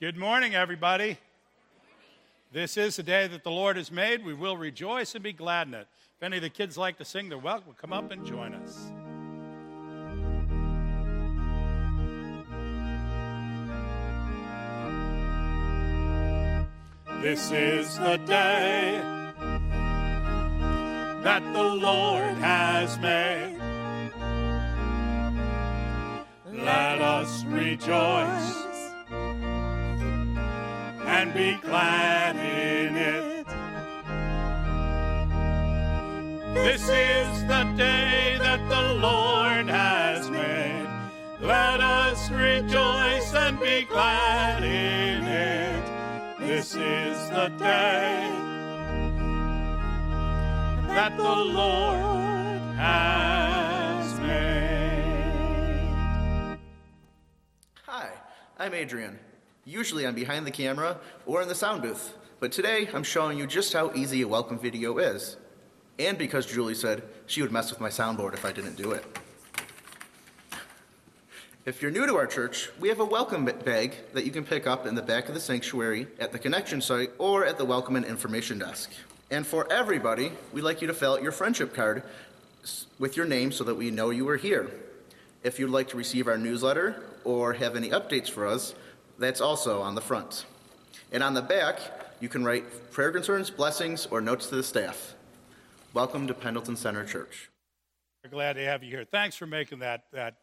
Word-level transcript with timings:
Good 0.00 0.16
morning, 0.16 0.54
everybody. 0.54 1.18
This 2.54 2.78
is 2.78 2.96
the 2.96 3.02
day 3.02 3.26
that 3.26 3.44
the 3.44 3.50
Lord 3.50 3.76
has 3.76 3.92
made. 3.92 4.24
We 4.24 4.32
will 4.32 4.56
rejoice 4.56 5.14
and 5.14 5.22
be 5.22 5.34
glad 5.34 5.68
in 5.68 5.74
it. 5.74 5.86
If 6.16 6.22
any 6.22 6.38
of 6.38 6.42
the 6.42 6.48
kids 6.48 6.78
like 6.78 6.96
to 6.96 7.04
sing, 7.04 7.28
they're 7.28 7.36
welcome. 7.36 7.74
Come 7.78 7.92
up 7.92 8.10
and 8.10 8.24
join 8.24 8.54
us. 8.54 8.90
This 17.20 17.52
is 17.52 17.98
the 17.98 18.16
day 18.24 19.02
that 21.24 21.42
the 21.52 21.62
Lord 21.62 22.38
has 22.38 22.98
made. 23.00 23.58
Let 26.50 27.02
us 27.02 27.44
rejoice 27.44 28.69
and 31.10 31.34
be 31.34 31.56
glad 31.56 32.36
in 32.36 32.96
it. 32.96 33.46
This 36.54 36.82
is 36.82 37.42
the 37.46 37.64
day 37.76 38.36
that 38.38 38.60
the 38.68 38.94
Lord 38.94 39.66
has 39.66 40.30
made. 40.30 40.86
Let 41.40 41.80
us 41.80 42.30
rejoice 42.30 43.34
and 43.34 43.58
be 43.58 43.82
glad 43.86 44.62
in 44.62 45.24
it. 45.26 45.84
This 46.38 46.76
is 46.76 47.30
the 47.30 47.48
day 47.58 48.30
that 50.94 51.16
the 51.16 51.36
Lord 51.60 51.98
has 52.76 54.20
made. 54.20 55.50
Hi, 57.86 58.10
I'm 58.58 58.74
Adrian. 58.74 59.18
Usually 59.70 60.04
I'm 60.04 60.16
behind 60.16 60.44
the 60.44 60.50
camera 60.50 60.98
or 61.26 61.40
in 61.42 61.46
the 61.46 61.54
sound 61.54 61.82
booth, 61.82 62.12
but 62.40 62.50
today 62.50 62.88
I'm 62.92 63.04
showing 63.04 63.38
you 63.38 63.46
just 63.46 63.72
how 63.72 63.92
easy 63.94 64.20
a 64.22 64.26
welcome 64.26 64.58
video 64.58 64.98
is. 64.98 65.36
And 65.96 66.18
because 66.18 66.44
Julie 66.44 66.74
said 66.74 67.04
she 67.26 67.40
would 67.40 67.52
mess 67.52 67.70
with 67.70 67.80
my 67.80 67.88
soundboard 67.88 68.34
if 68.34 68.44
I 68.44 68.50
didn't 68.50 68.74
do 68.74 68.90
it. 68.90 69.04
If 71.64 71.80
you're 71.80 71.92
new 71.92 72.04
to 72.04 72.16
our 72.16 72.26
church, 72.26 72.68
we 72.80 72.88
have 72.88 72.98
a 72.98 73.04
welcome 73.04 73.44
bag 73.44 73.94
that 74.12 74.24
you 74.24 74.32
can 74.32 74.42
pick 74.42 74.66
up 74.66 74.86
in 74.86 74.96
the 74.96 75.02
back 75.02 75.28
of 75.28 75.34
the 75.34 75.40
sanctuary, 75.40 76.08
at 76.18 76.32
the 76.32 76.38
connection 76.40 76.80
site, 76.80 77.12
or 77.18 77.46
at 77.46 77.56
the 77.56 77.64
welcome 77.64 77.94
and 77.94 78.04
information 78.04 78.58
desk. 78.58 78.90
And 79.30 79.46
for 79.46 79.72
everybody, 79.72 80.32
we'd 80.52 80.62
like 80.62 80.80
you 80.80 80.88
to 80.88 80.94
fill 80.94 81.12
out 81.12 81.22
your 81.22 81.30
friendship 81.30 81.74
card 81.74 82.02
with 82.98 83.16
your 83.16 83.26
name 83.26 83.52
so 83.52 83.62
that 83.62 83.76
we 83.76 83.92
know 83.92 84.10
you 84.10 84.28
are 84.30 84.36
here. 84.36 84.68
If 85.44 85.60
you'd 85.60 85.70
like 85.70 85.86
to 85.90 85.96
receive 85.96 86.26
our 86.26 86.36
newsletter 86.36 87.04
or 87.22 87.52
have 87.52 87.76
any 87.76 87.90
updates 87.90 88.28
for 88.28 88.48
us, 88.48 88.74
that's 89.20 89.42
also 89.42 89.82
on 89.82 89.94
the 89.94 90.00
front. 90.00 90.46
And 91.12 91.22
on 91.22 91.34
the 91.34 91.42
back, 91.42 91.78
you 92.20 92.28
can 92.28 92.42
write 92.42 92.90
prayer 92.90 93.12
concerns, 93.12 93.50
blessings, 93.50 94.06
or 94.06 94.22
notes 94.22 94.46
to 94.46 94.56
the 94.56 94.62
staff. 94.62 95.14
Welcome 95.92 96.26
to 96.26 96.34
Pendleton 96.34 96.74
Center 96.74 97.04
Church. 97.04 97.50
We're 98.24 98.30
glad 98.30 98.54
to 98.54 98.64
have 98.64 98.82
you 98.82 98.90
here. 98.90 99.04
Thanks 99.04 99.36
for 99.36 99.46
making 99.46 99.80
that, 99.80 100.04
that, 100.12 100.36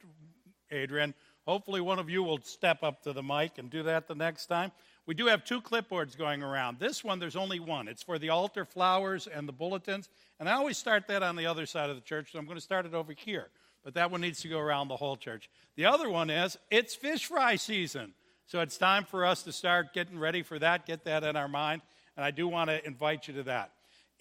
Adrian. 0.70 1.16
Hopefully, 1.48 1.82
one 1.82 1.98
of 1.98 2.08
you 2.10 2.22
will 2.22 2.40
step 2.44 2.84
up 2.84 3.02
to 3.04 3.14
the 3.14 3.24
mic 3.24 3.58
and 3.58 3.70
do 3.72 3.82
that 3.82 4.08
the 4.08 4.14
next 4.14 4.46
time. 4.46 4.72
We 5.08 5.16
do 5.16 5.26
have 5.26 5.44
two 5.44 5.60
clipboards 5.60 6.16
going 6.16 6.44
around. 6.44 6.78
This 6.78 7.04
one, 7.04 7.18
there's 7.18 7.38
only 7.38 7.60
one. 7.60 7.88
It's 7.88 8.04
for 8.04 8.20
the 8.20 8.30
altar 8.30 8.64
flowers 8.64 9.26
and 9.26 9.48
the 9.48 9.54
bulletins. 9.54 10.10
And 10.40 10.48
I 10.48 10.54
always 10.54 10.78
start 10.78 11.08
that 11.08 11.24
on 11.24 11.36
the 11.36 11.48
other 11.48 11.66
side 11.66 11.90
of 11.90 11.96
the 11.96 12.02
church, 12.02 12.34
so 12.34 12.40
I'm 12.40 12.46
going 12.46 12.58
to 12.58 12.62
start 12.62 12.86
it 12.86 12.94
over 12.94 13.14
here. 13.14 13.48
But 13.84 13.96
that 13.96 14.12
one 14.12 14.22
needs 14.22 14.42
to 14.42 14.50
go 14.50 14.60
around 14.60 14.90
the 14.90 14.98
whole 14.98 15.16
church. 15.16 15.50
The 15.78 15.86
other 15.86 16.10
one 16.10 16.30
is 16.30 16.58
it's 16.70 16.94
fish 16.94 17.26
fry 17.26 17.56
season. 17.56 18.14
So 18.48 18.62
it's 18.62 18.78
time 18.78 19.04
for 19.04 19.26
us 19.26 19.44
to 19.44 19.52
start 19.52 19.94
getting 19.94 20.18
ready 20.18 20.42
for 20.42 20.58
that, 20.58 20.86
get 20.86 21.04
that 21.04 21.26
in 21.26 21.36
our 21.36 21.50
mind. 21.50 21.82
And 22.16 22.24
I 22.24 22.32
do 22.32 22.48
want 22.48 22.70
to 22.70 22.86
invite 22.88 23.28
you 23.28 23.34
to 23.34 23.44
that. 23.44 23.72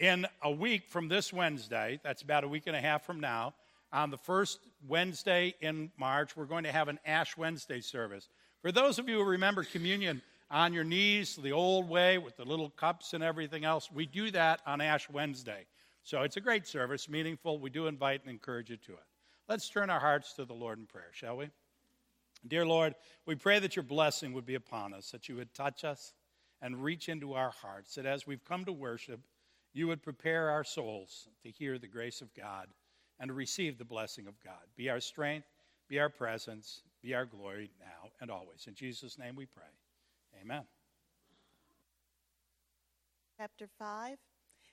In 0.00 0.26
a 0.42 0.50
week 0.50 0.88
from 0.88 1.06
this 1.06 1.32
Wednesday, 1.32 2.00
that's 2.02 2.22
about 2.22 2.42
a 2.42 2.48
week 2.48 2.64
and 2.66 2.74
a 2.74 2.80
half 2.80 3.06
from 3.06 3.20
now, 3.20 3.54
on 3.92 4.10
the 4.10 4.18
first 4.18 4.58
Wednesday 4.88 5.54
in 5.60 5.92
March, 5.96 6.36
we're 6.36 6.44
going 6.44 6.64
to 6.64 6.72
have 6.72 6.88
an 6.88 6.98
Ash 7.06 7.36
Wednesday 7.36 7.80
service. 7.80 8.28
For 8.62 8.72
those 8.72 8.98
of 8.98 9.08
you 9.08 9.18
who 9.18 9.24
remember 9.24 9.62
communion 9.62 10.20
on 10.50 10.72
your 10.72 10.82
knees 10.82 11.36
the 11.36 11.52
old 11.52 11.88
way 11.88 12.18
with 12.18 12.36
the 12.36 12.44
little 12.44 12.70
cups 12.70 13.14
and 13.14 13.22
everything 13.22 13.64
else, 13.64 13.92
we 13.92 14.06
do 14.06 14.32
that 14.32 14.60
on 14.66 14.80
Ash 14.80 15.08
Wednesday. 15.08 15.66
So 16.02 16.22
it's 16.22 16.36
a 16.36 16.40
great 16.40 16.66
service, 16.66 17.08
meaningful. 17.08 17.60
We 17.60 17.70
do 17.70 17.86
invite 17.86 18.22
and 18.22 18.30
encourage 18.30 18.70
you 18.70 18.76
to 18.76 18.92
it. 18.92 19.04
Let's 19.48 19.68
turn 19.68 19.88
our 19.88 20.00
hearts 20.00 20.32
to 20.32 20.44
the 20.44 20.52
Lord 20.52 20.80
in 20.80 20.86
prayer, 20.86 21.10
shall 21.12 21.36
we? 21.36 21.48
Dear 22.46 22.66
Lord, 22.66 22.94
we 23.26 23.34
pray 23.34 23.58
that 23.58 23.76
your 23.76 23.82
blessing 23.82 24.32
would 24.32 24.46
be 24.46 24.54
upon 24.54 24.94
us, 24.94 25.10
that 25.10 25.28
you 25.28 25.36
would 25.36 25.54
touch 25.54 25.84
us 25.84 26.12
and 26.62 26.82
reach 26.82 27.08
into 27.08 27.34
our 27.34 27.50
hearts, 27.50 27.94
that 27.94 28.06
as 28.06 28.26
we've 28.26 28.44
come 28.44 28.64
to 28.64 28.72
worship, 28.72 29.20
you 29.72 29.86
would 29.88 30.02
prepare 30.02 30.50
our 30.50 30.64
souls 30.64 31.28
to 31.42 31.50
hear 31.50 31.78
the 31.78 31.86
grace 31.86 32.20
of 32.20 32.34
God 32.34 32.68
and 33.20 33.28
to 33.28 33.34
receive 33.34 33.78
the 33.78 33.84
blessing 33.84 34.26
of 34.26 34.34
God. 34.42 34.62
Be 34.76 34.88
our 34.88 35.00
strength, 35.00 35.46
be 35.88 35.98
our 35.98 36.08
presence, 36.08 36.82
be 37.02 37.14
our 37.14 37.26
glory 37.26 37.70
now 37.80 38.10
and 38.20 38.30
always. 38.30 38.66
In 38.66 38.74
Jesus' 38.74 39.18
name 39.18 39.36
we 39.36 39.46
pray. 39.46 39.64
Amen. 40.40 40.62
Chapter 43.38 43.68
5 43.78 44.16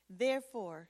Therefore, 0.10 0.90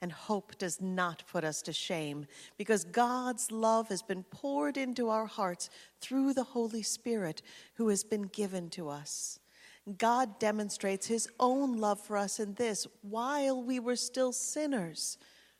And 0.00 0.12
hope 0.12 0.56
does 0.58 0.80
not 0.80 1.24
put 1.26 1.42
us 1.42 1.60
to 1.62 1.72
shame 1.72 2.26
because 2.56 2.84
God's 2.84 3.50
love 3.50 3.88
has 3.88 4.00
been 4.00 4.22
poured 4.22 4.76
into 4.76 5.08
our 5.08 5.26
hearts 5.26 5.70
through 6.00 6.34
the 6.34 6.44
Holy 6.44 6.82
Spirit 6.82 7.42
who 7.74 7.88
has 7.88 8.04
been 8.04 8.22
given 8.22 8.70
to 8.70 8.88
us. 8.88 9.40
God 9.96 10.38
demonstrates 10.38 11.06
his 11.06 11.28
own 11.40 11.78
love 11.78 11.98
for 12.00 12.16
us 12.16 12.38
in 12.38 12.54
this 12.54 12.86
while 13.02 13.62
we 13.62 13.80
were 13.80 13.96
still 13.96 14.32
sinners, 14.32 15.16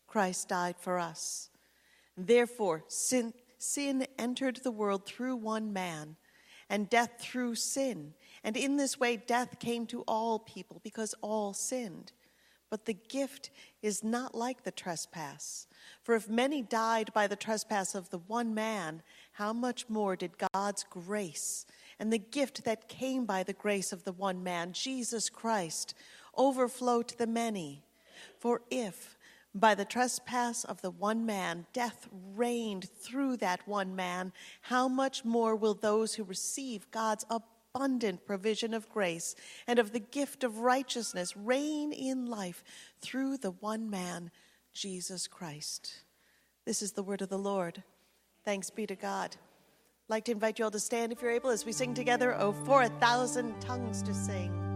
Christ 0.06 0.48
died 0.48 0.76
for 0.78 0.98
us. 0.98 1.50
Therefore, 2.16 2.84
sin, 2.88 3.32
sin 3.58 4.06
entered 4.18 4.60
the 4.62 4.70
world 4.70 5.06
through 5.06 5.36
one 5.36 5.72
man, 5.72 6.16
and 6.68 6.90
death 6.90 7.12
through 7.18 7.54
sin. 7.54 8.12
And 8.44 8.56
in 8.56 8.76
this 8.76 9.00
way, 9.00 9.16
death 9.16 9.58
came 9.58 9.86
to 9.86 10.02
all 10.02 10.38
people 10.38 10.80
because 10.82 11.14
all 11.22 11.54
sinned. 11.54 12.12
But 12.70 12.84
the 12.84 12.94
gift 12.94 13.50
is 13.82 14.04
not 14.04 14.34
like 14.34 14.62
the 14.62 14.70
trespass. 14.70 15.66
For 16.02 16.14
if 16.14 16.28
many 16.28 16.62
died 16.62 17.12
by 17.14 17.26
the 17.26 17.36
trespass 17.36 17.94
of 17.94 18.10
the 18.10 18.18
one 18.18 18.54
man, 18.54 19.02
how 19.32 19.52
much 19.52 19.88
more 19.88 20.16
did 20.16 20.32
God's 20.52 20.84
grace 20.84 21.64
and 21.98 22.12
the 22.12 22.18
gift 22.18 22.64
that 22.64 22.88
came 22.88 23.24
by 23.24 23.42
the 23.42 23.52
grace 23.52 23.92
of 23.92 24.04
the 24.04 24.12
one 24.12 24.42
man, 24.42 24.72
Jesus 24.72 25.30
Christ, 25.30 25.94
overflow 26.36 27.02
to 27.02 27.16
the 27.16 27.26
many? 27.26 27.84
For 28.38 28.62
if 28.70 29.16
by 29.54 29.74
the 29.74 29.84
trespass 29.84 30.64
of 30.64 30.82
the 30.82 30.90
one 30.90 31.24
man 31.24 31.66
death 31.72 32.06
reigned 32.34 32.88
through 32.90 33.38
that 33.38 33.66
one 33.66 33.96
man, 33.96 34.32
how 34.62 34.88
much 34.88 35.24
more 35.24 35.56
will 35.56 35.74
those 35.74 36.14
who 36.14 36.24
receive 36.24 36.90
God's 36.90 37.24
abundant 37.78 38.26
provision 38.26 38.74
of 38.74 38.88
grace 38.90 39.36
and 39.68 39.78
of 39.78 39.92
the 39.92 40.00
gift 40.00 40.42
of 40.42 40.58
righteousness 40.58 41.36
reign 41.36 41.92
in 41.92 42.26
life 42.26 42.64
through 43.00 43.36
the 43.36 43.52
one 43.52 43.88
man, 43.88 44.32
Jesus 44.72 45.28
Christ. 45.28 46.02
This 46.64 46.82
is 46.82 46.92
the 46.92 47.04
word 47.04 47.22
of 47.22 47.28
the 47.28 47.38
Lord. 47.38 47.84
Thanks 48.44 48.68
be 48.68 48.84
to 48.88 48.96
God. 48.96 49.36
I'd 49.36 50.10
like 50.10 50.24
to 50.24 50.32
invite 50.32 50.58
you 50.58 50.64
all 50.64 50.72
to 50.72 50.80
stand 50.80 51.12
if 51.12 51.22
you're 51.22 51.30
able 51.30 51.50
as 51.50 51.64
we 51.64 51.70
sing 51.70 51.94
together, 51.94 52.34
Oh, 52.36 52.52
for 52.52 52.82
a 52.82 52.88
thousand 52.88 53.60
tongues 53.60 54.02
to 54.02 54.12
sing. 54.12 54.67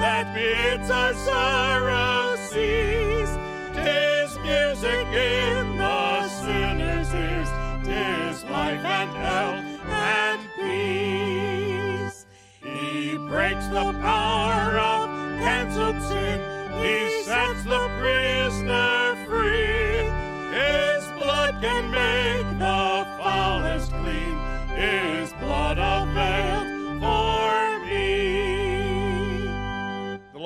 That 0.00 0.34
bids 0.34 0.90
our 0.90 1.12
sorrow 1.12 2.34
cease. 2.48 3.36
Tis 3.74 4.38
music 4.38 5.06
in 5.12 5.76
the 5.76 6.28
sinner's 6.28 7.12
ears, 7.12 7.48
tis 7.84 8.44
life 8.44 8.82
and 8.82 9.10
health 9.10 9.64
and 9.88 10.40
peace. 10.56 12.26
He 12.62 13.18
breaks 13.28 13.66
the 13.68 13.92
power 14.00 14.78
of 14.78 15.08
cancelled 15.40 16.00
sin, 16.02 16.40
he 16.82 17.22
sets 17.24 17.62
the 17.64 17.84
prisoner 18.00 19.16
free. 19.26 20.08
His 20.56 21.04
blood 21.20 21.60
can 21.60 21.90
make 21.90 22.58
the 22.58 23.06
foulest 23.20 23.90
clean, 23.90 24.38
his 24.74 25.32
blood 25.34 25.76
availed 25.78 26.59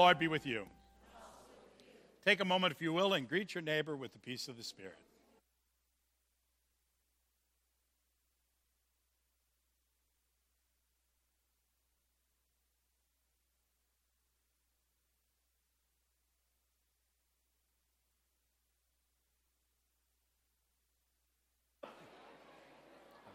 Lord 0.05 0.19
be 0.19 0.29
with 0.29 0.45
you. 0.45 0.67
Take 2.27 2.41
a 2.41 2.45
moment, 2.45 2.75
if 2.75 2.83
you 2.83 2.93
will, 2.93 3.15
and 3.15 3.27
greet 3.27 3.55
your 3.55 3.62
neighbor 3.62 3.97
with 3.97 4.12
the 4.12 4.19
peace 4.19 4.49
of 4.49 4.59
the 4.59 4.62
Spirit. 4.62 4.99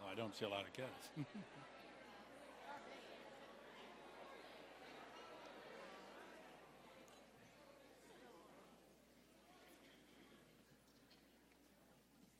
I 0.08 0.14
don't 0.16 0.32
see 0.36 0.44
a 0.44 0.48
lot 0.48 0.60
of 0.60 0.72
kids. 0.72 0.86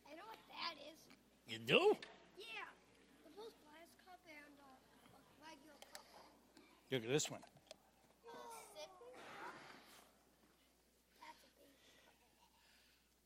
I 0.07 0.15
know 0.15 0.27
what 0.27 0.39
that 0.49 0.79
is. 0.79 0.99
You 1.47 1.59
do? 1.71 1.97
Yeah. 2.37 2.45
The 3.23 3.47
Cup 4.05 4.19
and 4.27 4.55
uh, 4.59 4.75
regular 5.39 5.79
cup. 5.95 6.03
Look 6.91 7.05
at 7.05 7.09
this 7.09 7.31
one. 7.31 7.41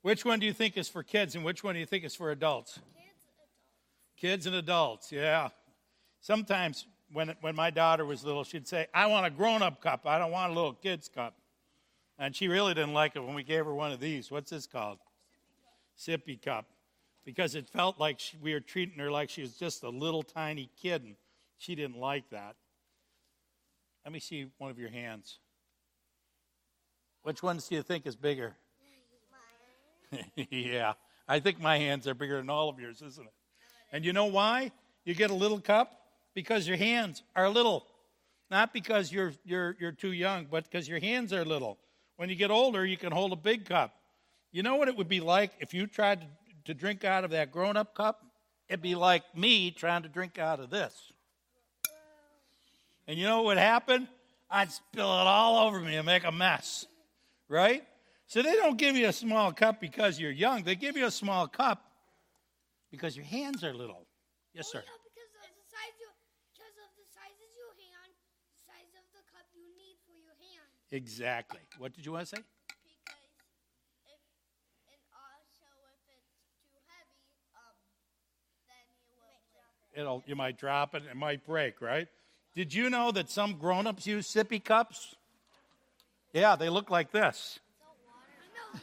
Which 0.03 0.23
one 0.27 0.39
do 0.39 0.45
you 0.45 0.53
think 0.53 0.77
is 0.77 0.87
for 0.87 1.03
kids 1.03 1.35
and 1.35 1.43
which 1.43 1.65
one 1.65 1.73
do 1.73 1.81
you 1.81 1.87
think 1.87 2.05
is 2.05 2.15
for 2.15 2.31
adults? 2.31 2.73
kids, 2.75 2.85
adults. 2.85 4.21
Kids 4.21 4.47
and 4.47 4.57
adults, 4.57 5.11
yeah. 5.11 5.49
Sometimes 6.21 6.87
when, 7.11 7.35
when 7.41 7.57
my 7.57 7.71
daughter 7.71 8.05
was 8.05 8.23
little, 8.23 8.45
she'd 8.45 8.69
say, 8.69 8.87
I 8.93 9.07
want 9.07 9.25
a 9.25 9.31
grown 9.31 9.63
up 9.63 9.81
cup. 9.81 10.03
I 10.05 10.19
don't 10.19 10.31
want 10.31 10.53
a 10.53 10.55
little 10.55 10.75
kid's 10.75 11.09
cup. 11.09 11.35
And 12.19 12.37
she 12.37 12.49
really 12.49 12.75
didn't 12.75 12.93
like 12.93 13.17
it 13.17 13.21
when 13.21 13.35
we 13.35 13.43
gave 13.43 13.65
her 13.65 13.75
one 13.75 13.93
of 13.93 14.01
these. 14.01 14.31
What's 14.31 14.51
this 14.51 14.67
called? 14.67 14.99
Sippy 15.99 16.41
cup. 16.41 16.67
Because 17.25 17.55
it 17.55 17.69
felt 17.69 17.99
like 17.99 18.21
she, 18.21 18.37
we 18.37 18.53
were 18.53 18.61
treating 18.61 18.99
her 18.99 19.11
like 19.11 19.31
she 19.31 19.41
was 19.41 19.55
just 19.55 19.83
a 19.83 19.89
little 19.89 20.23
tiny 20.23 20.71
kid, 20.81 21.03
and 21.03 21.17
she 21.59 21.75
didn't 21.75 21.99
like 21.99 22.29
that. 22.31 22.57
Let 24.05 24.13
me 24.13 24.21
see 24.21 24.47
one 24.59 24.71
of 24.71 24.79
your 24.79 24.91
hands. 24.91 25.39
Which 27.23 27.43
ones 27.43 27.69
do 27.69 27.77
you 27.77 27.83
think 27.83 28.07
is 28.07 28.17
bigger? 28.17 28.55
yeah, 30.51 30.93
I 31.27 31.41
think 31.41 31.61
my 31.61 31.79
hands 31.79 32.07
are 32.07 32.15
bigger 32.15 32.37
than 32.37 32.51
all 32.51 32.69
of 32.69 32.79
yours, 32.79 33.01
isn't 33.01 33.27
it? 33.27 33.33
And 33.93 34.05
you 34.05 34.13
know 34.13 34.27
why? 34.27 34.73
You 35.05 35.15
get 35.15 35.31
a 35.31 35.35
little 35.35 35.61
cup 35.61 35.93
because 36.35 36.69
your 36.69 36.77
hands 36.77 37.23
are 37.35 37.49
little. 37.49 37.87
Not 38.51 38.73
because 38.73 39.11
you're 39.11 39.33
you're 39.45 39.77
you're 39.81 39.93
too 39.93 40.13
young, 40.13 40.47
but 40.51 40.65
because 40.65 40.87
your 40.87 41.01
hands 41.01 41.33
are 41.33 41.45
little. 41.45 41.79
When 42.17 42.29
you 42.29 42.37
get 42.37 42.51
older, 42.51 42.85
you 42.85 42.97
can 42.97 43.11
hold 43.11 43.33
a 43.33 43.37
big 43.37 43.65
cup. 43.65 43.95
You 44.53 44.63
know 44.63 44.77
what 44.77 44.89
it 44.89 44.97
would 44.97 45.09
be 45.09 45.21
like 45.21 45.53
if 45.61 45.75
you 45.75 45.87
tried 45.87 46.21
to, 46.21 46.27
to 46.65 46.75
drink 46.75 47.05
out 47.05 47.25
of 47.25 47.31
that 47.31 47.53
grown-up 47.53 47.95
cup? 47.95 48.25
It'd 48.69 48.83
be 48.83 48.95
like 48.95 49.23
me 49.37 49.71
trying 49.71 50.03
to 50.03 50.09
drink 50.09 50.39
out 50.39 50.61
of 50.61 50.71
this. 50.71 51.13
And 53.07 53.19
you 53.19 53.25
know 53.27 53.39
what 53.39 53.47
would 53.47 53.59
happen? 53.59 54.09
I'd 54.51 54.71
spill 54.71 55.13
it 55.21 55.27
all 55.27 55.67
over 55.67 55.81
me 55.81 55.97
and 55.97 56.07
make 56.07 56.25
a 56.25 56.33
mess. 56.33 56.87
Right? 57.49 57.85
So 58.27 58.41
they 58.41 58.55
don't 58.55 58.79
give 58.79 58.97
you 58.97 59.09
a 59.09 59.13
small 59.13 59.53
cup 59.53 59.81
because 59.81 60.19
you're 60.19 60.33
young. 60.33 60.63
They 60.63 60.75
give 60.75 60.97
you 60.97 61.07
a 61.07 61.11
small 61.11 61.47
cup 61.47 61.85
because 62.91 63.15
your 63.17 63.27
hands 63.27 63.63
are 63.63 63.75
little. 63.75 64.07
Yes, 64.55 64.73
sir. 64.73 64.81
Yeah, 64.81 64.97
because 65.05 65.29
of 65.37 65.53
the 65.53 65.67
size 65.69 65.93
you, 66.01 66.09
because 66.55 66.77
of 66.81 66.89
the 66.97 67.05
size 67.13 67.37
of 67.37 67.51
your 67.53 67.75
hand, 67.77 68.17
the 68.49 68.63
size 68.65 68.91
of 68.97 69.05
the 69.13 69.21
cup 69.29 69.45
you 69.53 69.69
need 69.77 70.01
for 70.09 70.17
your 70.17 70.33
hand. 70.41 70.65
Exactly. 70.91 71.61
What 71.77 71.93
did 71.93 72.07
you 72.07 72.13
want 72.17 72.31
to 72.31 72.37
say? 72.39 72.43
Because 72.81 73.29
if, 74.09 74.23
and 74.89 75.03
also 75.13 75.69
if 75.93 76.17
it's 76.17 76.33
too 76.65 76.73
heavy, 76.89 77.29
um, 77.61 77.77
then 78.71 78.89
you 79.05 79.13
will. 79.21 79.37
It'll 79.97 80.23
you 80.27 80.37
might 80.37 80.59
drop 80.59 80.95
it, 80.95 81.03
it 81.11 81.17
might 81.17 81.45
break, 81.47 81.81
right? 81.81 82.09
Did 82.55 82.73
you 82.73 82.91
know 82.91 83.11
that 83.13 83.31
some 83.31 83.55
grown-ups 83.55 84.07
use 84.07 84.33
sippy 84.33 84.63
cups? 84.63 85.17
Yeah, 86.33 86.57
they 86.57 86.69
look 86.69 86.91
like 86.91 87.11
this. 87.13 87.59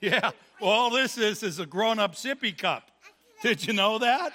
Yeah. 0.00 0.32
Well, 0.60 0.70
all 0.70 0.90
this 0.90 1.16
is 1.16 1.42
is 1.42 1.60
a 1.60 1.64
grown-up 1.64 2.14
sippy 2.14 2.56
cup. 2.56 2.90
Did 3.42 3.66
you 3.66 3.72
know 3.72 3.98
that? 3.98 4.32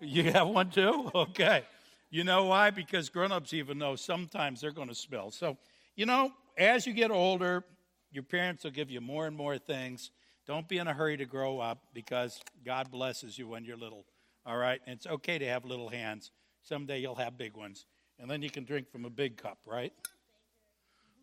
You 0.00 0.32
have 0.32 0.48
one 0.48 0.70
too? 0.70 1.10
Okay. 1.14 1.64
You 2.12 2.24
know 2.24 2.46
why? 2.46 2.70
Because 2.70 3.08
grown-ups 3.08 3.52
even 3.54 3.78
know 3.78 3.94
sometimes 3.94 4.60
they're 4.60 4.72
going 4.72 4.88
to 4.88 4.94
spill. 4.94 5.30
So, 5.30 5.56
you 5.94 6.06
know, 6.06 6.32
as 6.58 6.84
you 6.84 6.92
get 6.92 7.12
older, 7.12 7.64
your 8.10 8.24
parents 8.24 8.64
will 8.64 8.72
give 8.72 8.90
you 8.90 9.00
more 9.00 9.28
and 9.28 9.36
more 9.36 9.58
things. 9.58 10.10
Don't 10.50 10.66
be 10.66 10.78
in 10.78 10.88
a 10.88 10.92
hurry 10.92 11.16
to 11.16 11.26
grow 11.26 11.60
up 11.60 11.78
because 11.94 12.40
God 12.66 12.90
blesses 12.90 13.38
you 13.38 13.46
when 13.46 13.64
you're 13.64 13.76
little. 13.76 14.04
All 14.44 14.56
right? 14.56 14.80
And 14.84 14.96
it's 14.96 15.06
okay 15.06 15.38
to 15.38 15.46
have 15.46 15.64
little 15.64 15.88
hands. 15.88 16.32
Someday 16.64 16.98
you'll 16.98 17.14
have 17.14 17.38
big 17.38 17.56
ones. 17.56 17.86
And 18.18 18.28
then 18.28 18.42
you 18.42 18.50
can 18.50 18.64
drink 18.64 18.90
from 18.90 19.04
a 19.04 19.10
big 19.10 19.36
cup, 19.36 19.58
right? 19.64 19.92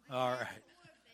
All 0.10 0.32
right. 0.32 0.48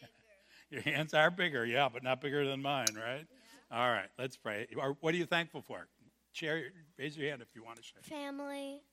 Your 0.70 0.82
hands 0.82 1.16
are 1.16 1.32
bigger, 1.32 1.66
yeah, 1.66 1.90
but 1.92 2.04
not 2.04 2.22
bigger 2.22 2.48
than 2.48 2.62
mine, 2.62 2.86
right? 2.96 3.26
All 3.72 3.90
right, 3.90 4.10
let's 4.20 4.38
pray. 4.38 4.68
What 5.00 5.16
are 5.16 5.18
you 5.18 5.26
thankful 5.26 5.64
for? 5.64 5.88
Share, 6.34 6.66
raise 7.00 7.18
your 7.18 7.32
hand 7.32 7.42
if 7.42 7.56
you 7.56 7.64
want 7.64 7.78
to 7.78 7.84
share. 7.84 8.04
Family. 8.04 8.84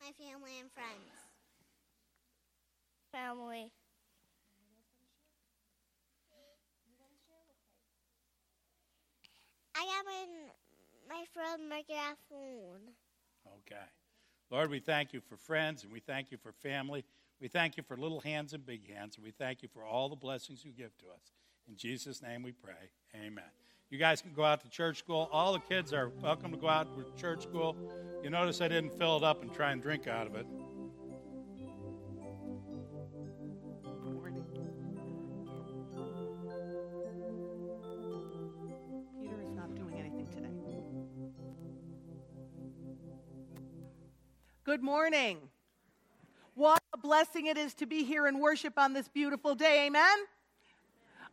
My 0.00 0.10
family 0.18 0.58
and 0.60 0.68
friends. 0.72 1.06
Family. 3.12 3.70
I 9.80 9.84
got 9.84 10.04
my 10.04 11.16
my 11.16 11.24
friend 11.32 11.68
microphone. 11.68 12.92
Okay. 13.46 13.86
Lord, 14.50 14.68
we 14.70 14.78
thank 14.78 15.14
you 15.14 15.20
for 15.20 15.36
friends 15.38 15.84
and 15.84 15.92
we 15.92 16.00
thank 16.00 16.30
you 16.30 16.36
for 16.36 16.52
family. 16.52 17.02
We 17.40 17.48
thank 17.48 17.78
you 17.78 17.82
for 17.82 17.96
little 17.96 18.20
hands 18.20 18.52
and 18.52 18.66
big 18.66 18.92
hands, 18.94 19.16
and 19.16 19.24
we 19.24 19.30
thank 19.30 19.62
you 19.62 19.68
for 19.72 19.82
all 19.82 20.10
the 20.10 20.16
blessings 20.16 20.62
you 20.62 20.72
give 20.72 20.96
to 20.98 21.06
us. 21.06 21.32
In 21.66 21.76
Jesus' 21.76 22.20
name 22.20 22.42
we 22.42 22.52
pray. 22.52 22.90
Amen. 23.14 23.44
You 23.88 23.96
guys 23.96 24.20
can 24.20 24.34
go 24.34 24.44
out 24.44 24.60
to 24.60 24.68
church 24.68 24.98
school. 24.98 25.30
All 25.32 25.54
the 25.54 25.60
kids 25.60 25.94
are 25.94 26.10
welcome 26.20 26.50
to 26.50 26.58
go 26.58 26.68
out 26.68 26.94
to 26.94 27.20
church 27.20 27.44
school. 27.44 27.74
You 28.22 28.28
notice 28.28 28.60
I 28.60 28.68
didn't 28.68 28.98
fill 28.98 29.16
it 29.16 29.24
up 29.24 29.40
and 29.40 29.52
try 29.52 29.72
and 29.72 29.80
drink 29.80 30.06
out 30.06 30.26
of 30.26 30.34
it. 30.34 30.46
Good 44.70 44.84
morning. 44.84 45.38
What 46.54 46.80
a 46.94 46.96
blessing 46.96 47.46
it 47.46 47.58
is 47.58 47.74
to 47.74 47.86
be 47.86 48.04
here 48.04 48.26
and 48.26 48.40
worship 48.40 48.74
on 48.78 48.92
this 48.92 49.08
beautiful 49.08 49.56
day. 49.56 49.86
Amen. 49.88 50.16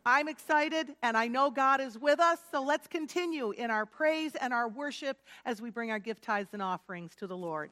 I'm 0.04 0.26
excited 0.26 0.96
and 1.04 1.16
I 1.16 1.28
know 1.28 1.48
God 1.48 1.80
is 1.80 1.96
with 1.96 2.18
us. 2.18 2.40
So 2.50 2.60
let's 2.60 2.88
continue 2.88 3.52
in 3.52 3.70
our 3.70 3.86
praise 3.86 4.32
and 4.34 4.52
our 4.52 4.68
worship 4.68 5.18
as 5.44 5.62
we 5.62 5.70
bring 5.70 5.92
our 5.92 6.00
gift 6.00 6.24
tithes 6.24 6.52
and 6.52 6.60
offerings 6.60 7.14
to 7.14 7.28
the 7.28 7.36
Lord. 7.36 7.70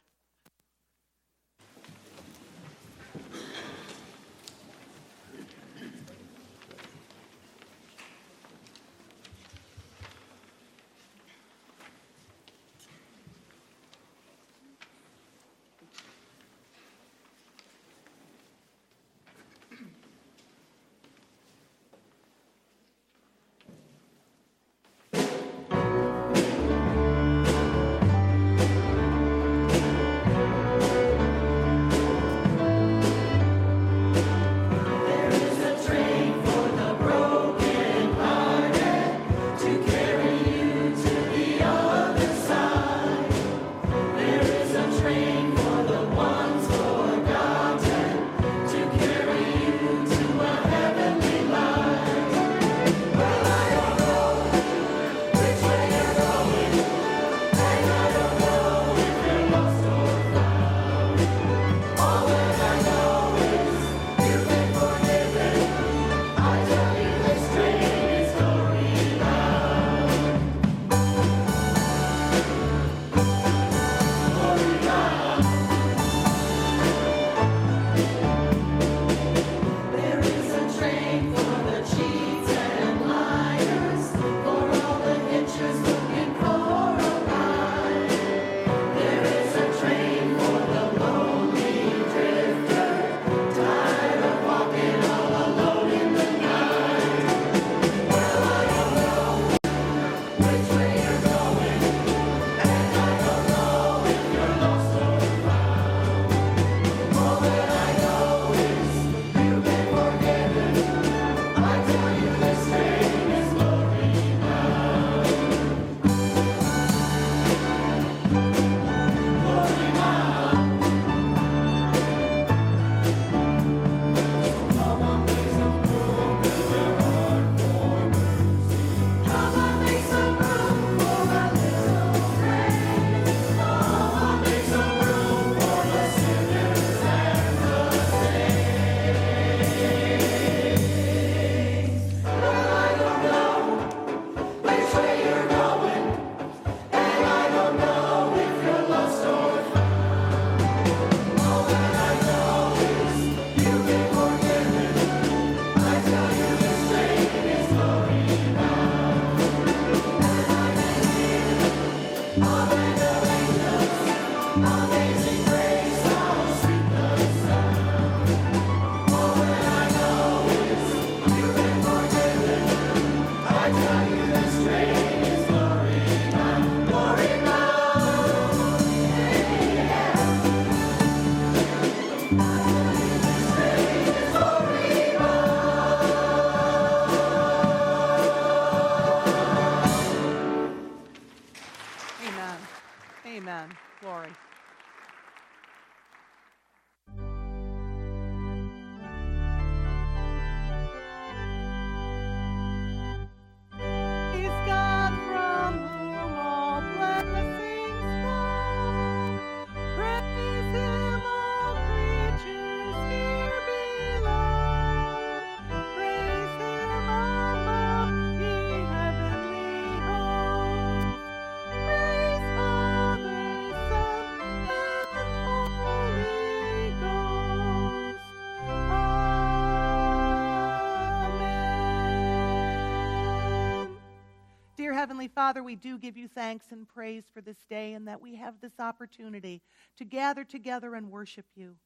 Heavenly 235.07 235.29
Father, 235.29 235.63
we 235.63 235.77
do 235.77 235.99
give 235.99 236.17
you 236.17 236.27
thanks 236.27 236.73
and 236.73 236.89
praise 236.89 237.27
for 237.33 237.41
this 237.41 237.65
day 237.71 237.93
and 237.93 238.09
that 238.09 238.21
we 238.21 238.35
have 238.35 238.61
this 238.61 238.81
opportunity 238.81 239.63
to 239.99 240.05
gather 240.05 240.43
together 240.43 240.97
and 240.97 241.13
worship 241.13 241.47
you. 241.55 241.77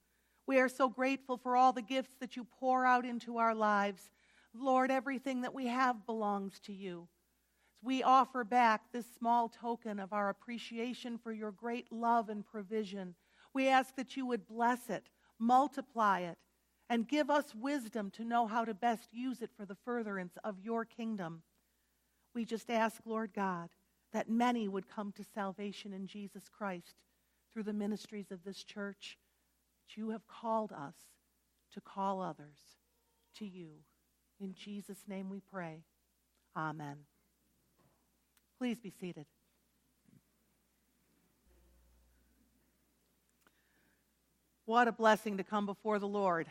We 0.47 0.59
are 0.59 0.71
so 0.71 0.89
grateful 0.89 1.37
for 1.37 1.55
all 1.55 1.75
the 1.75 1.83
gifts 1.83 2.15
that 2.21 2.35
you 2.35 2.47
pour 2.59 2.87
out 2.87 3.05
into 3.05 3.37
our 3.37 3.55
lives. 3.55 4.09
Lord, 4.55 4.91
everything 4.91 5.43
that 5.43 5.53
we 5.53 5.67
have 5.67 6.07
belongs 6.07 6.61
to 6.61 6.73
you. 6.73 7.09
We 7.83 8.03
offer 8.03 8.43
back 8.43 8.91
this 8.91 9.05
small 9.19 9.51
token 9.51 10.01
of 10.01 10.15
our 10.15 10.31
appreciation 10.31 11.19
for 11.19 11.31
your 11.31 11.53
great 11.53 11.93
love 11.93 12.31
and 12.31 12.43
provision. 12.43 13.15
We 13.53 13.69
ask 13.69 13.97
that 13.97 14.17
you 14.17 14.25
would 14.25 14.47
bless 14.47 14.89
it, 14.89 15.11
multiply 15.39 16.21
it, 16.21 16.39
and 16.89 17.07
give 17.07 17.29
us 17.29 17.55
wisdom 17.55 18.11
to 18.13 18.25
know 18.25 18.47
how 18.47 18.65
to 18.65 18.73
best 18.73 19.13
use 19.13 19.43
it 19.43 19.51
for 19.55 19.67
the 19.67 19.77
furtherance 19.85 20.39
of 20.43 20.59
your 20.65 20.87
kingdom. 20.87 21.43
We 22.35 22.45
just 22.45 22.71
ask, 22.71 23.01
Lord 23.05 23.33
God, 23.35 23.71
that 24.13 24.29
many 24.29 24.69
would 24.69 24.89
come 24.89 25.13
to 25.13 25.25
salvation 25.35 25.93
in 25.93 26.07
Jesus 26.07 26.49
Christ 26.49 26.97
through 27.53 27.65
the 27.65 27.73
ministries 27.73 28.31
of 28.31 28.45
this 28.45 28.63
church. 28.63 29.19
That 29.89 30.01
you 30.01 30.11
have 30.11 30.27
called 30.27 30.73
us 30.73 30.95
to 31.75 31.81
call 31.81 32.21
others 32.21 32.59
to 33.39 33.47
you. 33.47 33.71
In 34.41 34.55
Jesus' 34.55 35.05
name 35.09 35.29
we 35.29 35.41
pray. 35.41 35.83
Amen. 36.57 36.97
Please 38.59 38.79
be 38.79 38.91
seated. 38.91 39.27
What 44.67 44.87
a 44.87 44.93
blessing 44.93 45.37
to 45.39 45.45
come 45.45 45.67
before 45.67 45.99
the 45.99 46.07
Lord. 46.07 46.47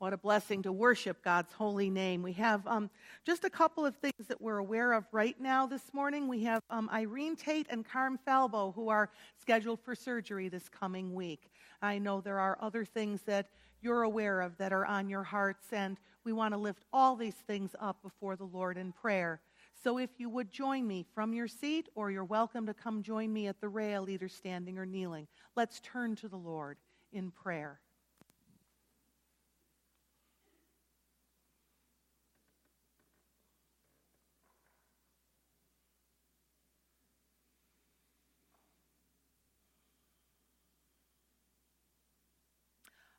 What 0.00 0.14
a 0.14 0.16
blessing 0.16 0.62
to 0.62 0.72
worship 0.72 1.22
God's 1.22 1.52
holy 1.52 1.90
name. 1.90 2.22
We 2.22 2.32
have 2.32 2.66
um, 2.66 2.88
just 3.26 3.44
a 3.44 3.50
couple 3.50 3.84
of 3.84 3.94
things 3.96 4.28
that 4.28 4.40
we're 4.40 4.56
aware 4.56 4.94
of 4.94 5.04
right 5.12 5.38
now 5.38 5.66
this 5.66 5.92
morning. 5.92 6.26
We 6.26 6.42
have 6.44 6.62
um, 6.70 6.88
Irene 6.90 7.36
Tate 7.36 7.66
and 7.68 7.84
Carm 7.84 8.18
Falbo 8.26 8.74
who 8.74 8.88
are 8.88 9.10
scheduled 9.38 9.78
for 9.78 9.94
surgery 9.94 10.48
this 10.48 10.70
coming 10.70 11.12
week. 11.12 11.50
I 11.82 11.98
know 11.98 12.22
there 12.22 12.38
are 12.38 12.56
other 12.62 12.86
things 12.86 13.20
that 13.26 13.50
you're 13.82 14.04
aware 14.04 14.40
of 14.40 14.56
that 14.56 14.72
are 14.72 14.86
on 14.86 15.10
your 15.10 15.22
hearts, 15.22 15.66
and 15.70 15.98
we 16.24 16.32
want 16.32 16.54
to 16.54 16.58
lift 16.58 16.86
all 16.94 17.14
these 17.14 17.34
things 17.34 17.76
up 17.78 18.02
before 18.02 18.36
the 18.36 18.44
Lord 18.44 18.78
in 18.78 18.92
prayer. 18.92 19.42
So 19.84 19.98
if 19.98 20.08
you 20.16 20.30
would 20.30 20.50
join 20.50 20.86
me 20.86 21.04
from 21.14 21.34
your 21.34 21.46
seat, 21.46 21.90
or 21.94 22.10
you're 22.10 22.24
welcome 22.24 22.64
to 22.64 22.72
come 22.72 23.02
join 23.02 23.30
me 23.34 23.48
at 23.48 23.60
the 23.60 23.68
rail, 23.68 24.08
either 24.08 24.30
standing 24.30 24.78
or 24.78 24.86
kneeling, 24.86 25.28
let's 25.56 25.78
turn 25.80 26.16
to 26.16 26.28
the 26.28 26.38
Lord 26.38 26.78
in 27.12 27.30
prayer. 27.30 27.80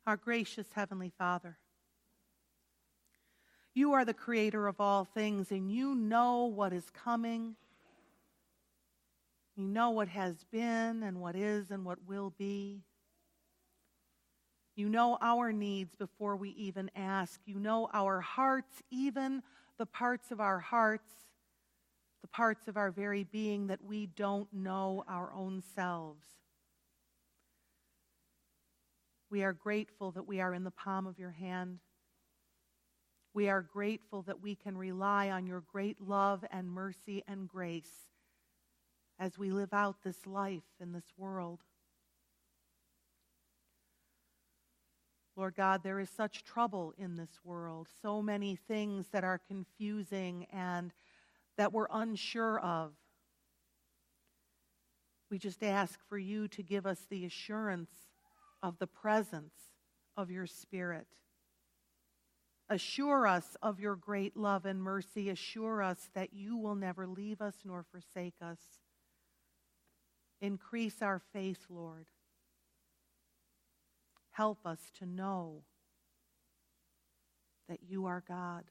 Our 0.06 0.16
gracious 0.16 0.66
Heavenly 0.74 1.12
Father. 1.16 1.58
You 3.74 3.92
are 3.92 4.04
the 4.04 4.14
creator 4.14 4.66
of 4.66 4.80
all 4.80 5.04
things, 5.04 5.50
and 5.50 5.70
you 5.70 5.94
know 5.94 6.44
what 6.44 6.72
is 6.72 6.90
coming. 6.90 7.56
You 9.56 9.66
know 9.66 9.90
what 9.90 10.08
has 10.08 10.44
been 10.50 11.02
and 11.02 11.20
what 11.20 11.36
is 11.36 11.70
and 11.70 11.84
what 11.84 11.98
will 12.06 12.32
be. 12.36 12.82
You 14.74 14.88
know 14.88 15.18
our 15.20 15.52
needs 15.52 15.94
before 15.96 16.36
we 16.36 16.50
even 16.50 16.90
ask. 16.96 17.40
You 17.44 17.58
know 17.58 17.88
our 17.92 18.20
hearts, 18.20 18.82
even 18.90 19.42
the 19.78 19.86
parts 19.86 20.30
of 20.30 20.40
our 20.40 20.58
hearts, 20.58 21.10
the 22.22 22.28
parts 22.28 22.68
of 22.68 22.76
our 22.76 22.90
very 22.90 23.24
being 23.24 23.66
that 23.68 23.84
we 23.84 24.06
don't 24.06 24.52
know 24.52 25.04
our 25.08 25.32
own 25.32 25.62
selves. 25.74 26.26
We 29.32 29.44
are 29.44 29.54
grateful 29.54 30.10
that 30.10 30.28
we 30.28 30.42
are 30.42 30.52
in 30.52 30.62
the 30.62 30.70
palm 30.70 31.06
of 31.06 31.18
your 31.18 31.30
hand. 31.30 31.78
We 33.32 33.48
are 33.48 33.62
grateful 33.62 34.20
that 34.24 34.42
we 34.42 34.54
can 34.54 34.76
rely 34.76 35.30
on 35.30 35.46
your 35.46 35.62
great 35.72 36.02
love 36.02 36.44
and 36.50 36.70
mercy 36.70 37.24
and 37.26 37.48
grace 37.48 38.10
as 39.18 39.38
we 39.38 39.50
live 39.50 39.72
out 39.72 40.02
this 40.04 40.26
life 40.26 40.66
in 40.78 40.92
this 40.92 41.14
world. 41.16 41.60
Lord 45.34 45.54
God, 45.54 45.82
there 45.82 45.98
is 45.98 46.10
such 46.10 46.44
trouble 46.44 46.92
in 46.98 47.16
this 47.16 47.40
world, 47.42 47.88
so 48.02 48.20
many 48.20 48.54
things 48.54 49.06
that 49.12 49.24
are 49.24 49.40
confusing 49.48 50.46
and 50.52 50.92
that 51.56 51.72
we're 51.72 51.88
unsure 51.90 52.60
of. 52.60 52.92
We 55.30 55.38
just 55.38 55.62
ask 55.62 55.98
for 56.06 56.18
you 56.18 56.48
to 56.48 56.62
give 56.62 56.84
us 56.84 57.06
the 57.08 57.24
assurance 57.24 58.11
of 58.62 58.78
the 58.78 58.86
presence 58.86 59.54
of 60.16 60.30
your 60.30 60.46
Spirit. 60.46 61.06
Assure 62.68 63.26
us 63.26 63.56
of 63.60 63.80
your 63.80 63.96
great 63.96 64.36
love 64.36 64.64
and 64.64 64.82
mercy. 64.82 65.28
Assure 65.28 65.82
us 65.82 66.08
that 66.14 66.32
you 66.32 66.56
will 66.56 66.74
never 66.74 67.06
leave 67.06 67.40
us 67.40 67.56
nor 67.64 67.84
forsake 67.90 68.36
us. 68.40 68.58
Increase 70.40 71.02
our 71.02 71.20
faith, 71.32 71.66
Lord. 71.68 72.06
Help 74.30 74.66
us 74.66 74.90
to 74.98 75.06
know 75.06 75.62
that 77.68 77.80
you 77.86 78.06
are 78.06 78.24
God. 78.26 78.64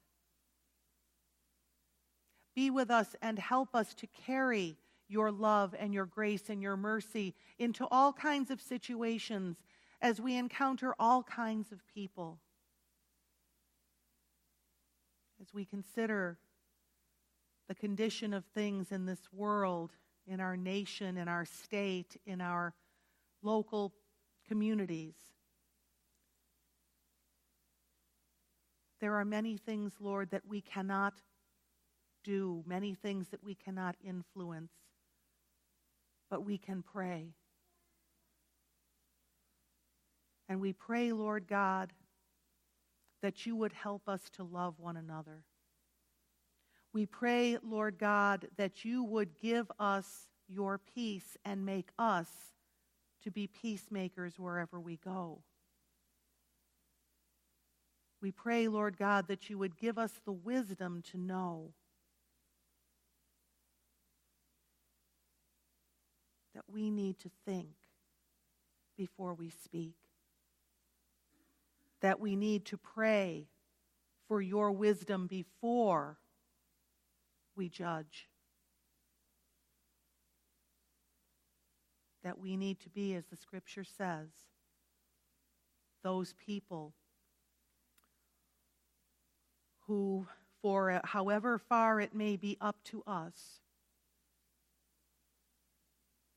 Be 2.54 2.70
with 2.70 2.90
us 2.90 3.14
and 3.22 3.38
help 3.38 3.74
us 3.74 3.94
to 3.94 4.06
carry 4.26 4.76
your 5.08 5.30
love 5.30 5.74
and 5.78 5.94
your 5.94 6.06
grace 6.06 6.48
and 6.48 6.62
your 6.62 6.76
mercy 6.76 7.34
into 7.58 7.86
all 7.90 8.12
kinds 8.12 8.50
of 8.50 8.60
situations 8.60 9.56
as 10.02 10.20
we 10.20 10.36
encounter 10.36 10.94
all 10.98 11.22
kinds 11.22 11.70
of 11.70 11.86
people. 11.86 12.40
As 15.40 15.54
we 15.54 15.64
consider 15.64 16.38
the 17.68 17.74
condition 17.74 18.34
of 18.34 18.44
things 18.46 18.90
in 18.90 19.06
this 19.06 19.32
world, 19.32 19.92
in 20.26 20.40
our 20.40 20.56
nation, 20.56 21.16
in 21.16 21.28
our 21.28 21.44
state, 21.44 22.16
in 22.26 22.40
our 22.40 22.74
local 23.42 23.92
communities. 24.46 25.14
There 29.00 29.14
are 29.14 29.24
many 29.24 29.56
things, 29.56 29.94
Lord, 30.00 30.30
that 30.30 30.42
we 30.46 30.60
cannot 30.60 31.14
do, 32.24 32.62
many 32.66 32.94
things 32.94 33.28
that 33.28 33.42
we 33.42 33.54
cannot 33.54 33.96
influence, 34.04 34.72
but 36.30 36.44
we 36.44 36.58
can 36.58 36.82
pray. 36.82 37.34
And 40.48 40.60
we 40.60 40.72
pray, 40.72 41.12
Lord 41.12 41.46
God, 41.48 41.92
that 43.22 43.46
you 43.46 43.56
would 43.56 43.72
help 43.72 44.08
us 44.08 44.22
to 44.36 44.42
love 44.42 44.74
one 44.78 44.96
another. 44.96 45.44
We 46.92 47.06
pray, 47.06 47.56
Lord 47.62 47.98
God, 47.98 48.48
that 48.56 48.84
you 48.84 49.02
would 49.04 49.38
give 49.40 49.70
us 49.78 50.28
your 50.48 50.78
peace 50.78 51.36
and 51.44 51.64
make 51.64 51.88
us 51.98 52.28
to 53.22 53.30
be 53.30 53.46
peacemakers 53.46 54.38
wherever 54.38 54.78
we 54.78 54.96
go. 54.96 55.42
We 58.20 58.30
pray, 58.30 58.68
Lord 58.68 58.98
God, 58.98 59.28
that 59.28 59.48
you 59.48 59.58
would 59.58 59.76
give 59.76 59.98
us 59.98 60.12
the 60.24 60.32
wisdom 60.32 61.02
to 61.10 61.18
know 61.18 61.72
that 66.54 66.64
we 66.68 66.90
need 66.90 67.18
to 67.20 67.30
think 67.44 67.74
before 68.96 69.34
we 69.34 69.50
speak, 69.50 69.94
that 72.02 72.20
we 72.20 72.36
need 72.36 72.66
to 72.66 72.76
pray 72.76 73.48
for 74.28 74.40
your 74.40 74.72
wisdom 74.72 75.26
before 75.26 76.18
we 77.56 77.68
judge, 77.68 78.28
that 82.24 82.38
we 82.38 82.56
need 82.56 82.80
to 82.80 82.90
be, 82.90 83.14
as 83.14 83.24
the 83.26 83.36
scripture 83.36 83.84
says, 83.84 84.28
those 86.02 86.34
people 86.34 86.92
who, 89.86 90.26
for 90.60 91.00
however 91.04 91.58
far 91.58 92.00
it 92.00 92.14
may 92.14 92.36
be 92.36 92.56
up 92.60 92.76
to 92.84 93.02
us, 93.06 93.60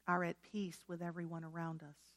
are 0.08 0.24
at 0.24 0.42
peace 0.42 0.80
with 0.88 1.02
everyone 1.02 1.44
around 1.44 1.82
us. 1.82 2.15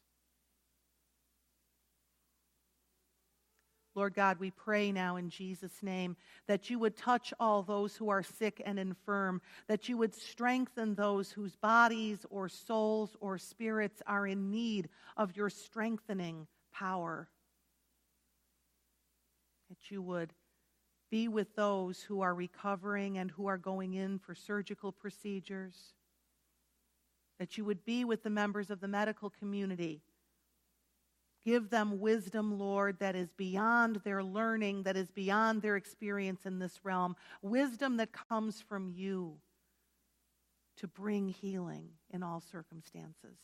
Lord 3.99 4.15
God, 4.15 4.39
we 4.39 4.53
pray 4.53 4.93
now 4.93 5.17
in 5.17 5.29
Jesus' 5.29 5.83
name 5.83 6.17
that 6.47 6.71
you 6.71 6.79
would 6.79 6.97
touch 6.97 7.35
all 7.41 7.65
those 7.65 7.97
who 7.97 8.11
are 8.11 8.23
sick 8.23 8.63
and 8.65 8.79
infirm, 8.79 9.43
that 9.67 9.89
you 9.89 9.97
would 9.99 10.15
strengthen 10.15 10.95
those 10.95 11.33
whose 11.33 11.57
bodies 11.57 12.25
or 12.31 12.49
souls 12.49 13.17
or 13.21 13.39
spirits 13.39 14.01
are 14.07 14.25
in 14.25 14.53
need 14.53 14.89
of 15.17 15.37
your 15.37 15.51
strengthening 15.51 16.47
power, 16.73 17.29
that 19.69 19.91
you 19.91 20.01
would 20.01 20.33
be 21.11 21.27
with 21.27 21.57
those 21.57 22.01
who 22.01 22.21
are 22.21 22.35
recovering 22.37 23.19
and 23.19 23.33
who 23.33 23.49
are 23.49 23.59
going 23.59 23.95
in 23.95 24.21
for 24.21 24.33
surgical 24.33 24.93
procedures. 24.93 25.93
That 27.41 27.59
you 27.59 27.65
would 27.65 27.85
be 27.85 28.05
with 28.05 28.23
the 28.23 28.31
members 28.31 28.71
of 28.71 28.81
the 28.81 28.87
medical 28.87 29.29
community. 29.29 30.03
Give 31.49 31.71
them 31.71 31.99
wisdom, 31.99 32.59
Lord, 32.59 32.99
that 32.99 33.17
is 33.17 33.33
beyond 33.33 34.03
their 34.05 34.23
learning, 34.23 34.83
that 34.83 34.99
is 34.99 35.11
beyond 35.11 35.63
their 35.63 35.77
experience 35.77 36.45
in 36.45 36.59
this 36.59 36.79
realm. 36.85 37.17
Wisdom 37.41 37.97
that 37.97 38.11
comes 38.13 38.61
from 38.61 38.91
you 38.91 39.39
to 40.77 40.87
bring 40.87 41.27
healing 41.27 41.89
in 42.11 42.23
all 42.23 42.43
circumstances. 42.53 43.39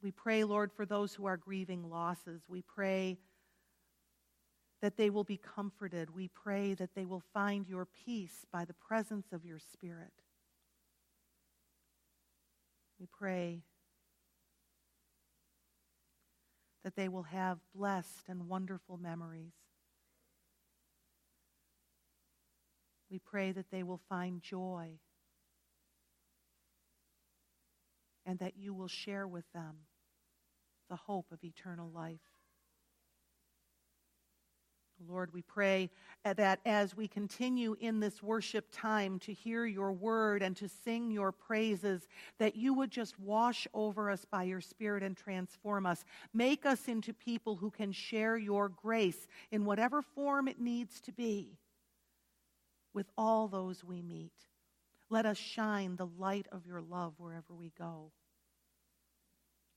We 0.00 0.12
pray, 0.12 0.44
Lord, 0.44 0.70
for 0.72 0.86
those 0.86 1.14
who 1.14 1.26
are 1.26 1.36
grieving 1.36 1.90
losses. 1.90 2.42
We 2.48 2.62
pray 2.62 3.18
that 4.82 4.96
they 4.96 5.10
will 5.10 5.24
be 5.24 5.38
comforted. 5.38 6.14
We 6.14 6.28
pray 6.28 6.74
that 6.74 6.94
they 6.94 7.06
will 7.06 7.24
find 7.34 7.66
your 7.66 7.88
peace 8.06 8.46
by 8.52 8.64
the 8.64 8.74
presence 8.74 9.32
of 9.32 9.44
your 9.44 9.58
Spirit. 9.58 10.12
We 13.00 13.06
pray 13.06 13.64
that 16.88 16.96
they 16.96 17.08
will 17.08 17.24
have 17.24 17.58
blessed 17.74 18.30
and 18.30 18.48
wonderful 18.48 18.96
memories. 18.96 19.52
We 23.10 23.18
pray 23.18 23.52
that 23.52 23.70
they 23.70 23.82
will 23.82 24.00
find 24.08 24.40
joy 24.40 24.98
and 28.24 28.38
that 28.38 28.56
you 28.56 28.72
will 28.72 28.88
share 28.88 29.26
with 29.26 29.44
them 29.52 29.80
the 30.88 30.96
hope 30.96 31.26
of 31.30 31.44
eternal 31.44 31.90
life. 31.90 32.37
Lord, 35.06 35.32
we 35.32 35.42
pray 35.42 35.90
that 36.24 36.60
as 36.64 36.96
we 36.96 37.06
continue 37.06 37.76
in 37.80 38.00
this 38.00 38.22
worship 38.22 38.66
time 38.72 39.18
to 39.20 39.32
hear 39.32 39.66
your 39.66 39.92
word 39.92 40.42
and 40.42 40.56
to 40.56 40.68
sing 40.68 41.10
your 41.10 41.32
praises, 41.32 42.08
that 42.38 42.56
you 42.56 42.74
would 42.74 42.90
just 42.90 43.18
wash 43.18 43.66
over 43.74 44.10
us 44.10 44.24
by 44.24 44.44
your 44.44 44.60
spirit 44.60 45.02
and 45.02 45.16
transform 45.16 45.86
us. 45.86 46.04
Make 46.34 46.66
us 46.66 46.88
into 46.88 47.12
people 47.12 47.56
who 47.56 47.70
can 47.70 47.92
share 47.92 48.36
your 48.36 48.68
grace 48.68 49.26
in 49.50 49.64
whatever 49.64 50.02
form 50.02 50.48
it 50.48 50.60
needs 50.60 51.00
to 51.02 51.12
be 51.12 51.58
with 52.94 53.06
all 53.16 53.48
those 53.48 53.84
we 53.84 54.02
meet. 54.02 54.32
Let 55.10 55.26
us 55.26 55.38
shine 55.38 55.96
the 55.96 56.08
light 56.18 56.46
of 56.52 56.66
your 56.66 56.80
love 56.82 57.14
wherever 57.18 57.54
we 57.54 57.72
go. 57.78 58.12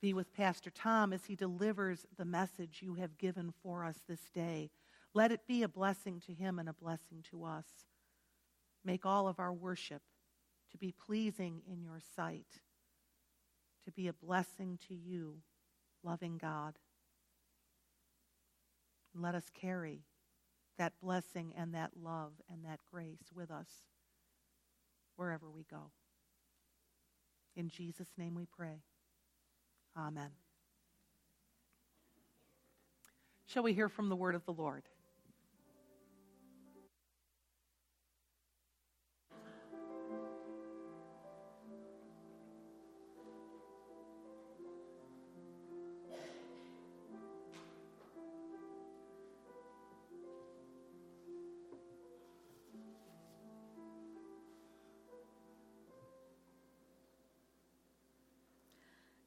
Be 0.02 0.14
with 0.14 0.34
Pastor 0.34 0.72
Tom 0.72 1.14
as 1.14 1.26
he 1.26 1.36
delivers 1.36 2.08
the 2.18 2.26
message 2.26 2.80
you 2.82 2.96
have 2.96 3.20
given 3.20 3.54
for 3.62 3.86
us 3.86 3.98
this 4.08 4.32
day. 4.34 4.72
Let 5.14 5.32
it 5.32 5.48
be 5.48 5.64
a 5.64 5.68
blessing 5.68 6.22
to 6.28 6.34
him 6.34 6.58
and 6.60 6.70
a 6.70 6.74
blessing 6.74 7.24
to 7.32 7.44
us. 7.44 7.66
Make 8.84 9.06
all 9.06 9.28
of 9.28 9.40
our 9.40 9.54
worship 9.54 10.02
to 10.72 10.78
be 10.78 10.94
pleasing 11.06 11.62
in 11.72 11.84
your 11.84 12.00
sight, 12.16 12.62
to 13.86 13.92
be 13.92 14.08
a 14.08 14.14
blessing 14.14 14.80
to 14.88 14.96
you, 14.96 15.38
loving 16.04 16.38
God. 16.38 16.80
Let 19.14 19.36
us 19.36 19.50
carry 19.54 20.06
that 20.78 20.94
blessing 21.02 21.54
and 21.58 21.74
that 21.76 21.92
love 22.02 22.32
and 22.50 22.64
that 22.64 22.80
grace 22.90 23.32
with 23.36 23.52
us 23.52 23.68
wherever 25.18 25.50
we 25.50 25.66
go. 25.70 25.92
In 27.56 27.70
Jesus' 27.70 28.14
name 28.18 28.34
we 28.34 28.46
pray. 28.46 28.82
Amen. 29.98 30.30
Shall 33.46 33.64
we 33.64 33.74
hear 33.74 33.90
from 33.90 34.08
the 34.08 34.16
word 34.16 34.36
of 34.36 34.46
the 34.46 34.54
Lord? 34.54 34.84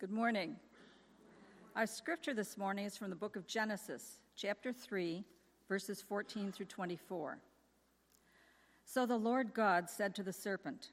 Good 0.04 0.12
morning. 0.12 0.56
Our 1.74 1.86
scripture 1.86 2.34
this 2.34 2.58
morning 2.58 2.84
is 2.84 2.94
from 2.94 3.08
the 3.08 3.16
book 3.16 3.36
of 3.36 3.46
Genesis, 3.46 4.18
chapter 4.36 4.70
3, 4.70 5.24
verses 5.66 6.04
14 6.06 6.52
through 6.52 6.66
24. 6.66 7.38
So 8.84 9.06
the 9.06 9.16
Lord 9.16 9.54
God 9.54 9.88
said 9.88 10.14
to 10.16 10.22
the 10.22 10.30
serpent, 10.30 10.90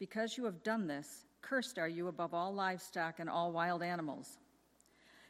Because 0.00 0.36
you 0.36 0.44
have 0.44 0.64
done 0.64 0.88
this, 0.88 1.26
cursed 1.40 1.78
are 1.78 1.86
you 1.86 2.08
above 2.08 2.34
all 2.34 2.52
livestock 2.52 3.20
and 3.20 3.30
all 3.30 3.52
wild 3.52 3.80
animals. 3.80 4.38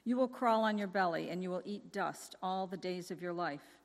You 0.07 0.17
will 0.17 0.27
crawl 0.27 0.65
on 0.65 0.79
your 0.79 0.89
belly, 0.89 1.29
and 1.29 1.43
you 1.43 1.51
will 1.51 1.61
eat 1.67 1.93
dust 1.93 2.35
all 2.43 2.67
the 2.67 2.79
days 2.79 3.11
of 3.11 3.21
your 3.21 3.35
life. 3.35 3.77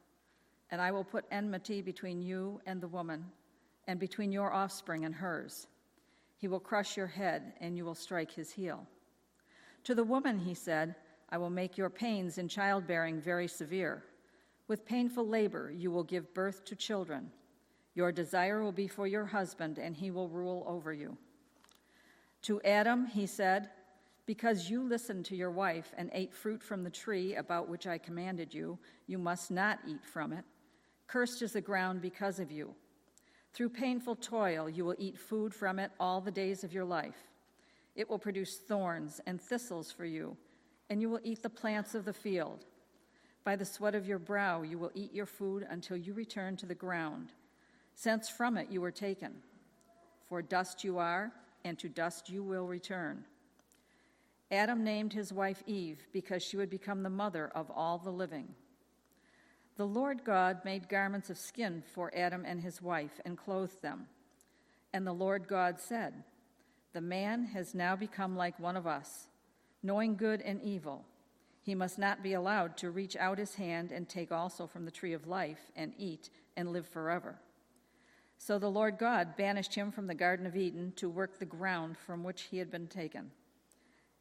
And 0.72 0.80
I 0.80 0.92
will 0.92 1.04
put 1.04 1.26
enmity 1.32 1.82
between 1.82 2.22
you 2.22 2.62
and 2.66 2.80
the 2.80 2.88
woman, 2.88 3.26
and 3.88 4.00
between 4.00 4.32
your 4.32 4.54
offspring 4.54 5.04
and 5.04 5.14
hers. 5.14 5.68
He 6.38 6.48
will 6.48 6.62
crush 6.62 6.96
your 6.96 7.08
head, 7.08 7.52
and 7.60 7.76
you 7.76 7.84
will 7.84 7.94
strike 7.94 8.32
his 8.32 8.50
heel. 8.50 8.88
To 9.86 9.96
the 9.96 10.04
woman, 10.04 10.40
he 10.40 10.54
said, 10.54 10.96
I 11.30 11.38
will 11.38 11.50
make 11.50 11.78
your 11.78 11.90
pains 11.90 12.38
in 12.38 12.48
childbearing 12.48 13.20
very 13.20 13.48
severe. 13.48 14.04
With 14.68 14.86
painful 14.86 15.28
labor, 15.28 15.72
you 15.76 15.92
will 15.92 16.04
give 16.04 16.34
birth 16.34 16.64
to 16.66 16.76
children. 16.76 17.32
Your 17.96 18.12
desire 18.12 18.64
will 18.64 18.72
be 18.72 18.88
for 18.88 19.08
your 19.08 19.26
husband, 19.26 19.78
and 19.78 19.96
he 19.96 20.10
will 20.10 20.30
rule 20.30 20.64
over 20.68 20.94
you. 20.94 21.18
To 22.44 22.62
Adam, 22.62 23.06
he 23.08 23.26
said, 23.26 23.70
Because 24.26 24.70
you 24.70 24.84
listened 24.84 25.26
to 25.26 25.36
your 25.36 25.52
wife 25.52 25.94
and 25.98 26.10
ate 26.14 26.34
fruit 26.34 26.64
from 26.64 26.84
the 26.84 26.90
tree 26.90 27.36
about 27.36 27.70
which 27.70 27.88
I 27.88 27.98
commanded 27.98 28.54
you, 28.54 28.80
you 29.08 29.18
must 29.18 29.52
not 29.52 29.80
eat 29.88 30.06
from 30.06 30.34
it. 30.34 30.46
Cursed 31.08 31.42
is 31.42 31.54
the 31.54 31.62
ground 31.62 32.02
because 32.02 32.40
of 32.40 32.52
you. 32.52 32.74
Through 33.54 33.70
painful 33.70 34.16
toil, 34.16 34.70
you 34.70 34.86
will 34.86 34.96
eat 34.98 35.18
food 35.18 35.54
from 35.54 35.78
it 35.78 35.92
all 36.00 36.22
the 36.22 36.32
days 36.32 36.64
of 36.64 36.74
your 36.74 36.86
life. 36.86 37.33
It 37.96 38.10
will 38.10 38.20
produce 38.20 38.58
thorns 38.58 39.22
and 39.26 39.40
thistles 39.40 39.92
for 39.92 40.06
you, 40.06 40.36
and 40.90 41.02
you 41.02 41.10
will 41.10 41.20
eat 41.24 41.44
the 41.44 41.50
plants 41.50 41.96
of 41.96 42.06
the 42.06 42.14
field. 42.14 42.66
By 43.44 43.56
the 43.56 43.66
sweat 43.66 43.94
of 43.94 44.08
your 44.08 44.20
brow 44.20 44.62
you 44.62 44.78
will 44.78 44.92
eat 44.94 45.14
your 45.14 45.26
food 45.26 45.66
until 45.70 45.98
you 45.98 46.14
return 46.14 46.56
to 46.58 46.66
the 46.66 46.76
ground, 46.76 47.34
since 47.94 48.30
from 48.30 48.58
it 48.58 48.72
you 48.72 48.82
were 48.82 48.92
taken. 48.92 49.34
For 50.28 50.42
dust 50.42 50.84
you 50.84 50.98
are, 50.98 51.32
and 51.66 51.78
to 51.80 51.90
dust 51.90 52.30
you 52.30 52.44
will 52.44 52.68
return. 52.68 53.26
Adam 54.52 54.84
named 54.84 55.14
his 55.14 55.34
wife 55.34 55.64
Eve 55.66 56.06
because 56.12 56.44
she 56.44 56.58
would 56.58 56.70
become 56.70 57.04
the 57.04 57.10
mother 57.10 57.52
of 57.56 57.70
all 57.72 57.98
the 57.98 58.12
living. 58.12 58.48
The 59.76 59.88
Lord 59.88 60.24
God 60.24 60.64
made 60.64 60.88
garments 60.88 61.30
of 61.30 61.38
skin 61.38 61.84
for 61.94 62.12
Adam 62.16 62.44
and 62.46 62.62
his 62.62 62.82
wife 62.82 63.20
and 63.26 63.38
clothed 63.38 63.82
them. 63.82 64.06
And 64.94 65.08
the 65.08 65.14
Lord 65.14 65.48
God 65.48 65.80
said, 65.80 66.24
the 66.94 67.02
man 67.02 67.46
has 67.46 67.74
now 67.74 67.96
become 67.96 68.38
like 68.38 68.60
one 68.60 68.78
of 68.78 68.88
us, 68.88 69.28
knowing 69.82 70.16
good 70.16 70.42
and 70.42 70.62
evil. 70.62 71.04
He 71.62 71.76
must 71.76 71.98
not 71.98 72.22
be 72.22 72.34
allowed 72.34 72.78
to 72.78 72.92
reach 72.92 73.16
out 73.16 73.38
his 73.38 73.56
hand 73.56 73.92
and 73.92 74.08
take 74.08 74.32
also 74.32 74.68
from 74.68 74.86
the 74.86 74.92
tree 74.92 75.14
of 75.14 75.28
life 75.28 75.72
and 75.76 75.94
eat 75.98 76.30
and 76.56 76.72
live 76.72 76.88
forever. 76.88 77.40
So 78.38 78.60
the 78.60 78.70
Lord 78.70 78.98
God 78.98 79.38
banished 79.38 79.74
him 79.74 79.92
from 79.92 80.08
the 80.08 80.14
Garden 80.14 80.46
of 80.46 80.56
Eden 80.56 80.94
to 80.98 81.10
work 81.10 81.40
the 81.40 81.46
ground 81.46 81.98
from 81.98 82.24
which 82.24 82.44
he 82.44 82.58
had 82.58 82.70
been 82.70 82.88
taken. 82.88 83.32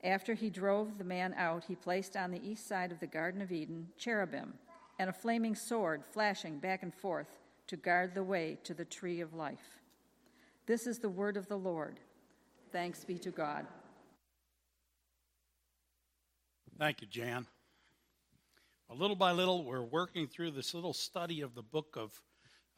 After 0.05 0.35
he 0.35 0.51
drove 0.51 0.99
the 0.99 1.05
man 1.05 1.35
out, 1.37 1.65
he 1.65 1.75
placed 1.75 2.17
on 2.17 2.31
the 2.31 2.45
east 2.49 2.67
side 2.67 2.93
of 2.93 3.01
the 3.01 3.07
Garden 3.07 3.43
of 3.43 3.53
Eden 3.53 3.89
cherubim 3.99 4.55
and 4.99 5.11
a 5.11 5.13
flaming 5.13 5.55
sword 5.55 6.05
flashing 6.05 6.59
back 6.59 6.83
and 6.83 6.95
forth 6.95 7.39
to 7.67 7.77
guard 7.77 8.15
the 8.15 8.23
way 8.23 8.59
to 8.65 8.75
the 8.75 8.85
tree 8.85 9.21
of 9.21 9.35
life. 9.35 9.81
This 10.67 10.87
is 10.87 10.99
the 10.99 11.09
word 11.09 11.37
of 11.37 11.49
the 11.49 11.59
Lord. 11.59 11.99
Thanks 12.73 13.05
be 13.05 13.19
to 13.19 13.31
God. 13.31 13.67
Thank 16.79 17.03
you, 17.03 17.07
Jan. 17.07 17.47
A 18.89 18.95
little 18.95 19.15
by 19.15 19.33
little, 19.33 19.63
we're 19.63 19.83
working 19.83 20.27
through 20.27 20.53
this 20.53 20.73
little 20.73 20.95
study 20.95 21.43
of 21.43 21.55
the 21.55 21.63
book 21.63 21.97
of, 21.99 22.19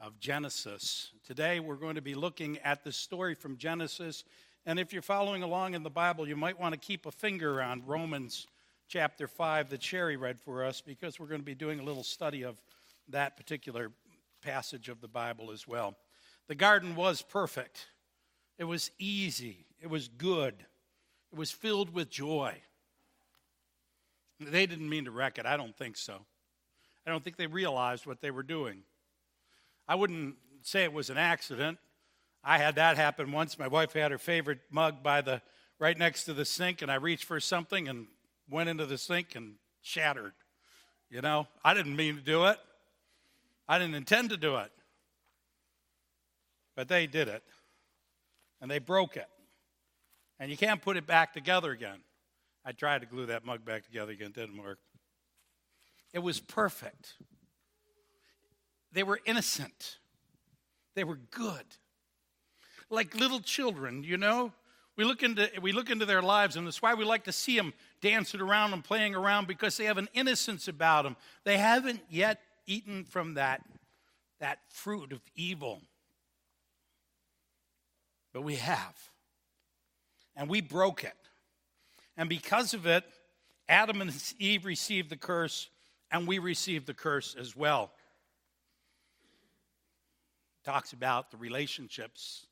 of 0.01 0.19
Genesis. 0.19 1.13
Today, 1.25 1.61
we're 1.61 1.77
going 1.77 1.95
to 1.95 2.03
be 2.03 2.17
looking 2.17 2.59
at 2.59 2.83
the 2.83 2.91
story 2.91 3.37
from 3.37 3.57
Genesis. 3.57 4.25
And 4.67 4.81
if 4.81 4.93
you're 4.93 5.01
following 5.01 5.45
along 5.45 5.75
in 5.75 5.85
the 5.85 5.91
Bible, 5.91 6.27
you 6.27 6.35
might 6.35 6.59
want 6.59 6.73
to 6.73 6.79
keep 6.79 7.07
a 7.07 7.13
finger 7.13 7.63
on 7.63 7.87
Romans 7.87 8.49
chapter 8.89 9.29
5 9.29 9.71
that 9.71 9.81
Sherry 9.81 10.17
read 10.17 10.41
for 10.41 10.65
us, 10.65 10.81
because 10.81 11.21
we're 11.21 11.29
going 11.29 11.41
to 11.41 11.47
be 11.47 11.55
doing 11.55 11.79
a 11.79 11.85
little 11.85 12.03
study 12.03 12.43
of 12.43 12.61
that 13.11 13.37
particular 13.37 13.93
passage 14.43 14.89
of 14.89 15.01
the 15.01 15.09
Bible 15.09 15.53
as 15.53 15.69
well. 15.69 15.95
The 16.49 16.57
garden 16.57 16.97
was 16.97 17.23
perfect, 17.23 17.87
it 18.59 18.65
was 18.65 18.91
easy, 18.99 19.67
it 19.85 19.91
was 19.91 20.09
good. 20.09 20.55
It 21.31 21.39
was 21.39 21.51
filled 21.51 21.93
with 21.93 22.09
joy. 22.09 22.55
They 24.41 24.65
didn't 24.65 24.89
mean 24.89 25.05
to 25.05 25.11
wreck 25.11 25.37
it. 25.37 25.45
I 25.45 25.59
don't 25.59 25.77
think 25.77 25.99
so. 25.99 26.25
I 27.07 27.11
don't 27.11 27.23
think 27.23 27.37
they 27.37 27.47
realized 27.47 28.07
what 28.07 28.23
they 28.23 28.31
were 28.31 28.43
doing. 28.43 28.85
I 29.87 29.97
wouldn't 29.97 30.37
say 30.63 30.85
it 30.85 30.93
was 30.95 31.11
an 31.11 31.19
accident. 31.19 31.77
I 32.43 32.57
had 32.57 32.77
that 32.77 32.97
happen 32.97 33.31
once. 33.31 33.59
My 33.59 33.69
wife 33.69 33.93
had 33.93 34.11
her 34.11 34.17
favorite 34.17 34.61
mug 34.71 35.03
by 35.03 35.21
the 35.21 35.43
right 35.79 35.99
next 35.99 36.25
to 36.25 36.33
the 36.33 36.47
sink, 36.47 36.81
and 36.81 36.91
I 36.91 36.95
reached 36.95 37.25
for 37.25 37.39
something 37.39 37.87
and 37.87 38.07
went 38.49 38.71
into 38.71 38.87
the 38.87 38.97
sink 38.97 39.35
and 39.35 39.57
shattered. 39.83 40.33
You 41.11 41.21
know, 41.21 41.47
I 41.63 41.75
didn't 41.75 41.95
mean 41.95 42.17
to 42.17 42.23
do 42.23 42.47
it. 42.47 42.57
I 43.69 43.79
didn't 43.79 43.97
intend 43.97 44.31
to 44.31 44.39
do 44.39 44.57
it. 44.57 44.73
But 46.75 46.89
they 46.89 47.07
did 47.07 47.29
it. 47.29 47.43
And 48.63 48.71
they 48.71 48.79
broke 48.79 49.19
it 49.19 49.29
and 50.39 50.51
you 50.51 50.57
can't 50.57 50.83
put 50.83 50.97
it 50.97 51.07
back 51.07 51.33
together 51.33 51.71
again. 51.71 52.01
I 52.65 52.73
tried 52.73 53.03
to 53.03 53.07
glue 53.07 53.27
that 53.27 53.45
mug 53.45 53.65
back 53.65 53.85
together 53.85 54.13
again, 54.13 54.33
didn't 54.33 54.63
work. 54.63 54.79
It 56.13 56.21
was 56.21 56.41
perfect. 56.41 57.15
They 58.93 59.03
were 59.03 59.21
innocent. 59.25 59.99
They 60.95 61.05
were 61.05 61.19
good. 61.31 61.65
Like 62.89 63.15
little 63.15 63.41
children, 63.41 64.05
you 64.05 64.17
know? 64.17 64.53
We 64.97 65.05
look 65.05 65.25
into 65.25 65.51
we 65.61 65.73
look 65.73 65.91
into 65.91 66.07
their 66.07 66.23
lives 66.23 66.55
and 66.55 66.67
that's 66.67 66.81
why 66.81 66.95
we 66.95 67.05
like 67.05 67.25
to 67.25 67.33
see 67.33 67.57
them 67.57 67.75
dancing 68.01 68.41
around 68.41 68.73
and 68.73 68.85
playing 68.85 69.17
around 69.17 69.49
because 69.49 69.77
they 69.77 69.87
have 69.87 69.99
an 69.99 70.09
innocence 70.15 70.69
about 70.69 71.03
them. 71.03 71.17
They 71.43 71.59
haven't 71.59 72.01
yet 72.09 72.41
eaten 72.67 73.05
from 73.05 73.35
that 73.35 73.63
that 74.39 74.61
fruit 74.69 75.13
of 75.13 75.21
evil. 75.35 75.83
But 78.33 78.43
we 78.43 78.55
have 78.57 79.11
and 80.37 80.49
we 80.49 80.61
broke 80.61 81.05
it. 81.05 81.15
And 82.17 82.29
because 82.29 82.75
of 82.75 82.87
it, 82.87 83.05
Adam 83.69 84.01
and 84.01 84.13
Eve 84.39 84.65
received 84.65 85.11
the 85.11 85.17
curse, 85.17 85.69
and 86.11 86.27
we 86.27 86.39
received 86.39 86.87
the 86.87 86.95
curse 86.95 87.35
as 87.39 87.57
well. 87.57 87.93
Talks 90.65 90.93
about 90.93 91.31
the 91.31 91.37
relationships 91.37 92.47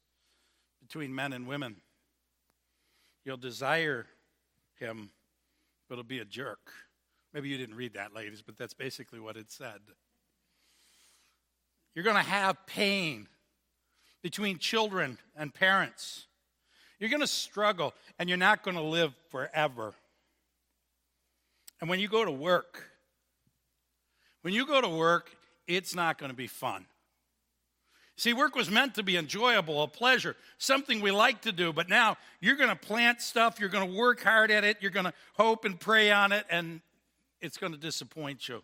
between 0.80 1.14
men 1.14 1.32
and 1.32 1.46
women. 1.46 1.76
You'll 3.24 3.36
desire 3.36 4.06
him, 4.78 5.10
but 5.88 5.94
it'll 5.94 6.04
be 6.04 6.18
a 6.18 6.24
jerk. 6.24 6.72
Maybe 7.32 7.48
you 7.48 7.56
didn't 7.56 7.76
read 7.76 7.94
that, 7.94 8.14
ladies, 8.14 8.42
but 8.42 8.58
that's 8.58 8.74
basically 8.74 9.20
what 9.20 9.36
it 9.36 9.50
said. 9.50 9.80
You're 11.94 12.04
going 12.04 12.16
to 12.16 12.22
have 12.22 12.66
pain 12.66 13.28
between 14.22 14.58
children 14.58 15.18
and 15.36 15.52
parents. 15.52 16.26
You're 17.02 17.10
going 17.10 17.18
to 17.18 17.26
struggle 17.26 17.94
and 18.20 18.28
you're 18.28 18.38
not 18.38 18.62
going 18.62 18.76
to 18.76 18.82
live 18.82 19.12
forever. 19.28 19.92
And 21.80 21.90
when 21.90 21.98
you 21.98 22.06
go 22.06 22.24
to 22.24 22.30
work, 22.30 22.92
when 24.42 24.54
you 24.54 24.64
go 24.64 24.80
to 24.80 24.88
work, 24.88 25.36
it's 25.66 25.96
not 25.96 26.16
going 26.16 26.30
to 26.30 26.36
be 26.36 26.46
fun. 26.46 26.86
See, 28.16 28.32
work 28.32 28.54
was 28.54 28.70
meant 28.70 28.94
to 28.94 29.02
be 29.02 29.16
enjoyable, 29.16 29.82
a 29.82 29.88
pleasure, 29.88 30.36
something 30.58 31.00
we 31.00 31.10
like 31.10 31.40
to 31.40 31.50
do, 31.50 31.72
but 31.72 31.88
now 31.88 32.18
you're 32.40 32.54
going 32.54 32.70
to 32.70 32.76
plant 32.76 33.20
stuff, 33.20 33.58
you're 33.58 33.68
going 33.68 33.90
to 33.90 33.98
work 33.98 34.22
hard 34.22 34.52
at 34.52 34.62
it, 34.62 34.76
you're 34.80 34.92
going 34.92 35.06
to 35.06 35.14
hope 35.34 35.64
and 35.64 35.80
pray 35.80 36.12
on 36.12 36.30
it, 36.30 36.46
and 36.50 36.82
it's 37.40 37.56
going 37.56 37.72
to 37.72 37.78
disappoint 37.80 38.48
you. 38.48 38.62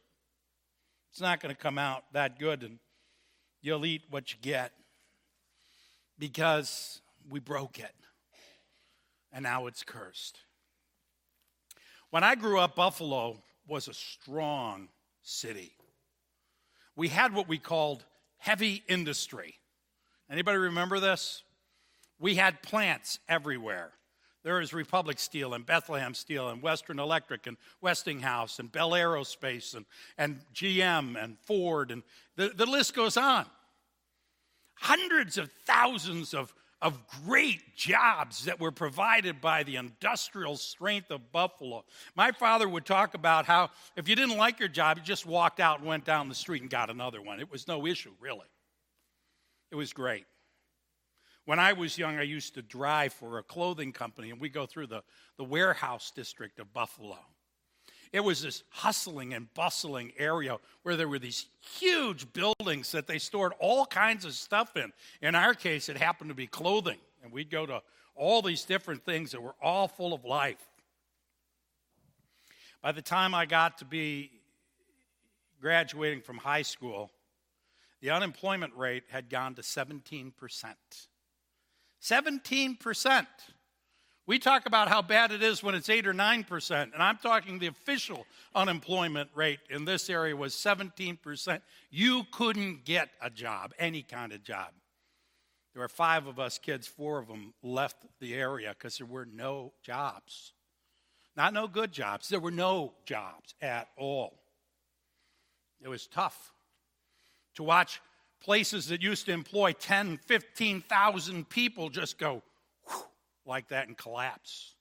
It's 1.11 1.21
not 1.21 1.41
going 1.41 1.53
to 1.53 1.61
come 1.61 1.77
out 1.77 2.05
that 2.13 2.39
good, 2.39 2.63
and 2.63 2.79
you'll 3.63 3.85
eat 3.85 4.03
what 4.11 4.33
you 4.33 4.39
get 4.41 4.71
because 6.21 7.01
we 7.29 7.41
broke 7.41 7.81
it. 7.81 7.91
And 9.33 9.43
now 9.43 9.67
it's 9.67 9.83
cursed. 9.83 10.39
When 12.11 12.25
I 12.25 12.35
grew 12.35 12.59
up, 12.59 12.77
Buffalo 12.77 13.43
was 13.67 13.89
a 13.89 13.95
strong 13.95 14.89
city. 15.23 15.73
We 16.97 17.09
had 17.09 17.35
what 17.35 17.49
we 17.49 17.59
called 17.59 18.05
heavy 18.39 18.83
industry. 18.89 19.55
Anybody 20.31 20.59
remember 20.59 21.01
this? 21.01 21.43
We 22.19 22.35
had 22.35 22.63
plants 22.63 23.19
everywhere. 23.29 23.93
There 24.45 24.59
was 24.59 24.73
Republic 24.73 25.19
Steel 25.19 25.53
and 25.55 25.67
Bethlehem 25.67 26.15
Steel 26.15 26.49
and 26.49 26.63
Western 26.63 26.99
Electric 26.99 27.47
and 27.47 27.57
Westinghouse 27.81 28.59
and 28.59 28.71
Bell 28.71 28.93
Aerospace 28.93 29.75
and, 29.75 29.85
and 30.17 30.41
GM 30.55 31.23
and 31.23 31.39
Ford, 31.41 31.91
and 31.91 32.03
the, 32.37 32.49
the 32.49 32.67
list 32.67 32.95
goes 32.95 33.17
on. 33.17 33.47
Hundreds 34.75 35.39
of 35.39 35.51
thousands 35.67 36.35
of, 36.35 36.55
of 36.81 36.99
great 37.25 37.75
jobs 37.75 38.45
that 38.45 38.61
were 38.61 38.71
provided 38.71 39.41
by 39.41 39.63
the 39.63 39.77
industrial 39.77 40.57
strength 40.57 41.11
of 41.11 41.33
Buffalo. 41.33 41.85
My 42.15 42.31
father 42.31 42.69
would 42.69 42.87
talk 42.87 43.15
about 43.15 43.47
how 43.47 43.71
if 43.97 44.09
you 44.09 44.15
didn't 44.15 44.37
like 44.37 44.61
your 44.61 44.69
job, 44.69 44.99
you 44.99 45.03
just 45.03 45.27
walked 45.27 45.61
out 45.61 45.81
and 45.81 45.89
went 45.89 46.05
down 46.05 46.29
the 46.29 46.35
street 46.35 46.63
and 46.63 46.71
got 46.71 46.91
another 46.91 47.21
one. 47.21 47.41
It 47.41 47.51
was 47.51 47.67
no 47.67 47.87
issue, 47.87 48.13
really. 48.21 48.47
It 49.71 49.77
was 49.77 49.93
great. 49.93 50.25
When 51.45 51.59
I 51.59 51.73
was 51.73 51.97
young, 51.97 52.17
I 52.19 52.23
used 52.23 52.55
to 52.55 52.63
drive 52.63 53.13
for 53.13 53.39
a 53.39 53.43
clothing 53.43 53.93
company, 53.93 54.31
and 54.31 54.41
we 54.41 54.49
go 54.49 54.67
through 54.67 54.89
the, 54.89 55.03
the 55.37 55.45
warehouse 55.45 56.13
district 56.15 56.61
of 56.61 56.73
Buffalo. 56.73 57.19
It 58.13 58.21
was 58.21 58.43
this 58.43 58.63
hustling 58.71 59.35
and 59.35 59.53
bustling 59.55 60.13
area 60.19 60.57
where 60.83 60.97
there 60.97 61.09
were 61.09 61.19
these 61.19 61.47
huge 61.79 62.33
buildings 62.33 62.93
that 62.93 63.07
they 63.07 63.19
stored 63.19 63.53
all 63.59 63.87
kinds 63.87 64.25
of 64.25 64.33
stuff 64.35 64.77
in. 64.77 64.93
In 65.21 65.35
our 65.35 65.55
case, 65.55 65.89
it 65.89 65.97
happened 65.97 66.31
to 66.31 66.35
be 66.35 66.47
clothing, 66.47 66.99
and 67.23 67.33
we'd 67.33 67.51
go 67.51 67.67
to 67.67 67.83
all 68.15 68.43
these 68.43 68.65
different 68.65 69.05
things 69.05 69.33
that 69.33 69.43
were 69.43 69.55
all 69.63 69.89
full 69.89 70.13
of 70.13 70.25
life. 70.25 70.65
By 72.83 72.93
the 72.93 73.03
time 73.03 73.35
I 73.35 73.47
got 73.47 73.79
to 73.79 73.85
be 73.85 74.31
graduating 75.61 76.23
from 76.23 76.39
high 76.39 76.63
school, 76.63 77.11
the 78.01 78.11
unemployment 78.11 78.75
rate 78.77 79.05
had 79.09 79.29
gone 79.29 79.55
to 79.57 79.63
17%. 79.63 80.33
17%. 82.01 83.27
We 84.29 84.39
talk 84.39 84.67
about 84.67 84.89
how 84.89 85.01
bad 85.01 85.33
it 85.33 85.43
is 85.43 85.63
when 85.63 85.75
it's 85.75 85.89
8 85.89 86.07
or 86.07 86.13
9%, 86.13 86.93
and 86.93 87.03
I'm 87.03 87.17
talking 87.17 87.59
the 87.59 87.69
official 87.69 88.27
unemployment 88.55 89.31
rate 89.35 89.61
in 89.71 89.87
this 89.87 90.11
area 90.11 90.37
was 90.37 90.53
17%. 90.53 91.63
You 91.91 92.27
couldn't 92.31 92.85
get 92.85 93.09
a 93.23 93.31
job, 93.31 93.73
any 93.79 94.03
kind 94.03 94.35
of 94.35 94.43
job. 94.43 94.73
There 95.73 95.81
were 95.81 95.89
five 95.89 96.27
of 96.27 96.39
us 96.39 96.59
kids, 96.59 96.87
four 96.87 97.19
of 97.19 97.27
them 97.27 97.55
left 97.63 98.05
the 98.21 98.35
area 98.35 98.75
because 98.79 98.99
there 98.99 99.07
were 99.07 99.25
no 99.25 99.73
jobs. 99.83 100.53
Not 101.35 101.55
no 101.55 101.67
good 101.67 101.91
jobs, 101.91 102.29
there 102.29 102.39
were 102.39 102.51
no 102.51 102.93
jobs 103.07 103.55
at 103.63 103.89
all. 103.97 104.41
It 105.81 105.89
was 105.89 106.07
tough 106.07 106.53
to 107.55 107.63
watch 107.63 108.03
places 108.43 108.89
that 108.89 109.01
used 109.01 109.25
to 109.25 109.33
employ 109.33 109.73
10, 109.73 110.19
15,000 110.19 111.49
people 111.49 111.89
just 111.89 112.19
go 112.19 112.43
like 113.49 113.69
that 113.69 113.89
and 113.89 113.97
collapse. 113.97 114.75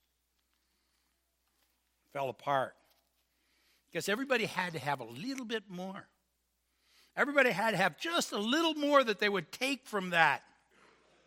Fell 2.14 2.30
apart. 2.30 2.76
Because 3.90 4.10
everybody 4.10 4.46
had 4.46 4.74
to 4.74 4.80
have 4.80 5.00
a 5.00 5.06
little 5.06 5.46
bit 5.46 5.64
more. 5.70 6.08
Everybody 7.16 7.50
had 7.50 7.72
to 7.72 7.78
have 7.78 7.98
just 7.98 8.32
a 8.32 8.38
little 8.38 8.76
more 8.76 9.04
that 9.04 9.20
they 9.20 9.30
would 9.30 9.52
take 9.52 9.88
from 9.88 10.12
that 10.12 10.44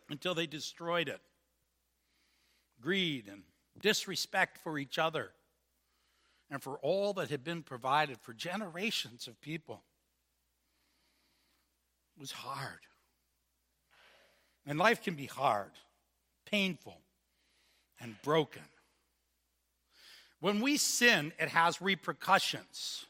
until 0.09 0.33
they 0.33 0.47
destroyed 0.47 1.09
it. 1.09 1.19
Greed 2.79 3.27
and 3.29 3.43
disrespect 3.81 4.59
for 4.63 4.77
each 4.77 4.97
other 4.97 5.31
and 6.49 6.61
for 6.61 6.77
all 6.79 7.13
that 7.13 7.29
had 7.29 7.43
been 7.43 7.63
provided 7.63 8.19
for 8.19 8.33
generations 8.33 9.27
of 9.27 9.41
people 9.41 9.83
it 12.15 12.19
was 12.19 12.31
hard. 12.31 12.79
And 14.65 14.77
life 14.77 15.01
can 15.01 15.15
be 15.15 15.25
hard, 15.25 15.71
painful, 16.45 16.99
and 18.01 18.15
broken. 18.23 18.63
When 20.39 20.61
we 20.61 20.77
sin, 20.77 21.33
it 21.39 21.49
has 21.49 21.81
repercussions. 21.81 23.05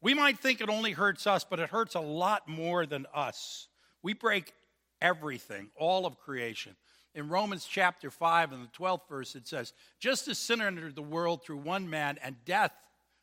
We 0.00 0.14
might 0.14 0.40
think 0.40 0.60
it 0.60 0.68
only 0.68 0.92
hurts 0.92 1.26
us, 1.26 1.44
but 1.44 1.60
it 1.60 1.70
hurts 1.70 1.94
a 1.94 2.00
lot 2.00 2.48
more 2.48 2.84
than 2.84 3.06
us. 3.14 3.68
We 4.02 4.14
break 4.14 4.52
everything, 5.00 5.70
all 5.76 6.04
of 6.04 6.18
creation. 6.18 6.74
In 7.14 7.28
Romans 7.28 7.64
chapter 7.64 8.10
5 8.10 8.52
and 8.52 8.64
the 8.64 8.78
12th 8.78 9.08
verse, 9.08 9.36
it 9.36 9.46
says, 9.46 9.72
Just 10.00 10.26
as 10.28 10.38
sin 10.38 10.60
entered 10.60 10.96
the 10.96 11.02
world 11.02 11.44
through 11.44 11.58
one 11.58 11.88
man, 11.88 12.18
and 12.22 12.36
death 12.44 12.72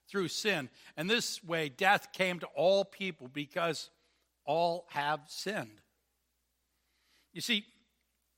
through 0.10 0.28
sin, 0.30 0.70
and 0.96 1.10
this 1.10 1.44
way 1.44 1.70
death 1.70 2.14
came 2.14 2.40
to 2.40 2.48
all 2.56 2.86
people 2.86 3.28
because 3.32 3.90
all 4.46 4.88
have 4.92 5.22
sinned. 5.28 5.82
You 7.34 7.42
see, 7.42 7.66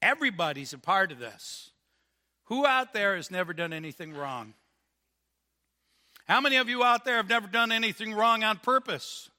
everybody's 0.01 0.73
a 0.73 0.77
part 0.77 1.12
of 1.12 1.19
this. 1.19 1.70
Who 2.51 2.65
out 2.65 2.91
there 2.91 3.15
has 3.15 3.31
never 3.31 3.53
done 3.53 3.71
anything 3.71 4.13
wrong? 4.13 4.53
How 6.27 6.41
many 6.41 6.57
of 6.57 6.67
you 6.67 6.83
out 6.83 7.05
there 7.05 7.15
have 7.15 7.29
never 7.29 7.47
done 7.47 7.71
anything 7.71 8.13
wrong 8.13 8.43
on 8.43 8.57
purpose? 8.57 9.29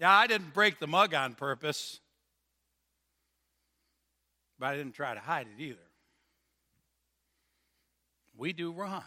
Yeah, 0.00 0.10
I 0.10 0.26
didn't 0.26 0.54
break 0.54 0.78
the 0.78 0.86
mug 0.86 1.12
on 1.12 1.34
purpose, 1.34 2.00
but 4.58 4.68
I 4.68 4.76
didn't 4.76 4.94
try 4.94 5.12
to 5.12 5.20
hide 5.20 5.48
it 5.54 5.62
either. 5.62 5.76
We 8.38 8.54
do 8.54 8.72
wrong. 8.72 9.04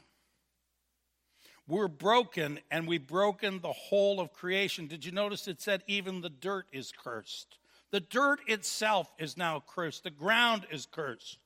We're 1.68 1.88
broken 1.88 2.60
and 2.70 2.88
we've 2.88 3.08
broken 3.08 3.62
the 3.62 3.74
whole 3.74 4.20
of 4.20 4.32
creation. 4.32 4.86
Did 4.86 5.06
you 5.06 5.12
notice 5.12 5.48
it 5.48 5.60
said 5.60 5.82
even 5.88 6.22
the 6.22 6.30
dirt 6.30 6.68
is 6.72 6.94
cursed? 6.96 7.58
The 7.90 8.00
dirt 8.00 8.42
itself 8.46 9.12
is 9.18 9.38
now 9.38 9.64
cursed. 9.68 10.04
The 10.04 10.12
ground 10.12 10.68
is 10.70 10.86
cursed. 10.86 11.40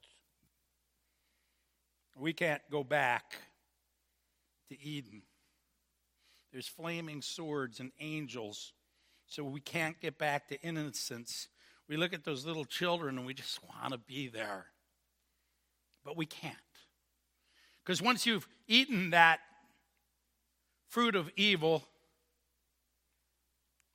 We 2.17 2.33
can't 2.33 2.61
go 2.71 2.83
back 2.83 3.35
to 4.69 4.81
Eden. 4.81 5.23
There's 6.51 6.67
flaming 6.67 7.21
swords 7.21 7.79
and 7.79 7.91
angels, 7.99 8.71
so 9.27 9.43
we 9.43 9.59
can't 9.59 9.99
get 9.99 10.17
back 10.17 10.47
to 10.47 10.61
innocence. 10.61 11.49
We 11.89 11.97
look 11.97 12.13
at 12.13 12.23
those 12.23 12.45
little 12.45 12.65
children 12.65 13.17
and 13.17 13.27
we 13.27 13.33
just 13.33 13.59
want 13.81 13.91
to 13.91 13.97
be 13.97 14.27
there, 14.29 14.67
but 16.03 16.15
we 16.15 16.25
can't. 16.25 16.55
Because 17.83 18.01
once 18.01 18.25
you've 18.25 18.47
eaten 18.67 19.11
that 19.11 19.39
fruit 20.87 21.15
of 21.15 21.29
evil, 21.35 21.83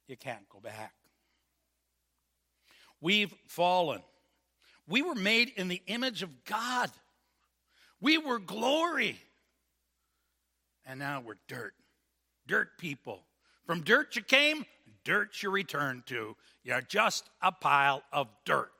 you 0.06 0.16
can't 0.16 0.48
go 0.48 0.60
back. 0.60 0.92
We've 3.00 3.34
fallen. 3.46 4.02
We 4.86 5.02
were 5.02 5.14
made 5.14 5.52
in 5.56 5.68
the 5.68 5.80
image 5.86 6.22
of 6.22 6.44
God. 6.44 6.90
We 8.00 8.18
were 8.18 8.38
glory. 8.38 9.18
And 10.86 10.98
now 10.98 11.22
we're 11.24 11.38
dirt. 11.48 11.74
Dirt 12.46 12.78
people. 12.78 13.22
From 13.66 13.82
dirt 13.82 14.16
you 14.16 14.22
came, 14.22 14.64
dirt 15.04 15.42
you 15.42 15.50
return 15.50 16.02
to. 16.06 16.36
You're 16.64 16.80
just 16.80 17.28
a 17.42 17.52
pile 17.52 18.02
of 18.12 18.28
dirt. 18.44 18.72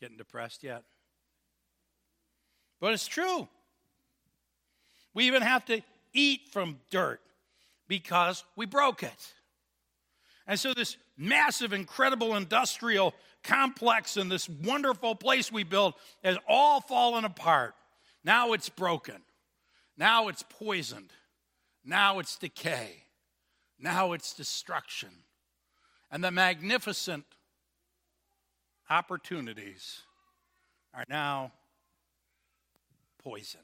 Getting 0.00 0.16
depressed 0.16 0.62
yet? 0.62 0.82
But 2.80 2.92
it's 2.92 3.06
true. 3.06 3.48
We 5.14 5.26
even 5.26 5.42
have 5.42 5.64
to 5.66 5.80
eat 6.12 6.48
from 6.52 6.80
dirt 6.90 7.20
because 7.88 8.44
we 8.56 8.66
broke 8.66 9.02
it. 9.02 9.34
And 10.46 10.60
so, 10.60 10.74
this 10.74 10.96
massive, 11.16 11.72
incredible 11.72 12.36
industrial 12.36 13.14
complex 13.42 14.16
and 14.16 14.30
this 14.30 14.48
wonderful 14.48 15.14
place 15.14 15.50
we 15.50 15.62
built 15.62 15.94
has 16.22 16.36
all 16.46 16.80
fallen 16.80 17.24
apart. 17.24 17.74
Now 18.24 18.52
it's 18.52 18.68
broken. 18.68 19.22
Now 19.96 20.28
it's 20.28 20.42
poisoned. 20.42 21.12
Now 21.84 22.18
it's 22.18 22.36
decay. 22.36 23.04
Now 23.78 24.12
it's 24.12 24.32
destruction. 24.32 25.10
And 26.10 26.24
the 26.24 26.30
magnificent 26.30 27.24
opportunities 28.88 30.00
are 30.94 31.04
now 31.08 31.52
poison. 33.22 33.60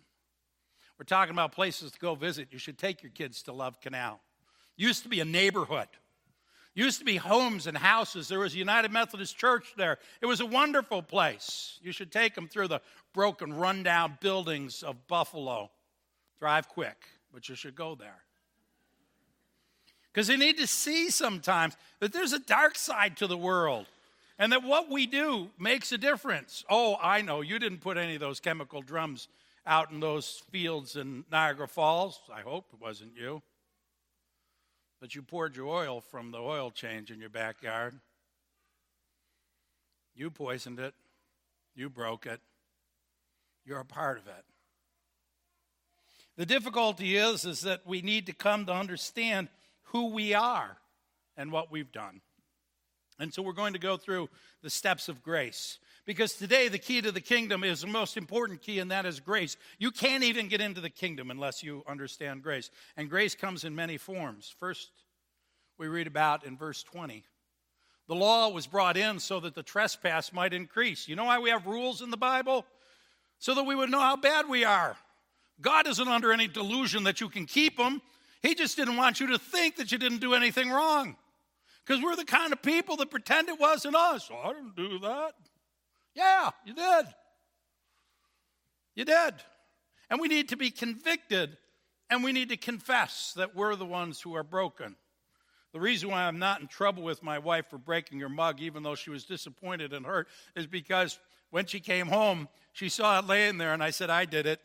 We're 0.99 1.05
talking 1.05 1.33
about 1.33 1.53
places 1.53 1.93
to 1.93 1.99
go 1.99 2.15
visit. 2.15 2.49
You 2.51 2.59
should 2.59 2.77
take 2.77 3.03
your 3.03 3.13
kids 3.13 3.43
to 3.45 3.53
Love 3.53 3.81
Canal. 3.81 4.21
Used 4.77 5.03
to 5.05 5.09
be 5.09 5.21
a 5.21 5.25
neighborhood. 5.25 5.89
Used 6.75 7.01
to 7.01 7.05
be 7.05 7.17
homes 7.17 7.67
and 7.67 7.77
houses. 7.77 8.29
There 8.29 8.39
was 8.39 8.55
a 8.55 8.59
United 8.59 8.93
Methodist 8.93 9.37
Church 9.37 9.75
there. 9.77 9.99
It 10.21 10.27
was 10.27 10.41
a 10.41 10.47
wonderful 10.47 11.03
place. 11.03 11.79
You 11.83 11.93
should 11.93 12.13
take 12.13 12.35
them 12.35 12.47
through 12.49 12.69
the 12.69 12.81
broken, 13.13 13.53
rundown 13.53 14.19
buildings 14.21 14.83
of 14.83 15.09
Buffalo. 15.09 15.71
Drive 16.39 16.69
quick, 16.69 16.97
but 17.35 17.49
you 17.49 17.55
should 17.57 17.75
go 17.75 17.97
there. 17.97 18.23
Because 20.13 20.29
they 20.29 20.37
need 20.37 20.59
to 20.59 20.67
see 20.67 21.11
sometimes 21.11 21.77
that 21.99 22.13
there's 22.13 22.33
a 22.33 22.39
dark 22.39 22.77
side 22.77 23.17
to 23.19 23.27
the 23.27 23.37
world. 23.37 23.87
and 24.41 24.53
that 24.53 24.65
what 24.65 24.91
we 24.91 25.05
do 25.05 25.51
makes 25.59 25.93
a 25.93 25.99
difference. 25.99 26.65
Oh, 26.71 26.97
I 27.01 27.21
know, 27.21 27.43
you 27.43 27.59
didn't 27.59 27.83
put 27.83 27.99
any 27.99 28.15
of 28.15 28.21
those 28.21 28.41
chemical 28.41 28.81
drums 28.81 29.29
out 29.67 29.93
in 29.93 30.01
those 30.01 30.43
fields 30.51 30.97
in 30.97 31.27
Niagara 31.31 31.69
Falls. 31.69 32.19
I 32.35 32.41
hope 32.41 32.65
it 32.73 32.81
wasn't 32.81 33.15
you. 33.15 33.43
But 35.01 35.15
you 35.15 35.23
poured 35.23 35.57
your 35.57 35.67
oil 35.67 36.01
from 36.01 36.31
the 36.31 36.39
oil 36.39 36.71
change 36.71 37.11
in 37.11 37.21
your 37.21 37.31
backyard. 37.31 37.95
You 40.15 40.31
poisoned 40.31 40.79
it. 40.79 40.95
You 41.75 41.89
broke 41.89 42.27
it. 42.27 42.41
You're 43.65 43.81
a 43.81 43.85
part 43.85 44.19
of 44.19 44.27
it. 44.27 44.45
The 46.37 46.47
difficulty 46.47 47.17
is, 47.17 47.45
is 47.45 47.63
that 47.63 47.87
we 47.87 48.03
need 48.03 48.27
to 48.27 48.33
come 48.33 48.67
to 48.67 48.73
understand 48.73 49.49
who 49.85 50.11
we 50.11 50.35
are 50.35 50.77
and 51.37 51.51
what 51.51 51.71
we've 51.71 51.93
done. 51.93 52.21
And 53.19 53.33
so 53.33 53.43
we're 53.43 53.53
going 53.53 53.75
to 53.75 53.79
go 53.79 53.97
through 53.97 54.29
the 54.63 54.71
steps 54.71 55.09
of 55.09 55.23
grace. 55.23 55.79
Because 56.11 56.33
today, 56.33 56.67
the 56.67 56.77
key 56.77 57.01
to 57.03 57.13
the 57.13 57.21
kingdom 57.21 57.63
is 57.63 57.83
the 57.83 57.87
most 57.87 58.17
important 58.17 58.63
key, 58.63 58.81
and 58.81 58.91
that 58.91 59.07
is 59.07 59.21
grace. 59.21 59.57
You 59.79 59.93
can't 59.93 60.25
even 60.25 60.49
get 60.49 60.61
into 60.61 60.81
the 60.81 60.91
kingdom 60.91 61.31
unless 61.31 61.63
you 61.63 61.85
understand 61.87 62.43
grace. 62.43 62.69
And 62.97 63.09
grace 63.09 63.37
comes 63.37 63.63
in 63.63 63.77
many 63.77 63.97
forms. 63.97 64.53
First, 64.59 64.91
we 65.79 65.87
read 65.87 66.09
about 66.09 66.45
in 66.45 66.57
verse 66.57 66.83
20. 66.83 67.23
The 68.09 68.15
law 68.17 68.49
was 68.49 68.67
brought 68.67 68.97
in 68.97 69.21
so 69.21 69.39
that 69.39 69.55
the 69.55 69.63
trespass 69.63 70.33
might 70.33 70.53
increase. 70.53 71.07
You 71.07 71.15
know 71.15 71.27
why 71.27 71.39
we 71.39 71.51
have 71.51 71.69
rules 71.69 72.03
in 72.03 72.11
the 72.11 72.17
Bible? 72.17 72.67
So 73.39 73.55
that 73.55 73.63
we 73.63 73.77
would 73.77 73.89
know 73.89 74.01
how 74.01 74.17
bad 74.17 74.49
we 74.49 74.65
are. 74.65 74.97
God 75.61 75.87
isn't 75.87 76.09
under 76.09 76.33
any 76.33 76.49
delusion 76.49 77.05
that 77.05 77.21
you 77.21 77.29
can 77.29 77.47
keep 77.47 77.77
them. 77.77 78.03
He 78.43 78.57
just 78.57 78.77
didn't 78.77 78.97
want 78.97 79.21
you 79.21 79.29
to 79.29 79.39
think 79.39 79.77
that 79.77 79.93
you 79.93 79.99
didn't 79.99 80.19
do 80.19 80.35
anything 80.35 80.71
wrong. 80.71 81.15
Because 81.87 82.03
we're 82.03 82.17
the 82.17 82.25
kind 82.25 82.53
of 82.53 82.61
people 82.63 82.97
that 82.97 83.13
pretend 83.13 83.49
it 83.49 83.61
wasn't 83.61 83.95
us. 83.95 84.29
Oh, 84.29 84.51
I 84.51 84.55
didn't 84.55 84.75
do 84.75 84.99
that. 84.99 85.35
Yeah, 86.15 86.51
you 86.65 86.75
did. 86.75 87.07
You 88.95 89.05
did. 89.05 89.35
And 90.11 90.21
we 90.21 90.29
need 90.29 90.49
to 90.49 90.57
be 90.57 90.71
convicted 90.71 91.57
and 92.11 92.25
we 92.25 92.33
need 92.33 92.49
to 92.49 92.57
confess 92.57 93.33
that 93.37 93.55
we're 93.55 93.77
the 93.77 93.87
ones 93.87 94.21
who 94.21 94.35
are 94.35 94.43
broken. 94.43 94.97
The 95.73 95.81
reason 95.81 96.11
why 96.11 96.25
I'm 96.25 96.41
not 96.41 96.61
in 96.61 96.67
trouble 96.67 97.05
with 97.05 97.23
my 97.23 97.39
wife 97.39 97.67
for 97.71 97.79
breaking 97.79 98.19
her 98.21 98.29
mug, 98.29 98.61
even 98.61 98.83
though 98.83 98.97
she 98.97 99.11
was 99.11 99.25
disappointed 99.25 99.93
and 99.93 100.05
hurt, 100.05 100.27
is 100.57 100.67
because 100.67 101.21
when 101.51 101.67
she 101.67 101.79
came 101.79 102.09
home, 102.09 102.49
she 102.73 102.89
saw 102.89 103.21
it 103.21 103.27
laying 103.27 103.59
there, 103.59 103.73
and 103.73 103.83
I 103.83 103.91
said, 103.91 104.11
I 104.11 104.25
did 104.25 104.47
it. 104.47 104.61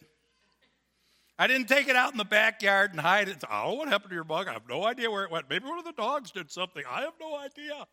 I 1.38 1.48
didn't 1.48 1.68
take 1.68 1.88
it 1.88 1.96
out 1.96 2.12
in 2.12 2.18
the 2.18 2.26
backyard 2.26 2.92
and 2.92 3.00
hide 3.00 3.28
it. 3.28 3.44
Oh, 3.52 3.74
what 3.74 3.88
happened 3.88 4.10
to 4.10 4.16
your 4.16 4.24
mug? 4.24 4.48
I 4.48 4.54
have 4.54 4.68
no 4.68 4.84
idea 4.86 5.12
where 5.12 5.24
it 5.24 5.32
went. 5.32 5.50
Maybe 5.50 5.68
one 5.68 5.78
of 5.78 5.86
the 5.86 5.92
dogs 5.92 6.32
did 6.32 6.50
something. 6.50 6.84
I 6.90 7.02
have 7.02 7.14
no 7.20 7.38
idea. 7.38 7.86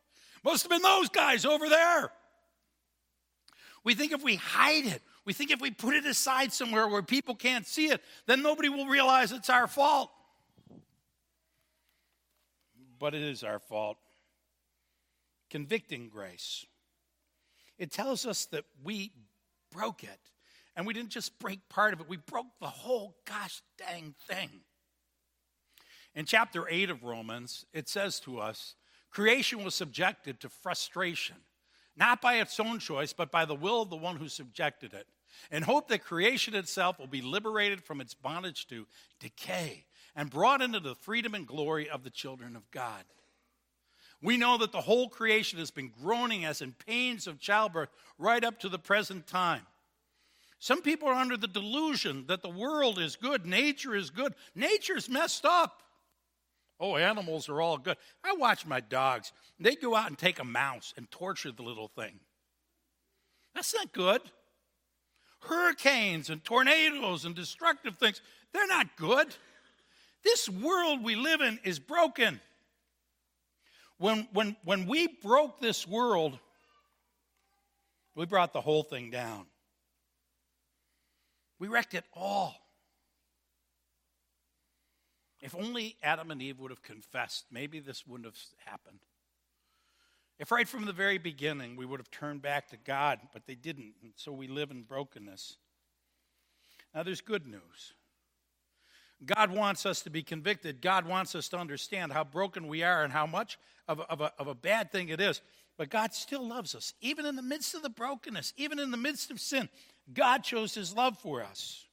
Must 0.44 0.62
have 0.62 0.70
been 0.70 0.82
those 0.82 1.08
guys 1.08 1.44
over 1.44 1.68
there. 1.68 2.12
We 3.84 3.94
think 3.94 4.12
if 4.12 4.22
we 4.22 4.36
hide 4.36 4.86
it, 4.86 5.02
we 5.24 5.32
think 5.32 5.50
if 5.50 5.60
we 5.60 5.70
put 5.70 5.94
it 5.94 6.06
aside 6.06 6.52
somewhere 6.52 6.86
where 6.88 7.02
people 7.02 7.34
can't 7.34 7.66
see 7.66 7.86
it, 7.86 8.02
then 8.26 8.42
nobody 8.42 8.68
will 8.68 8.86
realize 8.86 9.32
it's 9.32 9.50
our 9.50 9.66
fault. 9.66 10.10
But 12.98 13.14
it 13.14 13.22
is 13.22 13.42
our 13.42 13.58
fault. 13.58 13.98
Convicting 15.50 16.08
grace. 16.08 16.64
It 17.78 17.90
tells 17.90 18.26
us 18.26 18.46
that 18.46 18.64
we 18.84 19.12
broke 19.70 20.04
it. 20.04 20.20
And 20.74 20.86
we 20.86 20.94
didn't 20.94 21.10
just 21.10 21.38
break 21.38 21.68
part 21.68 21.92
of 21.92 22.00
it, 22.00 22.08
we 22.08 22.16
broke 22.16 22.58
the 22.60 22.66
whole 22.66 23.16
gosh 23.26 23.60
dang 23.76 24.14
thing. 24.26 24.48
In 26.14 26.24
chapter 26.24 26.66
8 26.68 26.90
of 26.90 27.02
Romans, 27.02 27.66
it 27.72 27.88
says 27.88 28.20
to 28.20 28.38
us 28.38 28.74
creation 29.10 29.62
was 29.64 29.74
subjected 29.74 30.40
to 30.40 30.48
frustration 30.48 31.36
not 31.96 32.20
by 32.20 32.34
its 32.34 32.58
own 32.58 32.78
choice, 32.78 33.12
but 33.12 33.30
by 33.30 33.44
the 33.44 33.54
will 33.54 33.82
of 33.82 33.90
the 33.90 33.96
one 33.96 34.16
who 34.16 34.28
subjected 34.28 34.94
it, 34.94 35.06
and 35.50 35.64
hope 35.64 35.88
that 35.88 36.04
creation 36.04 36.54
itself 36.54 36.98
will 36.98 37.06
be 37.06 37.22
liberated 37.22 37.82
from 37.82 38.00
its 38.00 38.14
bondage 38.14 38.66
to 38.68 38.86
decay 39.20 39.84
and 40.14 40.30
brought 40.30 40.62
into 40.62 40.80
the 40.80 40.94
freedom 40.94 41.34
and 41.34 41.46
glory 41.46 41.88
of 41.88 42.04
the 42.04 42.10
children 42.10 42.56
of 42.56 42.70
God. 42.70 43.04
We 44.22 44.36
know 44.36 44.56
that 44.58 44.72
the 44.72 44.80
whole 44.80 45.08
creation 45.08 45.58
has 45.58 45.70
been 45.70 45.90
groaning 46.02 46.44
as 46.44 46.62
in 46.62 46.72
pains 46.72 47.26
of 47.26 47.40
childbirth 47.40 47.88
right 48.18 48.44
up 48.44 48.60
to 48.60 48.68
the 48.68 48.78
present 48.78 49.26
time. 49.26 49.66
Some 50.60 50.80
people 50.80 51.08
are 51.08 51.14
under 51.14 51.36
the 51.36 51.48
delusion 51.48 52.26
that 52.28 52.42
the 52.42 52.48
world 52.48 53.00
is 53.00 53.16
good, 53.16 53.44
nature 53.44 53.96
is 53.96 54.10
good. 54.10 54.34
Nature's 54.54 55.08
messed 55.08 55.44
up. 55.44 55.82
Oh, 56.82 56.96
animals 56.96 57.48
are 57.48 57.60
all 57.60 57.78
good. 57.78 57.96
I 58.24 58.34
watch 58.34 58.66
my 58.66 58.80
dogs. 58.80 59.32
They 59.60 59.76
go 59.76 59.94
out 59.94 60.08
and 60.08 60.18
take 60.18 60.40
a 60.40 60.44
mouse 60.44 60.92
and 60.96 61.08
torture 61.12 61.52
the 61.52 61.62
little 61.62 61.86
thing. 61.86 62.18
That's 63.54 63.72
not 63.72 63.92
good. 63.92 64.20
Hurricanes 65.42 66.28
and 66.28 66.42
tornadoes 66.42 67.24
and 67.24 67.36
destructive 67.36 67.98
things, 67.98 68.20
they're 68.52 68.66
not 68.66 68.96
good. 68.96 69.28
This 70.24 70.48
world 70.48 71.04
we 71.04 71.14
live 71.14 71.40
in 71.40 71.60
is 71.62 71.78
broken. 71.78 72.40
When, 73.98 74.26
when, 74.32 74.56
when 74.64 74.88
we 74.88 75.06
broke 75.06 75.60
this 75.60 75.86
world, 75.86 76.36
we 78.16 78.26
brought 78.26 78.52
the 78.52 78.60
whole 78.60 78.82
thing 78.82 79.10
down. 79.10 79.46
We 81.60 81.68
wrecked 81.68 81.94
it 81.94 82.04
all. 82.12 82.61
If 85.42 85.56
only 85.56 85.96
Adam 86.02 86.30
and 86.30 86.40
Eve 86.40 86.60
would 86.60 86.70
have 86.70 86.82
confessed, 86.82 87.46
maybe 87.50 87.80
this 87.80 88.06
wouldn't 88.06 88.26
have 88.26 88.38
happened. 88.64 89.00
If 90.38 90.50
right 90.50 90.68
from 90.68 90.86
the 90.86 90.92
very 90.92 91.18
beginning 91.18 91.76
we 91.76 91.84
would 91.84 92.00
have 92.00 92.10
turned 92.10 92.42
back 92.42 92.68
to 92.68 92.76
God, 92.76 93.18
but 93.32 93.46
they 93.46 93.56
didn't, 93.56 93.94
and 94.02 94.12
so 94.16 94.32
we 94.32 94.46
live 94.46 94.70
in 94.70 94.82
brokenness. 94.82 95.56
Now 96.94 97.02
there's 97.02 97.20
good 97.20 97.46
news. 97.46 97.92
God 99.24 99.50
wants 99.50 99.86
us 99.86 100.02
to 100.02 100.10
be 100.10 100.22
convicted. 100.22 100.80
God 100.80 101.06
wants 101.06 101.34
us 101.34 101.48
to 101.50 101.58
understand 101.58 102.12
how 102.12 102.24
broken 102.24 102.66
we 102.66 102.82
are 102.82 103.04
and 103.04 103.12
how 103.12 103.26
much 103.26 103.58
of 103.86 104.00
a, 104.00 104.02
of 104.04 104.20
a, 104.20 104.32
of 104.38 104.48
a 104.48 104.54
bad 104.54 104.90
thing 104.90 105.08
it 105.08 105.20
is. 105.20 105.40
But 105.78 105.90
God 105.90 106.12
still 106.12 106.46
loves 106.46 106.74
us. 106.74 106.92
Even 107.00 107.24
in 107.24 107.36
the 107.36 107.42
midst 107.42 107.74
of 107.74 107.82
the 107.82 107.88
brokenness, 107.88 108.52
even 108.56 108.78
in 108.78 108.90
the 108.90 108.96
midst 108.96 109.30
of 109.30 109.40
sin, 109.40 109.68
God 110.12 110.44
shows 110.44 110.74
his 110.74 110.94
love 110.94 111.18
for 111.18 111.42
us. 111.42 111.86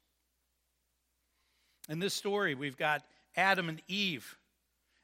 In 1.88 2.00
this 2.00 2.14
story, 2.14 2.56
we've 2.56 2.78
got 2.78 3.04
Adam 3.36 3.70
and 3.70 3.82
Eve, 3.88 4.38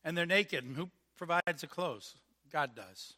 and 0.04 0.18
they're 0.18 0.26
naked. 0.26 0.64
And 0.64 0.76
who 0.76 0.90
provides 1.18 1.62
the 1.62 1.68
clothes? 1.68 2.16
God 2.52 2.76
does. 2.76 3.14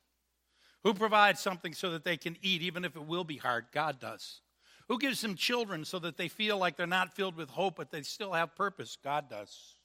Who 0.83 0.93
provides 0.93 1.39
something 1.39 1.73
so 1.73 1.91
that 1.91 2.03
they 2.03 2.17
can 2.17 2.37
eat, 2.41 2.61
even 2.61 2.85
if 2.85 2.95
it 2.95 3.05
will 3.05 3.23
be 3.23 3.37
hard? 3.37 3.65
God 3.73 3.99
does. 3.99 4.41
Who 4.87 4.99
gives 4.99 5.21
them 5.21 5.35
children 5.35 5.83
so 5.83 5.99
that 5.99 6.17
they 6.17 6.29
feel 6.29 6.57
like 6.57 6.77
they're 6.77 6.87
not 6.87 7.13
filled 7.13 7.35
with 7.35 7.49
hope, 7.49 7.75
but 7.75 7.91
they 7.91 8.03
still 8.03 8.33
have 8.33 8.55
purpose? 8.55 8.97
God 9.03 9.29
does. 9.29 9.75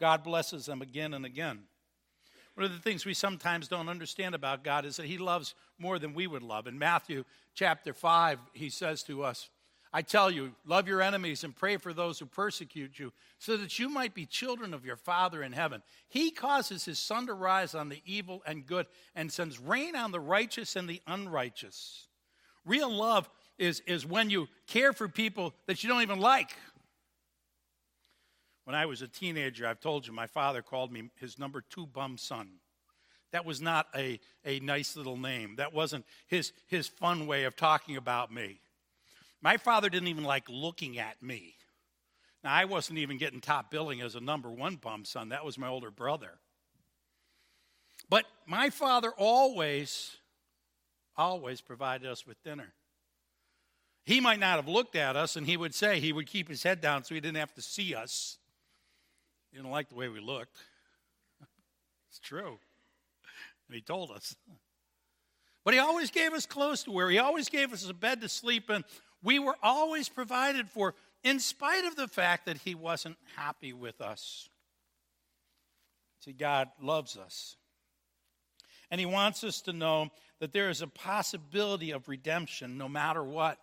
God 0.00 0.24
blesses 0.24 0.66
them 0.66 0.82
again 0.82 1.14
and 1.14 1.24
again. 1.24 1.60
One 2.54 2.66
of 2.66 2.72
the 2.72 2.78
things 2.78 3.04
we 3.04 3.14
sometimes 3.14 3.68
don't 3.68 3.88
understand 3.88 4.34
about 4.34 4.64
God 4.64 4.84
is 4.84 4.96
that 4.96 5.06
He 5.06 5.18
loves 5.18 5.54
more 5.78 5.98
than 5.98 6.14
we 6.14 6.26
would 6.26 6.42
love. 6.42 6.66
In 6.66 6.78
Matthew 6.78 7.24
chapter 7.54 7.92
5, 7.92 8.38
He 8.52 8.70
says 8.70 9.02
to 9.04 9.22
us, 9.24 9.50
I 9.96 10.02
tell 10.02 10.28
you, 10.28 10.50
love 10.66 10.88
your 10.88 11.00
enemies 11.00 11.44
and 11.44 11.54
pray 11.54 11.76
for 11.76 11.92
those 11.92 12.18
who 12.18 12.26
persecute 12.26 12.98
you, 12.98 13.12
so 13.38 13.56
that 13.56 13.78
you 13.78 13.88
might 13.88 14.12
be 14.12 14.26
children 14.26 14.74
of 14.74 14.84
your 14.84 14.96
Father 14.96 15.40
in 15.40 15.52
heaven. 15.52 15.84
He 16.08 16.32
causes 16.32 16.84
his 16.84 16.98
sun 16.98 17.28
to 17.28 17.32
rise 17.32 17.76
on 17.76 17.90
the 17.90 18.02
evil 18.04 18.42
and 18.44 18.66
good, 18.66 18.86
and 19.14 19.30
sends 19.30 19.60
rain 19.60 19.94
on 19.94 20.10
the 20.10 20.18
righteous 20.18 20.74
and 20.74 20.88
the 20.88 21.00
unrighteous. 21.06 22.08
Real 22.66 22.92
love 22.92 23.30
is, 23.56 23.84
is 23.86 24.04
when 24.04 24.30
you 24.30 24.48
care 24.66 24.92
for 24.92 25.06
people 25.06 25.54
that 25.68 25.84
you 25.84 25.88
don't 25.88 26.02
even 26.02 26.18
like. 26.18 26.50
When 28.64 28.74
I 28.74 28.86
was 28.86 29.00
a 29.00 29.06
teenager, 29.06 29.64
I've 29.64 29.78
told 29.78 30.08
you, 30.08 30.12
my 30.12 30.26
father 30.26 30.60
called 30.60 30.90
me 30.90 31.10
his 31.20 31.38
number 31.38 31.62
two 31.70 31.86
bum 31.86 32.18
son. 32.18 32.48
That 33.30 33.44
was 33.44 33.60
not 33.60 33.86
a, 33.94 34.18
a 34.44 34.58
nice 34.58 34.96
little 34.96 35.16
name. 35.16 35.54
That 35.56 35.72
wasn't 35.72 36.04
his, 36.26 36.52
his 36.66 36.88
fun 36.88 37.28
way 37.28 37.44
of 37.44 37.54
talking 37.54 37.96
about 37.96 38.34
me. 38.34 38.60
My 39.44 39.58
father 39.58 39.90
didn't 39.90 40.08
even 40.08 40.24
like 40.24 40.44
looking 40.48 40.98
at 40.98 41.22
me. 41.22 41.54
Now, 42.42 42.54
I 42.54 42.64
wasn't 42.64 42.98
even 42.98 43.18
getting 43.18 43.42
top 43.42 43.70
billing 43.70 44.00
as 44.00 44.14
a 44.14 44.20
number 44.20 44.50
one 44.50 44.76
bum 44.76 45.04
son, 45.04 45.28
that 45.28 45.44
was 45.44 45.58
my 45.58 45.68
older 45.68 45.90
brother. 45.90 46.38
But 48.08 48.24
my 48.46 48.70
father 48.70 49.10
always, 49.10 50.16
always 51.14 51.60
provided 51.60 52.10
us 52.10 52.26
with 52.26 52.42
dinner. 52.42 52.72
He 54.06 54.18
might 54.18 54.40
not 54.40 54.56
have 54.56 54.68
looked 54.68 54.96
at 54.96 55.14
us, 55.14 55.36
and 55.36 55.46
he 55.46 55.58
would 55.58 55.74
say 55.74 56.00
he 56.00 56.12
would 56.12 56.26
keep 56.26 56.48
his 56.48 56.62
head 56.62 56.80
down 56.80 57.04
so 57.04 57.14
he 57.14 57.20
didn't 57.20 57.36
have 57.36 57.54
to 57.54 57.62
see 57.62 57.94
us. 57.94 58.38
He 59.50 59.58
didn't 59.58 59.70
like 59.70 59.90
the 59.90 59.94
way 59.94 60.08
we 60.08 60.20
looked. 60.20 60.56
it's 62.08 62.18
true. 62.18 62.58
And 63.68 63.74
he 63.74 63.82
told 63.82 64.10
us. 64.10 64.36
But 65.64 65.72
he 65.74 65.80
always 65.80 66.10
gave 66.10 66.32
us 66.32 66.44
clothes 66.44 66.84
to 66.84 66.90
wear. 66.90 67.08
He 67.08 67.18
always 67.18 67.48
gave 67.48 67.72
us 67.72 67.88
a 67.88 67.94
bed 67.94 68.20
to 68.20 68.28
sleep 68.28 68.68
in 68.68 68.84
we 69.24 69.40
were 69.40 69.56
always 69.62 70.08
provided 70.08 70.68
for, 70.68 70.94
in 71.24 71.40
spite 71.40 71.84
of 71.84 71.96
the 71.96 72.06
fact 72.06 72.46
that 72.46 72.58
He 72.58 72.76
wasn't 72.76 73.16
happy 73.34 73.72
with 73.72 74.00
us. 74.00 74.48
See, 76.24 76.32
God 76.32 76.68
loves 76.80 77.16
us. 77.16 77.56
And 78.90 79.00
he 79.00 79.06
wants 79.06 79.44
us 79.44 79.60
to 79.62 79.72
know 79.72 80.10
that 80.40 80.52
there 80.52 80.70
is 80.70 80.80
a 80.80 80.86
possibility 80.86 81.90
of 81.90 82.08
redemption 82.08 82.78
no 82.78 82.88
matter 82.88 83.22
what. 83.22 83.58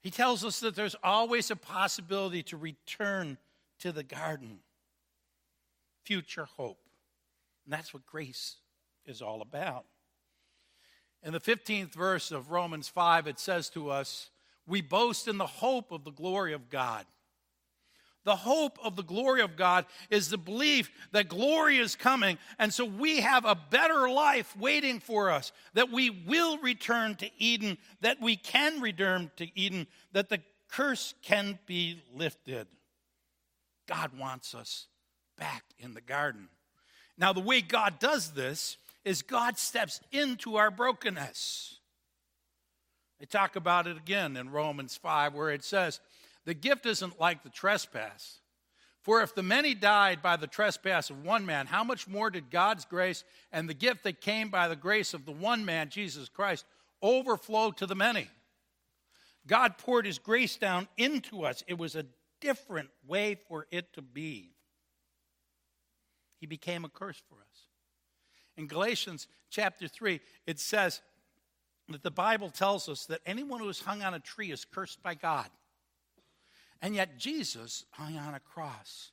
He 0.00 0.10
tells 0.10 0.44
us 0.44 0.60
that 0.60 0.74
there's 0.74 0.96
always 1.02 1.50
a 1.50 1.56
possibility 1.56 2.42
to 2.44 2.56
return 2.56 3.38
to 3.80 3.92
the 3.92 4.02
garden. 4.02 4.60
Future 6.04 6.46
hope. 6.56 6.78
And 7.64 7.72
that's 7.72 7.92
what 7.92 8.06
grace 8.06 8.56
is 9.04 9.20
all 9.20 9.42
about. 9.42 9.84
In 11.22 11.32
the 11.32 11.40
15th 11.40 11.92
verse 11.92 12.32
of 12.32 12.50
Romans 12.50 12.88
5, 12.88 13.26
it 13.26 13.38
says 13.38 13.68
to 13.70 13.90
us, 13.90 14.30
We 14.66 14.80
boast 14.80 15.28
in 15.28 15.38
the 15.38 15.46
hope 15.46 15.92
of 15.92 16.04
the 16.04 16.10
glory 16.10 16.52
of 16.54 16.70
God. 16.70 17.04
The 18.24 18.36
hope 18.36 18.78
of 18.82 18.96
the 18.96 19.02
glory 19.02 19.40
of 19.40 19.56
God 19.56 19.86
is 20.10 20.28
the 20.28 20.38
belief 20.38 20.90
that 21.12 21.28
glory 21.28 21.78
is 21.78 21.96
coming, 21.96 22.38
and 22.58 22.72
so 22.72 22.84
we 22.84 23.20
have 23.20 23.46
a 23.46 23.58
better 23.70 24.10
life 24.10 24.54
waiting 24.58 25.00
for 25.00 25.30
us, 25.30 25.52
that 25.72 25.90
we 25.90 26.10
will 26.10 26.58
return 26.58 27.14
to 27.16 27.30
Eden, 27.38 27.78
that 28.02 28.20
we 28.20 28.36
can 28.36 28.80
return 28.80 29.30
to 29.36 29.58
Eden, 29.58 29.86
that 30.12 30.28
the 30.28 30.42
curse 30.68 31.14
can 31.22 31.58
be 31.66 32.02
lifted. 32.14 32.66
God 33.88 34.18
wants 34.18 34.54
us 34.54 34.86
back 35.38 35.64
in 35.78 35.94
the 35.94 36.02
garden. 36.02 36.48
Now, 37.16 37.32
the 37.32 37.40
way 37.40 37.60
God 37.62 37.98
does 37.98 38.32
this 38.32 38.76
is 39.04 39.22
God 39.22 39.58
steps 39.58 40.00
into 40.12 40.56
our 40.56 40.70
brokenness. 40.70 41.78
They 43.18 43.26
talk 43.26 43.56
about 43.56 43.86
it 43.86 43.96
again 43.96 44.36
in 44.36 44.50
Romans 44.50 44.96
5, 44.96 45.34
where 45.34 45.50
it 45.50 45.62
says, 45.64 46.00
The 46.46 46.54
gift 46.54 46.86
isn't 46.86 47.20
like 47.20 47.42
the 47.42 47.50
trespass. 47.50 48.40
For 49.02 49.22
if 49.22 49.34
the 49.34 49.42
many 49.42 49.74
died 49.74 50.20
by 50.20 50.36
the 50.36 50.46
trespass 50.46 51.08
of 51.08 51.24
one 51.24 51.46
man, 51.46 51.66
how 51.66 51.84
much 51.84 52.06
more 52.06 52.30
did 52.30 52.50
God's 52.50 52.84
grace 52.84 53.24
and 53.50 53.68
the 53.68 53.74
gift 53.74 54.04
that 54.04 54.20
came 54.20 54.50
by 54.50 54.68
the 54.68 54.76
grace 54.76 55.14
of 55.14 55.24
the 55.24 55.32
one 55.32 55.64
man, 55.64 55.88
Jesus 55.88 56.28
Christ, 56.28 56.66
overflow 57.00 57.70
to 57.72 57.86
the 57.86 57.94
many? 57.94 58.28
God 59.46 59.78
poured 59.78 60.04
his 60.04 60.18
grace 60.18 60.56
down 60.56 60.86
into 60.98 61.44
us. 61.44 61.64
It 61.66 61.78
was 61.78 61.96
a 61.96 62.04
different 62.40 62.90
way 63.06 63.36
for 63.48 63.66
it 63.70 63.92
to 63.94 64.02
be. 64.02 64.54
He 66.38 66.46
became 66.46 66.84
a 66.84 66.90
curse 66.90 67.20
for 67.28 67.36
us. 67.36 67.69
In 68.56 68.66
Galatians 68.66 69.26
chapter 69.50 69.88
3, 69.88 70.20
it 70.46 70.58
says 70.58 71.00
that 71.88 72.02
the 72.02 72.10
Bible 72.10 72.50
tells 72.50 72.88
us 72.88 73.06
that 73.06 73.20
anyone 73.26 73.60
who 73.60 73.68
is 73.68 73.80
hung 73.80 74.02
on 74.02 74.14
a 74.14 74.20
tree 74.20 74.50
is 74.52 74.64
cursed 74.64 75.02
by 75.02 75.14
God. 75.14 75.48
And 76.82 76.94
yet 76.94 77.18
Jesus 77.18 77.84
hung 77.90 78.16
on 78.16 78.34
a 78.34 78.40
cross 78.40 79.12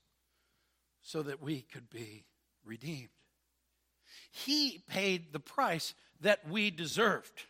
so 1.02 1.22
that 1.24 1.42
we 1.42 1.62
could 1.62 1.90
be 1.90 2.26
redeemed. 2.66 3.10
He 4.32 4.84
paid 4.88 5.34
the 5.34 5.40
price 5.40 5.94
that 6.22 6.48
we 6.50 6.70
deserved. 6.70 7.46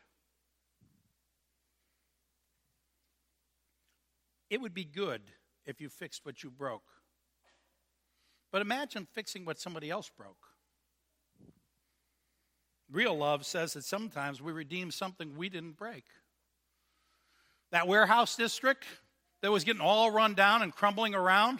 It 4.49 4.61
would 4.61 4.73
be 4.73 4.85
good 4.85 5.21
if 5.65 5.81
you 5.81 5.89
fixed 5.89 6.25
what 6.25 6.43
you 6.43 6.49
broke. 6.49 6.89
But 8.51 8.61
imagine 8.61 9.07
fixing 9.11 9.43
what 9.43 9.59
somebody 9.59 9.89
else 9.89 10.09
broke. 10.09 10.46
Real 12.91 13.17
love 13.17 13.45
says 13.45 13.73
that 13.73 13.83
sometimes 13.83 14.41
we 14.41 14.51
redeem 14.51 14.91
something 14.91 15.35
we 15.35 15.49
didn't 15.49 15.77
break. 15.77 16.03
That 17.71 17.87
warehouse 17.87 18.35
district 18.35 18.85
that 19.41 19.51
was 19.51 19.63
getting 19.63 19.81
all 19.81 20.09
run 20.11 20.33
down 20.33 20.61
and 20.61 20.73
crumbling 20.73 21.13
around, 21.13 21.59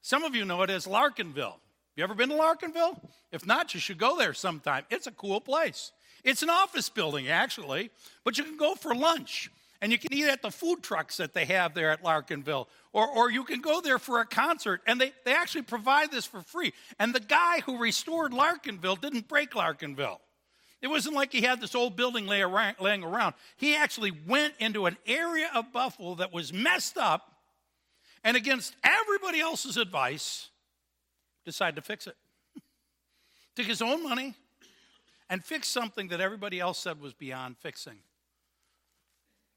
some 0.00 0.24
of 0.24 0.34
you 0.34 0.44
know 0.44 0.62
it 0.62 0.70
as 0.70 0.86
Larkinville. 0.86 1.56
You 1.94 2.04
ever 2.04 2.14
been 2.14 2.30
to 2.30 2.34
Larkinville? 2.34 2.98
If 3.30 3.46
not, 3.46 3.74
you 3.74 3.80
should 3.80 3.98
go 3.98 4.16
there 4.16 4.32
sometime. 4.32 4.84
It's 4.90 5.06
a 5.06 5.12
cool 5.12 5.40
place. 5.40 5.92
It's 6.24 6.42
an 6.42 6.50
office 6.50 6.88
building, 6.88 7.28
actually, 7.28 7.90
but 8.24 8.38
you 8.38 8.44
can 8.44 8.56
go 8.56 8.74
for 8.74 8.94
lunch 8.94 9.50
and 9.82 9.90
you 9.90 9.98
can 9.98 10.12
eat 10.14 10.26
at 10.26 10.42
the 10.42 10.50
food 10.50 10.82
trucks 10.82 11.16
that 11.16 11.34
they 11.34 11.44
have 11.44 11.74
there 11.74 11.90
at 11.90 12.04
Larkinville. 12.04 12.66
Or, 12.92 13.06
or 13.06 13.30
you 13.30 13.42
can 13.42 13.60
go 13.60 13.80
there 13.80 13.98
for 13.98 14.20
a 14.20 14.24
concert, 14.24 14.80
and 14.86 15.00
they, 15.00 15.12
they 15.24 15.34
actually 15.34 15.62
provide 15.62 16.12
this 16.12 16.24
for 16.24 16.40
free. 16.40 16.72
And 17.00 17.12
the 17.12 17.20
guy 17.20 17.60
who 17.60 17.78
restored 17.78 18.32
Larkinville 18.32 19.00
didn't 19.00 19.26
break 19.26 19.50
Larkinville. 19.50 20.18
It 20.82 20.88
wasn't 20.88 21.14
like 21.14 21.32
he 21.32 21.42
had 21.42 21.60
this 21.60 21.74
old 21.74 21.96
building 21.96 22.26
lay 22.26 22.42
around, 22.42 22.76
laying 22.80 23.04
around. 23.04 23.34
He 23.56 23.74
actually 23.76 24.10
went 24.10 24.54
into 24.58 24.86
an 24.86 24.96
area 25.06 25.48
of 25.54 25.72
Buffalo 25.72 26.16
that 26.16 26.32
was 26.32 26.52
messed 26.52 26.98
up, 26.98 27.32
and 28.24 28.36
against 28.36 28.74
everybody 28.82 29.40
else's 29.40 29.76
advice, 29.76 30.50
decided 31.44 31.76
to 31.76 31.82
fix 31.82 32.06
it. 32.06 32.16
Took 33.56 33.66
his 33.66 33.80
own 33.80 34.02
money 34.02 34.34
and 35.30 35.42
fixed 35.42 35.72
something 35.72 36.08
that 36.08 36.20
everybody 36.20 36.60
else 36.60 36.78
said 36.78 37.00
was 37.00 37.14
beyond 37.14 37.56
fixing 37.58 37.98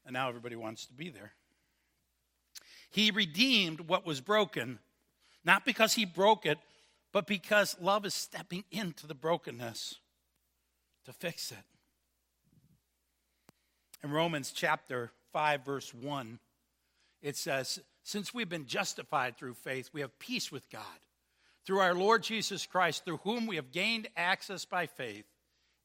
and 0.06 0.14
now 0.14 0.28
everybody 0.28 0.56
wants 0.56 0.86
to 0.86 0.94
be 0.94 1.10
there. 1.10 1.32
He 2.90 3.10
redeemed 3.10 3.80
what 3.80 4.06
was 4.06 4.20
broken, 4.20 4.78
not 5.44 5.66
because 5.66 5.94
he 5.94 6.04
broke 6.06 6.46
it, 6.46 6.58
but 7.12 7.26
because 7.26 7.76
love 7.80 8.06
is 8.06 8.14
stepping 8.14 8.64
into 8.70 9.06
the 9.06 9.14
brokenness 9.14 9.96
to 11.06 11.12
fix 11.12 11.50
it. 11.50 11.58
In 14.04 14.10
Romans 14.10 14.52
chapter 14.54 15.10
5, 15.32 15.64
verse 15.64 15.94
1, 15.94 16.38
it 17.22 17.36
says, 17.36 17.80
Since 18.02 18.34
we've 18.34 18.48
been 18.48 18.66
justified 18.66 19.36
through 19.36 19.54
faith, 19.54 19.90
we 19.92 20.02
have 20.02 20.18
peace 20.18 20.52
with 20.52 20.68
God. 20.70 20.82
Through 21.64 21.78
our 21.78 21.94
Lord 21.94 22.22
Jesus 22.22 22.66
Christ, 22.66 23.04
through 23.04 23.18
whom 23.18 23.46
we 23.46 23.56
have 23.56 23.72
gained 23.72 24.08
access 24.16 24.64
by 24.64 24.86
faith 24.86 25.24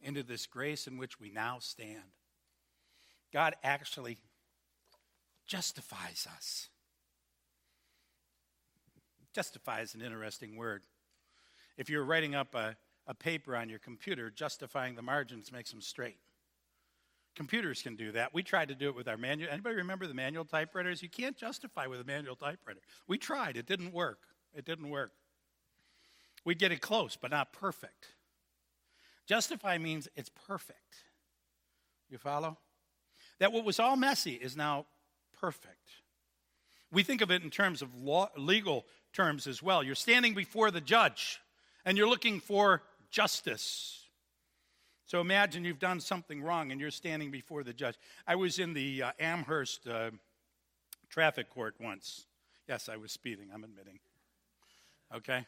into 0.02 0.22
this 0.22 0.46
grace 0.46 0.86
in 0.86 0.98
which 0.98 1.20
we 1.20 1.30
now 1.30 1.58
stand. 1.60 1.98
God 3.34 3.56
actually 3.64 4.18
justifies 5.48 6.28
us. 6.36 6.70
Justify 9.34 9.82
is 9.82 9.96
an 9.96 10.02
interesting 10.02 10.56
word. 10.56 10.84
If 11.78 11.90
you're 11.90 12.04
writing 12.04 12.36
up 12.36 12.54
a, 12.54 12.76
a 13.08 13.14
paper 13.14 13.56
on 13.56 13.70
your 13.70 13.80
computer, 13.80 14.30
justifying 14.30 14.96
the 14.96 15.02
margins 15.02 15.52
makes 15.52 15.72
them 15.72 15.82
straight. 15.82 16.18
Computers 17.36 17.82
can 17.82 17.96
do 17.96 18.12
that. 18.12 18.34
We 18.34 18.44
tried 18.44 18.68
to 18.68 18.76
do 18.76 18.90
it 18.90 18.96
with 18.96 19.08
our 19.08 19.18
manual. 19.18 19.52
Anybody 19.52 19.76
remember 19.78 20.06
the 20.06 20.14
manual 20.14 20.46
typewriters? 20.46 21.02
You 21.02 21.10
can't 21.10 21.38
justify 21.38 21.88
with 21.88 22.02
a 22.02 22.04
manual 22.04 22.36
typewriter. 22.36 22.82
We 23.08 23.18
tried. 23.18 23.56
It 23.58 23.66
didn't 23.66 23.94
work. 23.94 24.20
It 24.54 24.66
didn't 24.66 24.90
work. 24.90 25.12
We 26.44 26.56
get 26.56 26.72
it 26.72 26.82
close, 26.82 27.18
but 27.20 27.32
not 27.32 27.54
perfect. 27.54 28.08
Justify 29.28 29.78
means 29.78 30.10
it's 30.16 30.30
perfect. 30.30 31.04
You 32.10 32.18
follow? 32.18 32.58
that 33.42 33.52
what 33.52 33.66
was 33.66 33.80
all 33.80 33.96
messy 33.96 34.34
is 34.34 34.56
now 34.56 34.86
perfect. 35.40 35.90
We 36.92 37.02
think 37.02 37.22
of 37.22 37.32
it 37.32 37.42
in 37.42 37.50
terms 37.50 37.82
of 37.82 37.96
law, 37.96 38.30
legal 38.38 38.86
terms 39.14 39.48
as 39.48 39.64
well. 39.64 39.82
You're 39.82 39.96
standing 39.96 40.36
before 40.36 40.70
the 40.70 40.80
judge 40.80 41.40
and 41.84 41.98
you're 41.98 42.08
looking 42.08 42.40
for 42.40 42.84
justice. 43.12 44.08
So 45.06 45.20
imagine 45.20 45.66
you've 45.66 45.80
done 45.80 46.00
something 46.00 46.42
wrong 46.42 46.72
and 46.72 46.80
you're 46.80 46.92
standing 46.92 47.32
before 47.32 47.64
the 47.64 47.74
judge. 47.74 47.96
I 48.26 48.36
was 48.36 48.60
in 48.60 48.74
the 48.74 49.04
uh, 49.04 49.12
Amherst 49.20 49.88
uh, 49.88 50.12
traffic 51.10 51.50
court 51.50 51.76
once. 51.80 52.26
Yes, 52.68 52.88
I 52.88 52.96
was 52.96 53.12
speeding, 53.12 53.50
I'm 53.54 53.64
admitting. 53.64 54.00
Okay? 55.14 55.46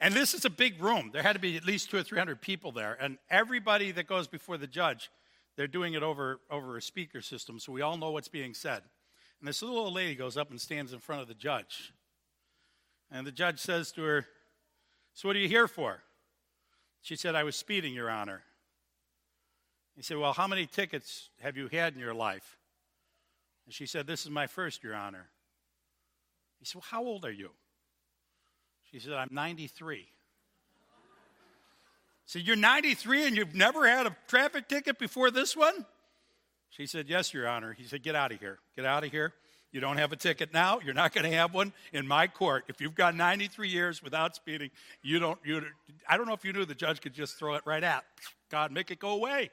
And 0.00 0.12
this 0.12 0.34
is 0.34 0.44
a 0.44 0.50
big 0.50 0.82
room. 0.82 1.10
There 1.12 1.22
had 1.22 1.34
to 1.34 1.38
be 1.38 1.56
at 1.56 1.64
least 1.64 1.90
two 1.90 1.98
or 1.98 2.02
three 2.02 2.18
hundred 2.18 2.40
people 2.40 2.72
there. 2.72 2.98
And 3.00 3.18
everybody 3.30 3.92
that 3.92 4.08
goes 4.08 4.26
before 4.26 4.58
the 4.58 4.66
judge 4.66 5.08
they're 5.56 5.68
doing 5.68 5.94
it 5.94 6.02
over, 6.02 6.40
over 6.50 6.76
a 6.76 6.82
speaker 6.82 7.20
system, 7.20 7.60
so 7.60 7.72
we 7.72 7.80
all 7.80 7.96
know 7.96 8.10
what's 8.10 8.28
being 8.28 8.54
said. 8.54 8.82
And 9.40 9.48
this 9.48 9.62
little 9.62 9.78
old 9.78 9.94
lady 9.94 10.14
goes 10.14 10.36
up 10.36 10.50
and 10.50 10.60
stands 10.60 10.92
in 10.92 10.98
front 10.98 11.22
of 11.22 11.28
the 11.28 11.34
judge. 11.34 11.92
And 13.10 13.26
the 13.26 13.32
judge 13.32 13.60
says 13.60 13.92
to 13.92 14.02
her, 14.02 14.26
So, 15.12 15.28
what 15.28 15.36
are 15.36 15.40
you 15.40 15.48
here 15.48 15.68
for? 15.68 16.02
She 17.04 17.16
said, 17.16 17.34
I 17.34 17.42
was 17.42 17.54
speeding, 17.54 17.92
Your 17.92 18.08
Honor. 18.08 18.40
He 19.94 20.00
said, 20.02 20.16
Well, 20.16 20.32
how 20.32 20.46
many 20.46 20.64
tickets 20.64 21.28
have 21.40 21.54
you 21.54 21.68
had 21.68 21.92
in 21.92 22.00
your 22.00 22.14
life? 22.14 22.56
And 23.66 23.74
she 23.74 23.84
said, 23.84 24.06
This 24.06 24.24
is 24.24 24.30
my 24.30 24.46
first, 24.46 24.82
Your 24.82 24.94
Honor. 24.94 25.28
He 26.58 26.64
said, 26.64 26.76
Well, 26.76 26.86
how 26.88 27.04
old 27.04 27.26
are 27.26 27.30
you? 27.30 27.50
She 28.90 28.98
said, 29.00 29.12
I'm 29.12 29.28
93. 29.30 29.98
He 32.26 32.38
said, 32.38 32.42
you're 32.46 32.56
93 32.56 33.26
and 33.26 33.36
you've 33.36 33.54
never 33.54 33.86
had 33.86 34.06
a 34.06 34.16
traffic 34.28 34.66
ticket 34.66 34.98
before 34.98 35.30
this 35.30 35.54
one? 35.54 35.84
She 36.70 36.86
said, 36.86 37.06
Yes, 37.06 37.34
Your 37.34 37.46
Honor. 37.46 37.74
He 37.74 37.84
said, 37.84 38.02
Get 38.02 38.14
out 38.14 38.32
of 38.32 38.40
here. 38.40 38.60
Get 38.76 38.86
out 38.86 39.04
of 39.04 39.10
here. 39.10 39.34
You 39.74 39.80
don't 39.80 39.96
have 39.96 40.12
a 40.12 40.16
ticket 40.16 40.52
now. 40.54 40.78
You're 40.84 40.94
not 40.94 41.12
going 41.12 41.28
to 41.28 41.36
have 41.36 41.52
one 41.52 41.72
in 41.92 42.06
my 42.06 42.28
court. 42.28 42.64
If 42.68 42.80
you've 42.80 42.94
got 42.94 43.16
93 43.16 43.68
years 43.68 44.04
without 44.04 44.36
speeding, 44.36 44.70
you 45.02 45.18
don't. 45.18 45.36
You, 45.44 45.62
I 46.08 46.16
don't 46.16 46.28
know 46.28 46.32
if 46.32 46.44
you 46.44 46.52
knew 46.52 46.64
the 46.64 46.76
judge 46.76 47.00
could 47.00 47.12
just 47.12 47.36
throw 47.36 47.56
it 47.56 47.62
right 47.64 47.82
at 47.82 48.04
God, 48.52 48.70
make 48.70 48.92
it 48.92 49.00
go 49.00 49.10
away. 49.10 49.50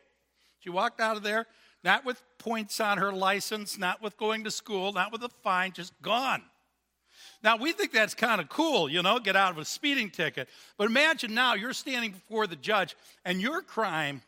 She 0.60 0.70
walked 0.70 1.02
out 1.02 1.18
of 1.18 1.24
there, 1.24 1.48
not 1.84 2.06
with 2.06 2.22
points 2.38 2.80
on 2.80 3.00
her 3.00 3.12
license, 3.12 3.80
not 3.80 4.00
with 4.00 4.16
going 4.16 4.44
to 4.44 4.52
school, 4.52 4.94
not 4.94 5.12
with 5.12 5.24
a 5.24 5.30
fine, 5.42 5.72
just 5.72 6.00
gone. 6.04 6.44
Now, 7.44 7.58
we 7.58 7.72
think 7.72 7.92
that's 7.92 8.14
kind 8.14 8.40
of 8.40 8.48
cool, 8.48 8.88
you 8.88 9.02
know, 9.02 9.18
get 9.18 9.36
out 9.36 9.54
of 9.54 9.58
a 9.58 9.66
speeding 9.66 10.12
ticket. 10.12 10.50
But 10.78 10.86
imagine 10.86 11.34
now 11.34 11.56
you're 11.56 11.74
standing 11.74 12.12
before 12.12 12.46
the 12.46 12.56
judge 12.56 12.96
and 13.26 13.42
your 13.42 13.64
crime 13.64 14.22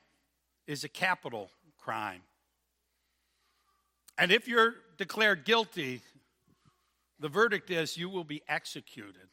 is 0.65 0.83
a 0.83 0.89
capital 0.89 1.51
crime. 1.77 2.21
And 4.18 4.32
if 4.32 4.47
you're 4.47 4.76
declared 4.97 5.45
guilty, 5.45 6.01
the 7.20 7.30
verdict 7.30 7.70
is 7.72 7.97
you 7.97 8.09
will 8.09 8.24
be 8.24 8.41
executed. 8.47 9.30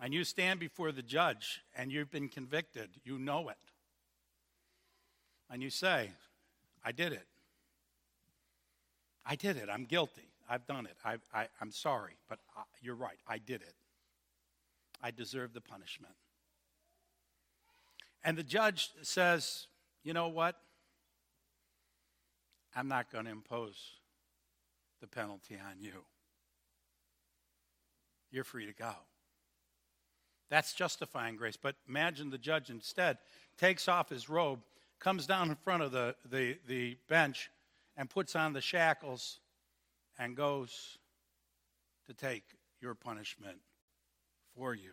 And 0.00 0.12
you 0.12 0.24
stand 0.24 0.58
before 0.58 0.92
the 0.92 1.02
judge 1.02 1.62
and 1.76 1.92
you've 1.92 2.10
been 2.10 2.28
convicted. 2.28 2.90
You 3.04 3.18
know 3.18 3.48
it. 3.48 3.56
And 5.48 5.62
you 5.62 5.70
say, 5.70 6.10
I 6.84 6.92
did 6.92 7.12
it. 7.12 7.26
I 9.24 9.36
did 9.36 9.56
it. 9.56 9.68
I'm 9.70 9.84
guilty. 9.84 10.28
I've 10.48 10.66
done 10.66 10.86
it. 10.86 10.96
I, 11.04 11.16
I, 11.32 11.46
am 11.60 11.70
sorry, 11.70 12.16
but 12.28 12.40
I, 12.56 12.62
you're 12.80 12.96
right. 12.96 13.18
I 13.28 13.38
did 13.38 13.62
it. 13.62 13.74
I 15.02 15.10
deserve 15.10 15.52
the 15.52 15.60
punishment. 15.60 16.14
And 18.24 18.36
the 18.36 18.42
judge 18.42 18.90
says, 19.02 19.66
You 20.02 20.12
know 20.12 20.28
what? 20.28 20.56
I'm 22.74 22.88
not 22.88 23.10
going 23.10 23.26
to 23.26 23.30
impose 23.30 23.76
the 25.00 25.06
penalty 25.06 25.56
on 25.56 25.80
you. 25.80 26.04
You're 28.30 28.44
free 28.44 28.66
to 28.66 28.72
go. 28.72 28.92
That's 30.48 30.72
justifying 30.72 31.36
grace. 31.36 31.56
But 31.60 31.76
imagine 31.88 32.30
the 32.30 32.38
judge 32.38 32.70
instead 32.70 33.18
takes 33.58 33.88
off 33.88 34.08
his 34.08 34.28
robe, 34.28 34.60
comes 35.00 35.26
down 35.26 35.50
in 35.50 35.56
front 35.56 35.82
of 35.82 35.92
the, 35.92 36.14
the, 36.30 36.58
the 36.66 36.96
bench, 37.08 37.50
and 37.96 38.08
puts 38.08 38.36
on 38.36 38.52
the 38.52 38.60
shackles 38.60 39.40
and 40.18 40.36
goes 40.36 40.98
to 42.06 42.14
take 42.14 42.44
your 42.80 42.94
punishment 42.94 43.58
for 44.54 44.74
you. 44.74 44.92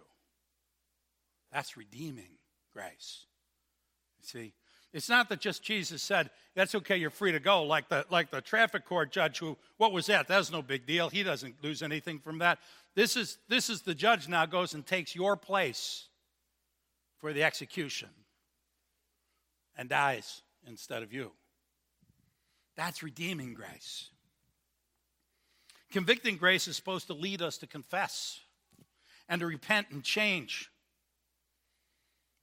That's 1.52 1.78
redeeming 1.78 2.38
grace. 2.72 3.26
See, 4.22 4.54
it's 4.92 5.10
not 5.10 5.30
that 5.30 5.40
just 5.40 5.64
Jesus 5.64 6.02
said, 6.02 6.32
that's 6.56 6.74
okay, 6.74 6.98
you're 6.98 7.12
free 7.12 7.32
to 7.32 7.40
go, 7.40 7.64
like 7.64 7.90
the, 7.90 8.06
like 8.10 8.32
the 8.32 8.42
traffic 8.42 8.86
court 8.86 9.12
judge 9.12 9.38
who, 9.38 9.58
what 9.78 9.92
was 9.92 10.08
that? 10.08 10.28
That's 10.28 10.52
no 10.52 10.62
big 10.62 10.88
deal. 10.88 11.10
He 11.10 11.22
doesn't 11.22 11.64
lose 11.64 11.84
anything 11.84 12.20
from 12.20 12.40
that. 12.40 12.60
This 12.96 13.16
is, 13.16 13.38
this 13.48 13.70
is 13.70 13.84
the 13.84 13.94
judge 13.94 14.28
now 14.28 14.46
goes 14.46 14.74
and 14.74 14.86
takes 14.86 15.16
your 15.16 15.38
place 15.38 16.08
for 17.20 17.34
the 17.34 17.44
execution 17.44 18.10
and 19.78 19.90
dies 19.90 20.42
instead 20.68 21.04
of 21.04 21.14
you. 21.14 21.32
That's 22.76 23.04
redeeming 23.04 23.54
grace. 23.54 24.10
Convicting 25.92 26.38
grace 26.38 26.68
is 26.68 26.76
supposed 26.76 27.08
to 27.08 27.14
lead 27.14 27.42
us 27.42 27.58
to 27.60 27.68
confess 27.68 28.40
and 29.28 29.40
to 29.42 29.46
repent 29.46 29.88
and 29.92 30.04
change. 30.04 30.72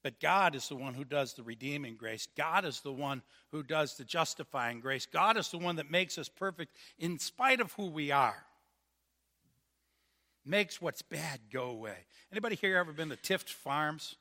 But 0.07 0.20
God 0.20 0.54
is 0.54 0.68
the 0.68 0.76
one 0.76 0.94
who 0.94 1.02
does 1.02 1.32
the 1.32 1.42
redeeming 1.42 1.96
grace. 1.96 2.28
God 2.36 2.64
is 2.64 2.80
the 2.80 2.92
one 2.92 3.22
who 3.50 3.64
does 3.64 3.96
the 3.96 4.04
justifying 4.04 4.78
grace. 4.78 5.04
God 5.04 5.36
is 5.36 5.48
the 5.48 5.59
one 5.59 5.74
that 5.74 5.90
makes 5.90 6.16
us 6.16 6.28
perfect 6.28 6.76
in 6.96 7.18
spite 7.18 7.61
of 7.61 7.72
who 7.72 7.86
we 7.86 8.12
are. 8.12 8.46
Makes 10.44 10.80
what's 10.80 11.02
bad 11.02 11.40
go 11.52 11.70
away. 11.70 11.96
Anybody 12.30 12.54
here 12.54 12.76
ever 12.76 12.92
been 12.92 13.09
to 13.09 13.16
Tifft 13.16 13.48
Farms? 13.48 14.14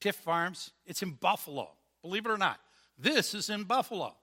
Tifft 0.00 0.14
Farms? 0.14 0.70
It's 0.86 1.02
in 1.02 1.10
Buffalo. 1.10 1.72
Believe 2.00 2.24
it 2.24 2.30
or 2.30 2.38
not. 2.38 2.58
This 2.98 3.34
is 3.34 3.50
in 3.50 3.64
Buffalo. 3.64 4.14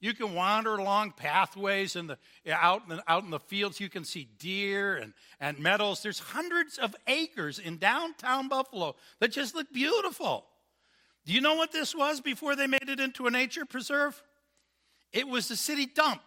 You 0.00 0.12
can 0.12 0.34
wander 0.34 0.76
along 0.76 1.12
pathways 1.12 1.96
in 1.96 2.06
the, 2.06 2.18
out, 2.50 2.82
in 2.88 2.96
the, 2.96 3.02
out 3.08 3.24
in 3.24 3.30
the 3.30 3.40
fields. 3.40 3.80
You 3.80 3.88
can 3.88 4.04
see 4.04 4.28
deer 4.38 4.96
and, 4.96 5.14
and 5.40 5.58
meadows. 5.58 6.02
There's 6.02 6.18
hundreds 6.18 6.76
of 6.76 6.94
acres 7.06 7.58
in 7.58 7.78
downtown 7.78 8.48
Buffalo 8.48 8.96
that 9.20 9.32
just 9.32 9.54
look 9.54 9.72
beautiful. 9.72 10.44
Do 11.24 11.32
you 11.32 11.40
know 11.40 11.54
what 11.54 11.72
this 11.72 11.94
was 11.94 12.20
before 12.20 12.54
they 12.54 12.66
made 12.66 12.88
it 12.88 13.00
into 13.00 13.26
a 13.26 13.30
nature 13.30 13.64
preserve? 13.64 14.22
It 15.12 15.26
was 15.26 15.48
the 15.48 15.56
city 15.56 15.86
dump. 15.86 16.22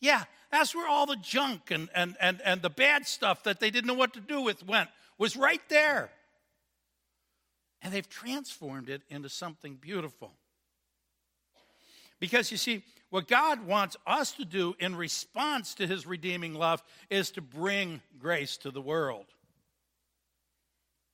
Yeah, 0.00 0.24
that's 0.52 0.74
where 0.74 0.86
all 0.86 1.06
the 1.06 1.16
junk 1.16 1.70
and, 1.70 1.88
and, 1.94 2.16
and, 2.20 2.40
and 2.44 2.60
the 2.60 2.70
bad 2.70 3.06
stuff 3.06 3.44
that 3.44 3.60
they 3.60 3.70
didn't 3.70 3.86
know 3.86 3.94
what 3.94 4.12
to 4.12 4.20
do 4.20 4.42
with 4.42 4.64
went, 4.66 4.90
was 5.18 5.36
right 5.36 5.62
there. 5.68 6.10
And 7.80 7.94
they've 7.94 8.08
transformed 8.08 8.90
it 8.90 9.02
into 9.08 9.28
something 9.30 9.76
beautiful. 9.76 10.32
Because 12.18 12.50
you 12.50 12.56
see, 12.56 12.82
what 13.10 13.28
God 13.28 13.66
wants 13.66 13.96
us 14.06 14.32
to 14.32 14.44
do 14.44 14.74
in 14.78 14.96
response 14.96 15.74
to 15.74 15.86
his 15.86 16.06
redeeming 16.06 16.54
love 16.54 16.82
is 17.10 17.30
to 17.32 17.40
bring 17.40 18.00
grace 18.18 18.56
to 18.58 18.70
the 18.70 18.80
world. 18.80 19.26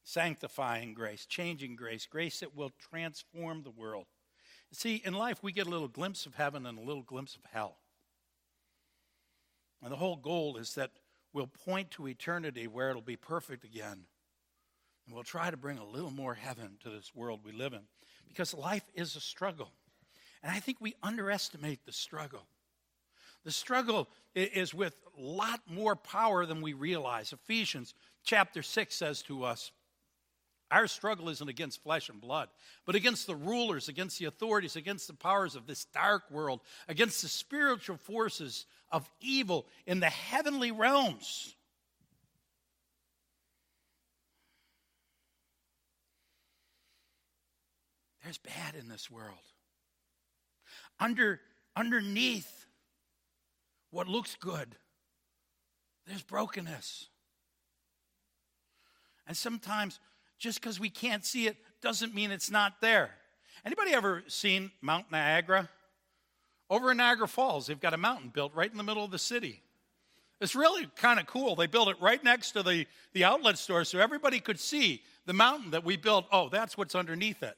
Sanctifying 0.05 0.95
grace, 0.95 1.27
changing 1.27 1.77
grace, 1.77 2.07
grace 2.07 2.41
that 2.41 2.57
will 2.57 2.73
transform 2.91 3.63
the 3.63 3.71
world. 3.71 4.07
See, 4.73 5.03
in 5.05 5.13
life, 5.13 5.43
we 5.43 5.53
get 5.53 5.67
a 5.67 5.71
little 5.71 5.89
glimpse 5.89 6.25
of 6.25 6.35
heaven 6.35 6.65
and 6.65 6.79
a 6.79 6.83
little 6.83 7.03
glimpse 7.03 7.37
of 7.37 7.43
hell. 7.53 7.77
And 9.83 9.93
the 9.93 9.97
whole 9.97 10.17
goal 10.17 10.57
is 10.57 10.75
that 10.77 10.93
we'll 11.33 11.47
point 11.47 11.91
to 11.93 12.09
eternity 12.09 12.67
where 12.67 12.89
it'll 12.89 13.03
be 13.03 13.17
perfect 13.17 13.65
again. 13.65 14.07
And 15.05 15.15
we'll 15.15 15.25
try 15.25 15.51
to 15.51 15.57
bring 15.57 15.79
a 15.79 15.85
little 15.85 16.11
more 16.11 16.35
heaven 16.35 16.79
to 16.85 16.91
this 16.91 17.15
world 17.15 17.41
we 17.45 17.53
live 17.53 17.75
in. 17.75 17.83
Because 18.29 18.55
life 18.55 18.85
is 18.95 19.15
a 19.15 19.21
struggle. 19.21 19.73
And 20.43 20.51
I 20.51 20.61
think 20.61 20.79
we 20.81 20.95
underestimate 21.03 21.85
the 21.87 21.93
struggle. 21.93 22.47
The 23.45 23.53
struggle 23.53 24.09
is 24.35 24.73
with 24.73 24.95
a 25.17 25.21
lot 25.21 25.61
more 25.67 25.97
power 25.97 26.47
than 26.47 26.63
we 26.63 26.73
realize. 26.73 27.33
Ephesians 27.33 27.95
chapter 28.25 28.63
6 28.63 28.95
says 28.95 29.23
to 29.23 29.45
us, 29.45 29.73
our 30.71 30.87
struggle 30.87 31.29
isn't 31.29 31.49
against 31.49 31.83
flesh 31.83 32.09
and 32.09 32.19
blood, 32.19 32.49
but 32.87 32.95
against 32.95 33.27
the 33.27 33.37
rulers, 33.37 33.89
against 33.89 34.19
the 34.19 34.25
authorities, 34.25 34.75
against 34.75 35.07
the 35.07 35.13
powers 35.13 35.55
of 35.55 35.67
this 35.67 35.85
dark 35.85 36.23
world, 36.31 36.61
against 36.89 37.21
the 37.21 37.29
spiritual 37.29 37.99
forces 37.99 38.65
of 38.91 39.09
evil 39.21 39.67
in 39.87 40.01
the 40.01 40.07
heavenly 40.07 40.73
realms. 40.73 41.55
There's 48.25 48.39
bad 48.39 48.75
in 48.75 48.89
this 48.89 49.11
world 49.11 49.52
under, 51.03 51.41
underneath 51.77 52.67
what 53.91 54.09
looks 54.09 54.37
good, 54.37 54.77
there's 56.07 56.23
brokenness. 56.23 57.09
And 59.27 59.37
sometimes 59.37 60.01
just 60.39 60.61
because 60.61 60.81
we 60.81 60.91
can't 60.91 61.25
see 61.25 61.47
it 61.47 61.57
doesn't 61.81 62.15
mean 62.15 62.31
it's 62.31 62.51
not 62.51 62.81
there. 62.81 63.11
Anybody 63.65 63.93
ever 63.93 64.23
seen 64.29 64.71
Mount 64.81 65.11
Niagara? 65.13 65.69
Over 66.71 66.93
in 66.93 66.97
Niagara 66.97 67.29
Falls, 67.29 67.67
they've 67.67 67.79
got 67.79 67.95
a 67.95 67.99
mountain 67.99 68.31
built 68.31 68.55
right 68.55 68.71
in 68.71 68.77
the 68.77 68.83
middle 68.83 69.05
of 69.05 69.11
the 69.11 69.19
city. 69.19 69.63
It's 70.41 70.57
really 70.57 70.87
kind 70.97 71.21
of 71.21 71.27
cool. 71.27 71.55
They 71.55 71.67
built 71.67 71.89
it 71.89 71.97
right 72.01 72.23
next 72.25 72.53
to 72.53 72.63
the, 72.63 72.87
the 73.13 73.25
outlet 73.25 73.59
store 73.59 73.85
so 73.85 73.99
everybody 73.99 74.41
could 74.41 74.59
see 74.59 75.03
the 75.27 75.33
mountain 75.33 75.71
that 75.73 75.85
we 75.85 75.97
built. 75.97 76.27
Oh, 76.33 76.49
that's 76.49 76.77
what's 76.77 76.95
underneath 76.95 77.43
it. 77.43 77.57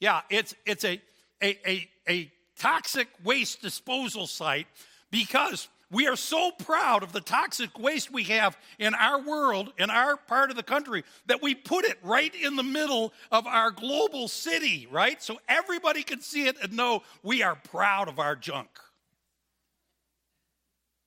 Yeah, 0.00 0.22
it's, 0.28 0.54
it's 0.66 0.84
a, 0.84 1.00
a, 1.42 1.58
a, 1.66 1.88
a 2.08 2.32
toxic 2.58 3.08
waste 3.24 3.62
disposal 3.62 4.26
site 4.26 4.66
because 5.10 5.68
we 5.90 6.06
are 6.06 6.16
so 6.16 6.50
proud 6.50 7.02
of 7.02 7.12
the 7.12 7.20
toxic 7.20 7.78
waste 7.78 8.10
we 8.10 8.24
have 8.24 8.56
in 8.78 8.94
our 8.94 9.20
world, 9.20 9.74
in 9.78 9.90
our 9.90 10.16
part 10.16 10.48
of 10.48 10.56
the 10.56 10.62
country, 10.62 11.04
that 11.26 11.42
we 11.42 11.54
put 11.54 11.84
it 11.84 11.98
right 12.02 12.34
in 12.34 12.56
the 12.56 12.62
middle 12.62 13.12
of 13.30 13.46
our 13.46 13.70
global 13.70 14.26
city, 14.26 14.88
right? 14.90 15.22
So 15.22 15.38
everybody 15.48 16.02
can 16.02 16.22
see 16.22 16.46
it 16.46 16.56
and 16.62 16.72
know 16.72 17.02
we 17.22 17.42
are 17.42 17.56
proud 17.56 18.08
of 18.08 18.18
our 18.18 18.34
junk. 18.34 18.70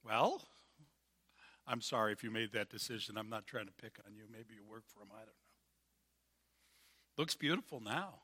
Well, 0.05 0.43
I'm 1.67 1.81
sorry 1.81 2.11
if 2.11 2.23
you 2.23 2.29
made 2.29 2.51
that 2.51 2.69
decision. 2.69 3.17
I'm 3.17 3.29
not 3.29 3.47
trying 3.47 3.65
to 3.65 3.73
pick 3.81 3.97
on 4.05 4.13
you. 4.13 4.25
Maybe 4.31 4.53
you 4.53 4.61
work 4.69 4.83
for 4.87 4.99
them. 4.99 5.09
I 5.11 5.17
don't 5.17 5.25
know. 5.25 5.31
Looks 7.17 7.33
beautiful 7.33 7.79
now. 7.79 8.19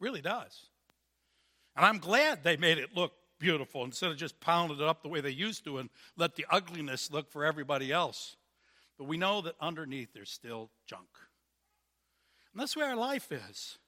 Really 0.00 0.22
does. 0.22 0.70
And 1.76 1.84
I'm 1.84 1.98
glad 1.98 2.42
they 2.42 2.56
made 2.56 2.78
it 2.78 2.96
look 2.96 3.12
beautiful 3.38 3.84
instead 3.84 4.10
of 4.10 4.16
just 4.16 4.40
pounding 4.40 4.78
it 4.78 4.82
up 4.82 5.02
the 5.02 5.08
way 5.08 5.20
they 5.20 5.30
used 5.30 5.64
to 5.64 5.78
and 5.78 5.90
let 6.16 6.36
the 6.36 6.46
ugliness 6.50 7.10
look 7.12 7.30
for 7.30 7.44
everybody 7.44 7.92
else. 7.92 8.36
But 8.98 9.04
we 9.04 9.18
know 9.18 9.42
that 9.42 9.56
underneath 9.60 10.08
there's 10.14 10.30
still 10.30 10.70
junk. 10.86 11.08
And 12.52 12.60
that's 12.60 12.76
where 12.76 12.88
our 12.88 12.96
life 12.96 13.30
is. 13.30 13.78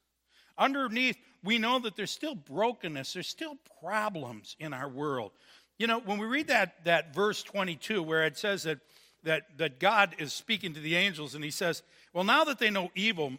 Underneath, 0.59 1.17
we 1.43 1.57
know 1.57 1.79
that 1.79 1.97
there's 1.97 2.11
still 2.11 2.35
brokenness, 2.35 3.15
there's 3.15 3.29
still 3.29 3.57
problems 3.81 4.57
in 4.59 4.75
our 4.75 4.89
world. 4.89 5.33
You 5.79 5.87
know, 5.87 6.01
when 6.01 6.19
we 6.19 6.27
read 6.27 6.49
that, 6.49 6.85
that 6.85 7.15
verse 7.15 7.43
22 7.43 8.03
where 8.03 8.27
it 8.27 8.37
says 8.37 8.65
that, 8.65 8.81
that, 9.23 9.57
that 9.57 9.79
God 9.79 10.17
is 10.19 10.33
speaking 10.33 10.75
to 10.75 10.81
the 10.81 10.97
angels 10.97 11.35
and 11.35 11.45
he 11.45 11.51
says, 11.51 11.83
Well, 12.13 12.25
now 12.25 12.45
that 12.45 12.59
they 12.59 12.71
know 12.71 12.91
evil, 12.95 13.35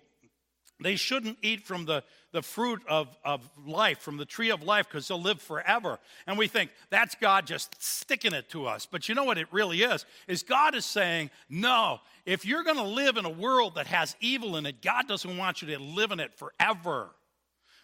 they 0.81 0.95
shouldn't 0.95 1.37
eat 1.41 1.65
from 1.65 1.85
the, 1.85 2.03
the 2.31 2.41
fruit 2.41 2.81
of, 2.87 3.07
of 3.25 3.49
life, 3.65 3.99
from 3.99 4.17
the 4.17 4.25
tree 4.25 4.49
of 4.49 4.63
life, 4.63 4.87
because 4.87 5.07
they'll 5.07 5.21
live 5.21 5.41
forever. 5.41 5.99
And 6.25 6.37
we 6.37 6.47
think 6.47 6.71
that's 6.89 7.15
God 7.15 7.45
just 7.45 7.81
sticking 7.83 8.33
it 8.33 8.49
to 8.49 8.65
us. 8.65 8.85
But 8.85 9.09
you 9.09 9.15
know 9.15 9.25
what 9.25 9.37
it 9.37 9.47
really 9.51 9.81
is? 9.81 10.05
Is 10.27 10.43
God 10.43 10.75
is 10.75 10.85
saying, 10.85 11.31
no, 11.49 11.99
if 12.25 12.45
you're 12.45 12.63
going 12.63 12.77
to 12.77 12.83
live 12.83 13.17
in 13.17 13.25
a 13.25 13.29
world 13.29 13.75
that 13.75 13.87
has 13.87 14.15
evil 14.21 14.55
in 14.55 14.65
it, 14.65 14.81
God 14.81 15.07
doesn't 15.07 15.37
want 15.37 15.61
you 15.61 15.67
to 15.75 15.79
live 15.79 16.11
in 16.11 16.19
it 16.19 16.33
forever. 16.33 17.09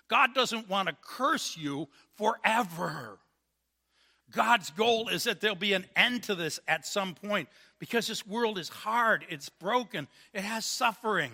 God 0.08 0.34
doesn't 0.34 0.70
want 0.70 0.88
to 0.88 0.96
curse 1.02 1.58
you 1.58 1.90
forever. 2.16 3.20
God's 4.32 4.70
goal 4.72 5.10
is 5.10 5.24
that 5.26 5.42
there'll 5.42 5.56
be 5.56 5.74
an 5.74 5.86
end 5.96 6.24
to 6.24 6.36
this 6.36 6.60
at 6.68 6.86
some 6.86 7.14
point 7.14 7.48
because 7.80 8.08
this 8.08 8.26
world 8.26 8.58
is 8.58 8.70
hard, 8.70 9.26
it's 9.30 9.50
broken, 9.50 10.08
it 10.34 10.42
has 10.42 10.66
suffering. 10.66 11.32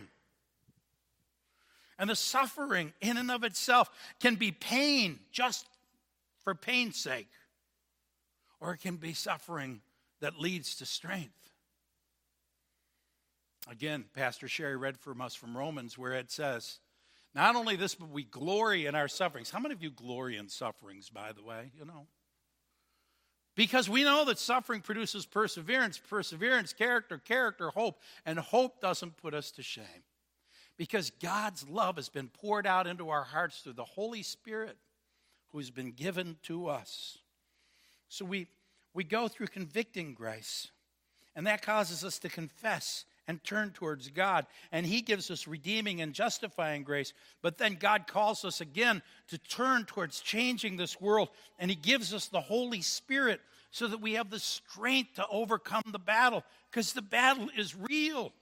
And 2.01 2.09
the 2.09 2.15
suffering, 2.15 2.93
in 2.99 3.17
and 3.17 3.29
of 3.29 3.43
itself, 3.43 3.87
can 4.19 4.33
be 4.33 4.51
pain 4.51 5.19
just 5.31 5.67
for 6.43 6.55
pain's 6.55 6.97
sake, 6.97 7.29
or 8.59 8.73
it 8.73 8.79
can 8.79 8.95
be 8.95 9.13
suffering 9.13 9.81
that 10.19 10.39
leads 10.39 10.75
to 10.77 10.87
strength. 10.87 11.51
Again, 13.69 14.05
Pastor 14.15 14.47
Sherry 14.47 14.75
read 14.75 14.97
from 14.97 15.21
us 15.21 15.35
from 15.35 15.55
Romans 15.55 15.95
where 15.95 16.13
it 16.13 16.31
says, 16.31 16.79
Not 17.35 17.55
only 17.55 17.75
this, 17.75 17.93
but 17.93 18.09
we 18.09 18.23
glory 18.23 18.87
in 18.87 18.95
our 18.95 19.07
sufferings. 19.07 19.51
How 19.51 19.59
many 19.59 19.75
of 19.75 19.83
you 19.83 19.91
glory 19.91 20.37
in 20.37 20.49
sufferings, 20.49 21.07
by 21.07 21.33
the 21.33 21.43
way? 21.43 21.71
You 21.77 21.85
know. 21.85 22.07
Because 23.55 23.87
we 23.87 24.03
know 24.03 24.25
that 24.25 24.39
suffering 24.39 24.81
produces 24.81 25.27
perseverance, 25.27 25.99
perseverance, 25.99 26.73
character, 26.73 27.19
character, 27.19 27.69
hope, 27.69 27.99
and 28.25 28.39
hope 28.39 28.81
doesn't 28.81 29.17
put 29.17 29.35
us 29.35 29.51
to 29.51 29.61
shame 29.61 30.03
because 30.81 31.11
God's 31.21 31.69
love 31.69 31.97
has 31.97 32.09
been 32.09 32.27
poured 32.27 32.65
out 32.65 32.87
into 32.87 33.09
our 33.11 33.21
hearts 33.21 33.59
through 33.59 33.73
the 33.73 33.83
Holy 33.83 34.23
Spirit 34.23 34.75
who's 35.49 35.69
been 35.69 35.91
given 35.91 36.37
to 36.41 36.69
us. 36.69 37.19
So 38.09 38.25
we, 38.25 38.47
we 38.91 39.03
go 39.03 39.27
through 39.27 39.45
convicting 39.45 40.15
grace, 40.15 40.71
and 41.35 41.45
that 41.45 41.61
causes 41.61 42.03
us 42.03 42.17
to 42.17 42.29
confess 42.29 43.05
and 43.27 43.43
turn 43.43 43.69
towards 43.69 44.09
God. 44.09 44.47
And 44.71 44.83
He 44.83 45.03
gives 45.03 45.29
us 45.29 45.47
redeeming 45.47 46.01
and 46.01 46.15
justifying 46.15 46.81
grace. 46.81 47.13
But 47.43 47.59
then 47.59 47.77
God 47.79 48.07
calls 48.07 48.43
us 48.43 48.59
again 48.59 49.03
to 49.27 49.37
turn 49.37 49.85
towards 49.85 50.19
changing 50.19 50.77
this 50.77 50.99
world, 50.99 51.29
and 51.59 51.69
He 51.69 51.75
gives 51.75 52.11
us 52.11 52.25
the 52.25 52.41
Holy 52.41 52.81
Spirit 52.81 53.39
so 53.69 53.87
that 53.87 54.01
we 54.01 54.13
have 54.13 54.31
the 54.31 54.39
strength 54.39 55.13
to 55.17 55.27
overcome 55.31 55.83
the 55.91 55.99
battle, 55.99 56.43
because 56.71 56.93
the 56.93 57.03
battle 57.03 57.49
is 57.55 57.75
real. 57.75 58.33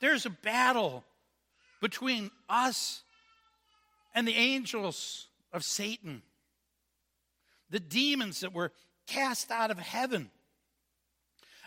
There's 0.00 0.26
a 0.26 0.30
battle 0.30 1.04
between 1.80 2.30
us 2.48 3.02
and 4.14 4.26
the 4.26 4.34
angels 4.34 5.28
of 5.52 5.64
Satan, 5.64 6.22
the 7.70 7.80
demons 7.80 8.40
that 8.40 8.52
were 8.52 8.72
cast 9.06 9.50
out 9.50 9.70
of 9.70 9.78
heaven. 9.78 10.30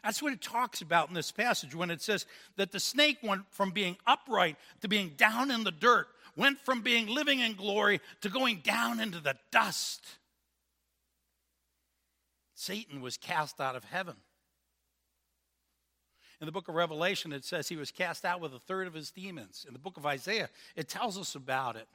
That's 0.03 0.21
what 0.21 0.33
it 0.33 0.41
talks 0.41 0.81
about 0.81 1.07
in 1.07 1.15
this 1.15 1.31
passage 1.31 1.73
when 1.73 1.89
it 1.89 2.01
says 2.01 2.25
that 2.57 2.71
the 2.71 2.79
snake 2.79 3.19
went 3.23 3.43
from 3.51 3.71
being 3.71 3.95
upright 4.05 4.57
to 4.81 4.89
being 4.89 5.13
down 5.15 5.49
in 5.49 5.63
the 5.63 5.71
dirt, 5.71 6.07
went 6.35 6.59
from 6.59 6.81
being 6.81 7.07
living 7.07 7.39
in 7.39 7.55
glory 7.55 8.01
to 8.21 8.29
going 8.29 8.57
down 8.63 8.99
into 8.99 9.21
the 9.21 9.35
dust. 9.51 10.05
Satan 12.53 13.01
was 13.01 13.15
cast 13.15 13.61
out 13.61 13.75
of 13.75 13.85
heaven. 13.85 14.15
In 16.43 16.45
the 16.45 16.51
book 16.51 16.67
of 16.67 16.75
Revelation, 16.75 17.31
it 17.31 17.45
says 17.45 17.69
he 17.69 17.77
was 17.77 17.89
cast 17.89 18.25
out 18.25 18.41
with 18.41 18.53
a 18.53 18.59
third 18.59 18.85
of 18.85 18.93
his 18.93 19.11
demons. 19.11 19.63
In 19.65 19.71
the 19.71 19.79
book 19.79 19.95
of 19.95 20.05
Isaiah, 20.05 20.49
it 20.75 20.89
tells 20.89 21.17
us 21.17 21.35
about 21.35 21.77
it. 21.77 21.87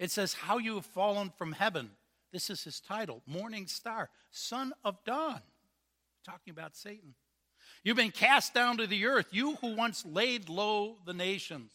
It 0.00 0.10
says, 0.10 0.34
How 0.34 0.58
you 0.58 0.74
have 0.74 0.86
fallen 0.86 1.30
from 1.38 1.52
heaven. 1.52 1.90
This 2.32 2.50
is 2.50 2.64
his 2.64 2.80
title 2.80 3.22
Morning 3.24 3.68
Star, 3.68 4.10
Son 4.32 4.72
of 4.84 4.96
Dawn. 5.04 5.40
Talking 6.26 6.50
about 6.50 6.74
Satan. 6.74 7.14
You've 7.84 7.96
been 7.96 8.10
cast 8.10 8.52
down 8.52 8.78
to 8.78 8.88
the 8.88 9.06
earth, 9.06 9.28
you 9.30 9.54
who 9.60 9.76
once 9.76 10.04
laid 10.04 10.48
low 10.48 10.96
the 11.06 11.14
nations. 11.14 11.70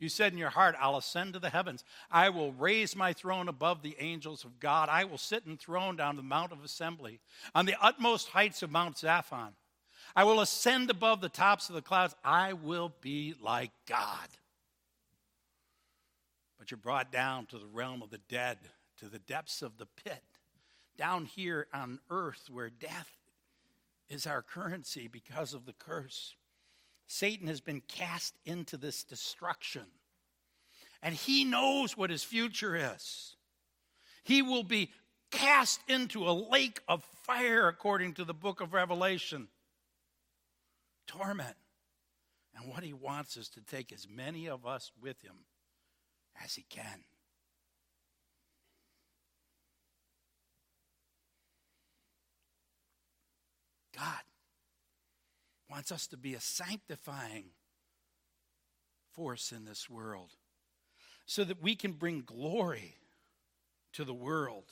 You 0.00 0.08
said 0.08 0.32
in 0.32 0.38
your 0.38 0.50
heart, 0.50 0.74
I'll 0.80 0.96
ascend 0.96 1.34
to 1.34 1.38
the 1.38 1.50
heavens. 1.50 1.84
I 2.10 2.30
will 2.30 2.54
raise 2.54 2.96
my 2.96 3.12
throne 3.12 3.46
above 3.46 3.82
the 3.82 3.94
angels 4.00 4.42
of 4.42 4.58
God. 4.58 4.88
I 4.88 5.04
will 5.04 5.16
sit 5.16 5.44
enthroned 5.46 6.00
on 6.00 6.16
the 6.16 6.24
Mount 6.24 6.50
of 6.50 6.64
Assembly, 6.64 7.20
on 7.54 7.66
the 7.66 7.76
utmost 7.80 8.30
heights 8.30 8.64
of 8.64 8.72
Mount 8.72 8.96
Zaphon. 8.96 9.52
I 10.14 10.24
will 10.24 10.40
ascend 10.40 10.90
above 10.90 11.20
the 11.20 11.28
tops 11.28 11.68
of 11.68 11.74
the 11.74 11.82
clouds. 11.82 12.14
I 12.24 12.52
will 12.52 12.92
be 13.00 13.34
like 13.40 13.70
God. 13.86 14.28
But 16.58 16.70
you're 16.70 16.78
brought 16.78 17.10
down 17.10 17.46
to 17.46 17.58
the 17.58 17.66
realm 17.66 18.02
of 18.02 18.10
the 18.10 18.20
dead, 18.28 18.58
to 18.98 19.08
the 19.08 19.18
depths 19.18 19.62
of 19.62 19.78
the 19.78 19.86
pit, 19.86 20.22
down 20.96 21.24
here 21.24 21.66
on 21.72 21.98
earth 22.10 22.48
where 22.50 22.70
death 22.70 23.10
is 24.08 24.26
our 24.26 24.42
currency 24.42 25.08
because 25.08 25.54
of 25.54 25.64
the 25.64 25.72
curse. 25.72 26.34
Satan 27.06 27.48
has 27.48 27.60
been 27.60 27.82
cast 27.88 28.34
into 28.44 28.76
this 28.76 29.02
destruction. 29.02 29.86
And 31.02 31.14
he 31.14 31.44
knows 31.44 31.96
what 31.96 32.10
his 32.10 32.22
future 32.22 32.76
is. 32.76 33.34
He 34.22 34.42
will 34.42 34.62
be 34.62 34.92
cast 35.30 35.80
into 35.88 36.28
a 36.28 36.30
lake 36.30 36.80
of 36.86 37.02
fire, 37.24 37.66
according 37.66 38.14
to 38.14 38.24
the 38.24 38.34
book 38.34 38.60
of 38.60 38.72
Revelation 38.72 39.48
torment. 41.12 41.56
And 42.54 42.68
what 42.68 42.82
he 42.82 42.92
wants 42.92 43.36
is 43.36 43.48
to 43.50 43.60
take 43.60 43.92
as 43.92 44.06
many 44.08 44.48
of 44.48 44.66
us 44.66 44.90
with 45.00 45.22
him 45.22 45.46
as 46.44 46.54
he 46.54 46.64
can. 46.68 47.04
God 53.96 54.22
wants 55.70 55.92
us 55.92 56.06
to 56.08 56.16
be 56.16 56.34
a 56.34 56.40
sanctifying 56.40 57.46
force 59.14 59.52
in 59.52 59.64
this 59.64 59.88
world 59.88 60.30
so 61.24 61.44
that 61.44 61.62
we 61.62 61.74
can 61.74 61.92
bring 61.92 62.22
glory 62.22 62.96
to 63.92 64.04
the 64.04 64.14
world. 64.14 64.64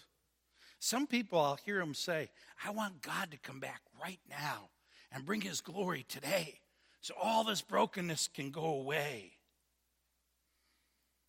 Some 0.79 1.07
people, 1.07 1.39
I'll 1.39 1.59
hear 1.65 1.79
them 1.79 1.95
say, 1.95 2.31
I 2.65 2.71
want 2.71 3.03
God 3.03 3.31
to 3.31 3.39
come 3.39 3.61
back 3.61 3.83
right 4.03 4.21
now 4.29 4.71
and 5.13 5.25
bring 5.25 5.41
his 5.41 5.61
glory 5.61 6.05
today 6.09 6.61
so 7.01 7.15
all 7.21 7.45
this 7.45 7.63
brokenness 7.63 8.29
can 8.29 8.51
go 8.51 8.65
away. 8.65 9.33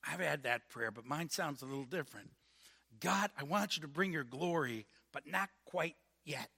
I've 0.08 0.20
had 0.20 0.44
that 0.44 0.70
prayer, 0.70 0.92
but 0.92 1.06
mine 1.06 1.30
sounds 1.30 1.62
a 1.62 1.66
little 1.66 1.86
different. 1.86 2.32
God, 3.00 3.30
I 3.40 3.44
want 3.44 3.78
you 3.78 3.82
to 3.82 3.88
bring 3.88 4.12
your 4.12 4.24
glory, 4.24 4.86
but 5.14 5.26
not 5.26 5.50
quite 5.66 5.96
yet. 6.26 6.50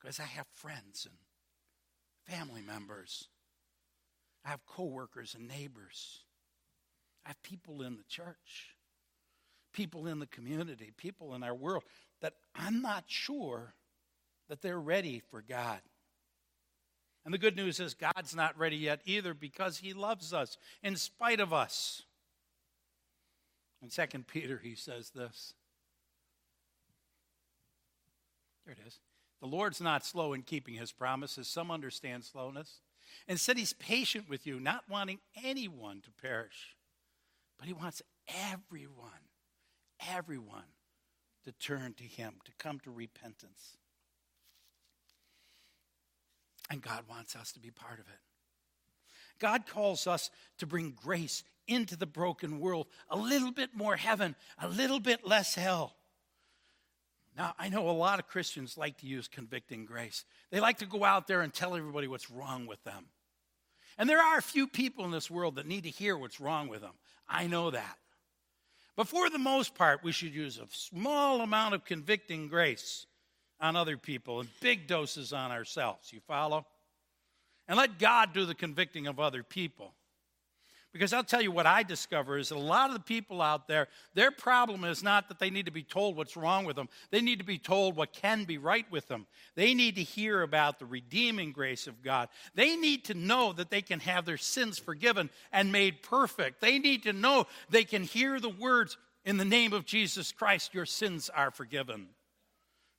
Because 0.00 0.18
I 0.18 0.24
have 0.24 0.46
friends 0.54 1.06
and 1.06 1.16
family 2.36 2.62
members. 2.62 3.28
I 4.44 4.50
have 4.50 4.66
coworkers 4.66 5.34
and 5.34 5.46
neighbors. 5.46 6.20
I 7.24 7.30
have 7.30 7.42
people 7.42 7.82
in 7.82 7.96
the 7.96 8.04
church, 8.08 8.76
people 9.72 10.06
in 10.06 10.18
the 10.18 10.26
community, 10.26 10.92
people 10.96 11.34
in 11.34 11.42
our 11.42 11.54
world 11.54 11.84
that 12.20 12.34
I'm 12.54 12.82
not 12.82 13.04
sure 13.06 13.74
that 14.52 14.60
they're 14.60 14.78
ready 14.78 15.22
for 15.30 15.40
God. 15.40 15.80
And 17.24 17.32
the 17.32 17.38
good 17.38 17.56
news 17.56 17.80
is 17.80 17.94
God's 17.94 18.36
not 18.36 18.58
ready 18.58 18.76
yet 18.76 19.00
either 19.06 19.32
because 19.32 19.78
he 19.78 19.94
loves 19.94 20.34
us 20.34 20.58
in 20.82 20.94
spite 20.96 21.40
of 21.40 21.54
us. 21.54 22.02
In 23.80 23.88
2 23.88 24.18
Peter, 24.24 24.60
he 24.62 24.74
says 24.74 25.08
this. 25.08 25.54
There 28.66 28.74
it 28.74 28.86
is. 28.86 29.00
The 29.40 29.46
Lord's 29.46 29.80
not 29.80 30.04
slow 30.04 30.34
in 30.34 30.42
keeping 30.42 30.74
his 30.74 30.92
promises. 30.92 31.48
Some 31.48 31.70
understand 31.70 32.22
slowness. 32.22 32.80
Instead, 33.26 33.56
he's 33.56 33.72
patient 33.72 34.28
with 34.28 34.46
you, 34.46 34.60
not 34.60 34.84
wanting 34.86 35.20
anyone 35.42 36.02
to 36.02 36.10
perish. 36.10 36.76
But 37.58 37.68
he 37.68 37.72
wants 37.72 38.02
everyone, 38.50 39.30
everyone 40.10 40.74
to 41.44 41.52
turn 41.52 41.94
to 41.94 42.04
him, 42.04 42.34
to 42.44 42.52
come 42.58 42.80
to 42.80 42.90
repentance. 42.90 43.78
And 46.72 46.80
God 46.80 47.04
wants 47.06 47.36
us 47.36 47.52
to 47.52 47.60
be 47.60 47.70
part 47.70 48.00
of 48.00 48.06
it. 48.08 48.18
God 49.38 49.66
calls 49.66 50.06
us 50.06 50.30
to 50.56 50.66
bring 50.66 50.92
grace 50.92 51.44
into 51.68 51.96
the 51.96 52.06
broken 52.06 52.60
world, 52.60 52.86
a 53.10 53.16
little 53.16 53.52
bit 53.52 53.74
more 53.74 53.94
heaven, 53.94 54.34
a 54.58 54.68
little 54.68 54.98
bit 54.98 55.26
less 55.26 55.54
hell. 55.54 55.94
Now, 57.36 57.54
I 57.58 57.68
know 57.68 57.90
a 57.90 57.92
lot 57.92 58.18
of 58.18 58.26
Christians 58.26 58.78
like 58.78 58.96
to 58.98 59.06
use 59.06 59.28
convicting 59.28 59.84
grace. 59.84 60.24
They 60.50 60.60
like 60.60 60.78
to 60.78 60.86
go 60.86 61.04
out 61.04 61.26
there 61.26 61.42
and 61.42 61.52
tell 61.52 61.76
everybody 61.76 62.08
what's 62.08 62.30
wrong 62.30 62.66
with 62.66 62.82
them. 62.84 63.04
And 63.98 64.08
there 64.08 64.22
are 64.22 64.38
a 64.38 64.42
few 64.42 64.66
people 64.66 65.04
in 65.04 65.10
this 65.10 65.30
world 65.30 65.56
that 65.56 65.66
need 65.66 65.84
to 65.84 65.90
hear 65.90 66.16
what's 66.16 66.40
wrong 66.40 66.68
with 66.68 66.80
them. 66.80 66.94
I 67.28 67.48
know 67.48 67.70
that. 67.70 67.98
But 68.96 69.08
for 69.08 69.28
the 69.28 69.38
most 69.38 69.74
part, 69.74 70.02
we 70.02 70.12
should 70.12 70.34
use 70.34 70.56
a 70.56 70.66
small 70.70 71.42
amount 71.42 71.74
of 71.74 71.84
convicting 71.84 72.48
grace 72.48 73.04
on 73.62 73.76
other 73.76 73.96
people 73.96 74.40
and 74.40 74.48
big 74.60 74.86
doses 74.86 75.32
on 75.32 75.50
ourselves. 75.50 76.12
You 76.12 76.20
follow? 76.20 76.66
and 77.68 77.78
let 77.78 77.98
God 77.98 78.32
do 78.32 78.44
the 78.44 78.54
convicting 78.54 79.06
of 79.06 79.20
other 79.20 79.42
people. 79.42 79.94
Because 80.92 81.14
I'll 81.14 81.24
tell 81.24 81.40
you 81.40 81.50
what 81.50 81.64
I 81.64 81.82
discover 81.82 82.36
is 82.36 82.50
that 82.50 82.56
a 82.56 82.58
lot 82.58 82.90
of 82.90 82.94
the 82.94 83.00
people 83.00 83.40
out 83.40 83.66
there, 83.66 83.88
their 84.12 84.30
problem 84.30 84.84
is 84.84 85.02
not 85.02 85.28
that 85.28 85.38
they 85.38 85.48
need 85.48 85.64
to 85.64 85.72
be 85.72 85.82
told 85.82 86.14
what's 86.14 86.36
wrong 86.36 86.66
with 86.66 86.76
them. 86.76 86.90
They 87.10 87.22
need 87.22 87.38
to 87.38 87.46
be 87.46 87.56
told 87.56 87.96
what 87.96 88.12
can 88.12 88.44
be 88.44 88.58
right 88.58 88.84
with 88.90 89.08
them. 89.08 89.26
They 89.54 89.72
need 89.72 89.96
to 89.96 90.02
hear 90.02 90.42
about 90.42 90.78
the 90.78 90.84
redeeming 90.84 91.52
grace 91.52 91.86
of 91.86 92.02
God. 92.02 92.28
They 92.54 92.76
need 92.76 93.06
to 93.06 93.14
know 93.14 93.54
that 93.54 93.70
they 93.70 93.80
can 93.80 94.00
have 94.00 94.26
their 94.26 94.36
sins 94.36 94.78
forgiven 94.78 95.30
and 95.50 95.72
made 95.72 96.02
perfect. 96.02 96.60
They 96.60 96.78
need 96.78 97.04
to 97.04 97.14
know 97.14 97.46
they 97.70 97.84
can 97.84 98.02
hear 98.02 98.38
the 98.38 98.50
words, 98.50 98.98
in 99.24 99.38
the 99.38 99.46
name 99.46 99.72
of 99.72 99.86
Jesus 99.86 100.30
Christ, 100.30 100.74
your 100.74 100.84
sins 100.84 101.30
are 101.30 101.52
forgiven. 101.52 102.08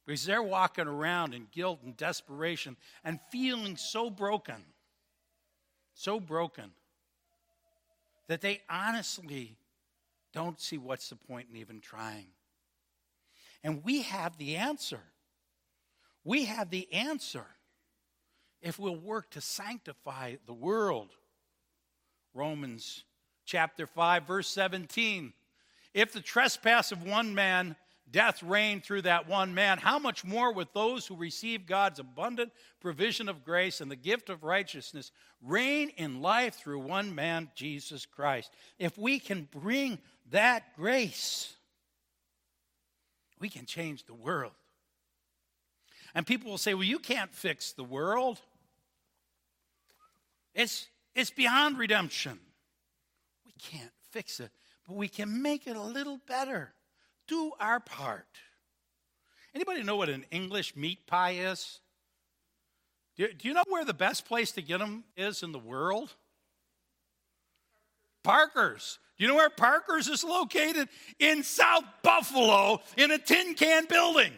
Because 0.06 0.26
they're 0.26 0.44
walking 0.44 0.88
around 0.88 1.34
in 1.34 1.48
guilt 1.52 1.80
and 1.84 1.96
desperation 1.96 2.76
and 3.04 3.20
feeling 3.32 3.78
so 3.78 4.10
broken, 4.10 4.64
so 5.94 6.20
broken 6.20 6.72
that 8.28 8.42
they 8.42 8.62
honestly 8.70 9.56
don't 10.34 10.60
see 10.60 10.78
what's 10.78 11.10
the 11.10 11.16
point 11.16 11.48
in 11.50 11.58
even 11.58 11.80
trying. 11.80 12.28
And 13.64 13.84
we 13.84 14.02
have 14.02 14.38
the 14.38 14.58
answer. 14.58 15.00
We 16.26 16.46
have 16.46 16.70
the 16.70 16.92
answer 16.92 17.46
if 18.62 18.80
we'll 18.80 18.96
work 18.96 19.30
to 19.32 19.42
sanctify 19.42 20.36
the 20.46 20.54
world. 20.54 21.12
Romans 22.34 23.04
chapter 23.46 23.86
5, 23.86 24.26
verse 24.26 24.48
17. 24.48 25.34
If 25.94 26.12
the 26.12 26.22
trespass 26.22 26.92
of 26.92 27.04
one 27.04 27.36
man 27.36 27.76
death 28.14 28.42
reigned 28.44 28.84
through 28.84 29.02
that 29.02 29.28
one 29.28 29.54
man, 29.54 29.80
how 29.80 30.00
much 30.00 30.24
more 30.24 30.54
with 30.54 30.72
those 30.72 31.06
who 31.06 31.16
receive 31.18 31.66
God's 31.66 32.00
abundant 32.00 32.54
provision 32.80 33.28
of 33.28 33.44
grace 33.44 33.82
and 33.82 33.92
the 33.92 33.98
gift 33.98 34.30
of 34.30 34.44
righteousness 34.44 35.12
reign 35.42 35.90
in 35.98 36.22
life 36.22 36.56
through 36.56 36.80
one 36.80 37.14
man, 37.14 37.50
Jesus 37.56 38.06
Christ? 38.06 38.52
If 38.80 38.98
we 38.98 39.20
can 39.20 39.50
bring 39.52 39.98
that 40.32 40.76
grace, 40.78 41.54
we 43.40 43.50
can 43.50 43.66
change 43.66 44.06
the 44.06 44.14
world. 44.14 44.54
And 46.16 46.26
people 46.26 46.52
will 46.52 46.60
say, 46.60 46.76
well, 46.76 46.84
you 46.84 47.00
can't 47.00 47.34
fix 47.34 47.74
the 47.74 47.84
world. 47.84 48.40
It's, 50.54 50.88
it's 51.16 51.32
beyond 51.32 51.80
redemption. 51.80 52.40
We 53.44 53.54
can't 53.60 53.92
fix 54.12 54.40
it, 54.40 54.52
but 54.88 54.96
we 54.96 55.08
can 55.08 55.42
make 55.42 55.66
it 55.66 55.76
a 55.76 55.82
little 55.82 56.20
better 56.28 56.74
do 57.34 57.52
our 57.60 57.80
part. 57.80 58.28
Anybody 59.56 59.84
know 59.84 59.96
what 59.96 60.10
an 60.10 60.26
English 60.32 60.76
meat 60.76 61.08
pie 61.08 61.32
is? 61.32 61.80
Do 63.16 63.28
you, 63.42 63.54
know 63.54 63.64
where 63.68 63.86
the 63.86 63.94
best 63.94 64.26
place 64.26 64.52
to 64.54 64.62
get 64.62 64.80
them 64.80 65.04
is 65.16 65.44
in 65.44 65.52
the 65.52 65.60
world? 65.60 66.14
Parker's. 68.24 68.98
Do 69.18 69.24
you 69.24 69.30
know 69.30 69.36
where 69.36 69.50
Parker's 69.50 70.08
is 70.08 70.24
located? 70.24 70.90
In 71.20 71.44
South 71.44 71.84
Buffalo 72.02 72.82
in 72.98 73.12
a 73.12 73.20
tin 73.20 73.54
can 73.54 73.86
building. 73.86 74.32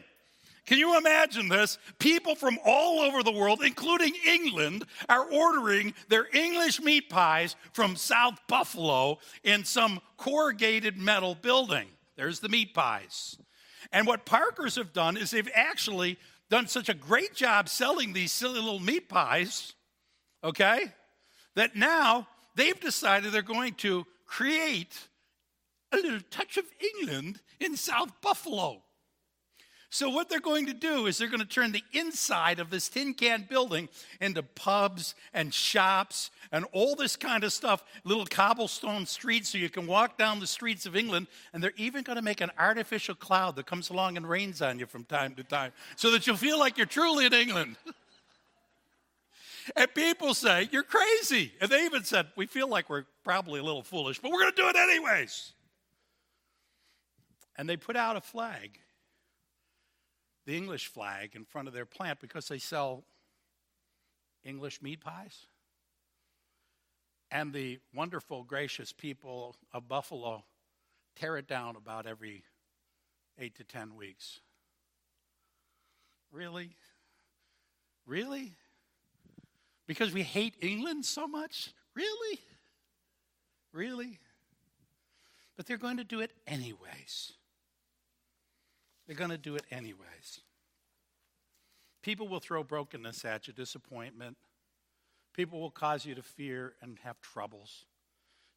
Can 0.66 0.78
you 0.78 0.98
imagine 0.98 1.48
this? 1.48 1.78
People 2.00 2.36
from 2.36 2.58
all 2.66 3.00
over 3.00 3.24
the 3.24 3.32
world, 3.32 3.62
including 3.64 4.14
England, 4.28 4.84
are 5.08 5.32
ordering 5.32 5.94
their 6.10 6.28
English 6.34 6.82
meat 6.82 7.10
pies 7.10 7.56
from 7.72 7.96
South 7.96 8.40
Buffalo 8.48 9.20
in 9.44 9.64
some 9.64 10.02
corrugated 10.18 10.98
metal 10.98 11.36
building. 11.36 11.88
There's 12.16 12.40
the 12.40 12.50
meat 12.50 12.74
pies. 12.74 13.38
And 13.92 14.08
what 14.08 14.26
Parkers 14.26 14.76
have 14.76 14.94
done 14.94 15.18
is 15.18 15.32
they've 15.32 15.50
actually 15.54 16.18
done 16.50 16.68
such 16.68 16.90
a 16.90 16.94
great 16.94 17.34
job 17.34 17.70
selling 17.70 18.14
these 18.14 18.32
silly 18.32 18.60
little 18.60 18.80
meat 18.80 19.10
pies, 19.10 19.74
okay, 20.44 20.94
that 21.56 21.76
now 21.76 22.28
they've 22.56 22.80
decided 22.80 23.32
they're 23.32 23.42
going 23.42 23.74
to 23.76 24.06
create 24.26 25.10
a 25.92 25.98
little 25.98 26.22
touch 26.30 26.58
of 26.58 26.66
England 27.00 27.42
in 27.60 27.76
South 27.76 28.10
Buffalo. 28.22 28.85
So, 29.96 30.10
what 30.10 30.28
they're 30.28 30.42
going 30.42 30.66
to 30.66 30.74
do 30.74 31.06
is 31.06 31.18
they're 31.18 31.30
going 31.30 31.40
to 31.40 31.46
turn 31.46 31.72
the 31.72 31.82
inside 31.94 32.60
of 32.60 32.70
this 32.70 32.90
tin 32.90 33.14
can 33.14 33.46
building 33.50 33.88
into 34.20 34.44
pubs 34.44 35.16
and 35.34 35.54
shops 35.54 36.32
and 36.52 36.66
all 36.74 36.98
this 36.98 37.16
kind 37.16 37.46
of 37.46 37.54
stuff, 37.54 37.82
little 38.04 38.26
cobblestone 38.26 39.06
streets 39.06 39.52
so 39.52 39.58
you 39.58 39.70
can 39.70 39.88
walk 39.88 40.18
down 40.18 40.42
the 40.42 40.48
streets 40.48 40.86
of 40.86 40.98
England. 40.98 41.28
And 41.54 41.64
they're 41.64 41.72
even 41.78 42.04
going 42.04 42.18
to 42.18 42.22
make 42.22 42.42
an 42.42 42.52
artificial 42.60 43.16
cloud 43.16 43.56
that 43.56 43.68
comes 43.68 43.90
along 43.90 44.18
and 44.18 44.28
rains 44.28 44.62
on 44.62 44.80
you 44.80 44.86
from 44.86 45.06
time 45.06 45.34
to 45.36 45.46
time 45.46 45.72
so 45.96 46.12
that 46.12 46.28
you'll 46.28 46.36
feel 46.36 46.60
like 46.60 46.76
you're 46.76 46.88
truly 46.88 47.26
in 47.26 47.34
England. 47.34 47.78
and 49.78 49.94
people 49.94 50.34
say, 50.34 50.68
You're 50.74 50.84
crazy. 50.84 51.54
And 51.62 51.72
they 51.72 51.86
even 51.86 52.04
said, 52.04 52.28
We 52.36 52.48
feel 52.48 52.68
like 52.68 52.90
we're 52.90 53.06
probably 53.24 53.62
a 53.62 53.64
little 53.64 53.82
foolish, 53.84 54.20
but 54.20 54.30
we're 54.30 54.42
going 54.42 54.52
to 54.56 54.62
do 54.62 54.68
it 54.68 54.76
anyways. 54.76 55.54
And 57.58 57.70
they 57.70 57.78
put 57.78 57.96
out 57.96 58.18
a 58.18 58.22
flag 58.22 58.78
the 60.46 60.56
English 60.56 60.88
flag 60.88 61.36
in 61.36 61.46
front 61.46 61.68
of 61.68 61.74
their 61.74 61.86
plant 61.86 62.20
because 62.20 62.48
they 62.48 62.60
sell 62.60 63.04
English 64.44 64.82
meat 64.82 65.02
pies. 65.02 65.48
And 67.32 67.52
the 67.52 67.80
wonderful, 67.94 68.44
gracious 68.44 68.94
people 68.94 69.56
of 69.74 69.88
Buffalo 69.88 70.44
tear 71.16 71.38
it 71.38 71.48
down 71.48 71.76
about 71.76 72.06
every 72.06 72.44
eight 73.38 73.56
to 73.56 73.64
ten 73.64 73.96
weeks. 73.96 74.40
Really? 76.32 76.76
Really? 78.06 78.54
Because 79.88 80.14
we 80.14 80.24
hate 80.24 80.56
England 80.62 81.06
so 81.06 81.28
much? 81.28 81.74
Really? 81.96 82.40
Really? 83.74 84.20
But 85.58 85.66
they're 85.66 85.78
going 85.78 85.98
to 85.98 86.04
do 86.04 86.20
it 86.20 86.32
anyways. 86.46 87.34
They're 89.08 89.16
going 89.16 89.32
to 89.32 89.38
do 89.38 89.56
it 89.56 89.66
anyways. 89.72 90.42
People 92.02 92.28
will 92.28 92.40
throw 92.40 92.64
brokenness 92.64 93.26
at 93.26 93.48
you, 93.48 93.54
disappointment. 93.54 94.38
People 95.34 95.60
will 95.60 95.72
cause 95.72 96.06
you 96.06 96.16
to 96.16 96.22
fear 96.24 96.74
and 96.82 96.98
have 97.04 97.20
troubles. 97.20 97.86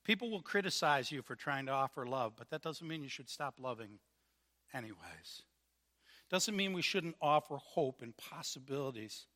People 0.05 0.30
will 0.30 0.42
criticize 0.42 1.11
you 1.11 1.22
for 1.22 1.34
trying 1.34 1.66
to 1.66 1.72
offer 1.72 2.07
love, 2.07 2.32
but 2.36 2.51
that 2.51 2.62
doesn't 2.62 2.86
mean 2.86 3.03
you 3.03 3.09
should 3.09 3.28
stop 3.28 3.57
loving 3.61 3.99
anyways. 4.72 5.42
Doesn't 6.30 6.57
mean 6.57 6.72
we 6.72 6.82
shouldn't 6.82 7.16
offer 7.20 7.57
hope 7.57 8.03
and 8.03 8.16
possibilities 8.16 9.26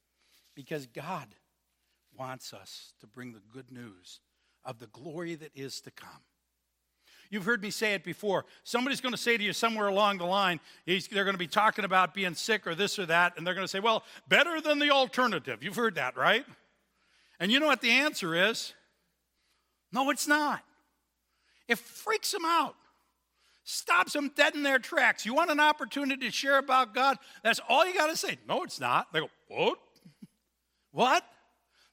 because 0.55 0.87
God 0.87 1.35
wants 2.17 2.53
us 2.53 2.93
to 3.01 3.07
bring 3.07 3.33
the 3.33 3.43
good 3.53 3.71
news 3.71 4.21
of 4.65 4.79
the 4.79 4.87
glory 4.87 5.35
that 5.35 5.51
is 5.55 5.81
to 5.83 5.91
come. 5.91 6.23
You've 7.33 7.47
heard 7.47 7.63
me 7.63 7.71
say 7.71 7.95
it 7.95 8.05
before. 8.05 8.45
Somebody's 8.63 9.01
going 9.01 9.15
to 9.15 9.19
say 9.19 9.39
to 9.39 9.43
you 9.43 9.55
somewhere 9.55 9.89
along 9.89 10.19
the 10.19 10.27
line, 10.27 10.61
they're 10.87 11.25
going 11.25 11.33
to 11.33 11.39
be 11.39 11.47
talking 11.47 11.87
about 11.87 12.13
being 12.13 12.35
sick 12.35 12.67
or 12.67 12.75
this 12.75 12.99
or 12.99 13.07
that, 13.07 13.39
and 13.39 13.47
they're 13.47 13.55
going 13.55 13.65
to 13.65 13.71
say, 13.71 13.81
well, 13.81 14.05
better 14.29 14.61
than 14.61 14.79
the 14.79 14.91
alternative. 14.91 15.63
You've 15.63 15.77
heard 15.77 15.95
that, 15.95 16.15
right? 16.15 16.45
And 17.41 17.51
you 17.51 17.59
know 17.59 17.69
what 17.69 17.81
the 17.81 17.91
answer 17.91 18.35
is? 18.35 18.75
No, 19.93 20.11
it's 20.11 20.29
not. 20.29 20.63
It 21.69 21.79
freaks 21.79 22.33
them 22.33 22.45
out, 22.45 22.75
stops 23.65 24.13
them 24.13 24.31
dead 24.37 24.55
in 24.55 24.63
their 24.63 24.79
tracks. 24.79 25.25
You 25.25 25.33
want 25.33 25.51
an 25.51 25.59
opportunity 25.59 26.27
to 26.27 26.33
share 26.33 26.59
about 26.59 26.95
God? 26.95 27.17
That's 27.43 27.61
all 27.67 27.87
you 27.87 27.95
got 27.95 28.11
to 28.11 28.17
say. 28.17 28.37
No, 28.47 28.63
it's 28.63 28.79
not. 28.79 29.11
They 29.11 29.21
go, 29.21 29.31
what? 29.49 29.79
what? 30.91 31.25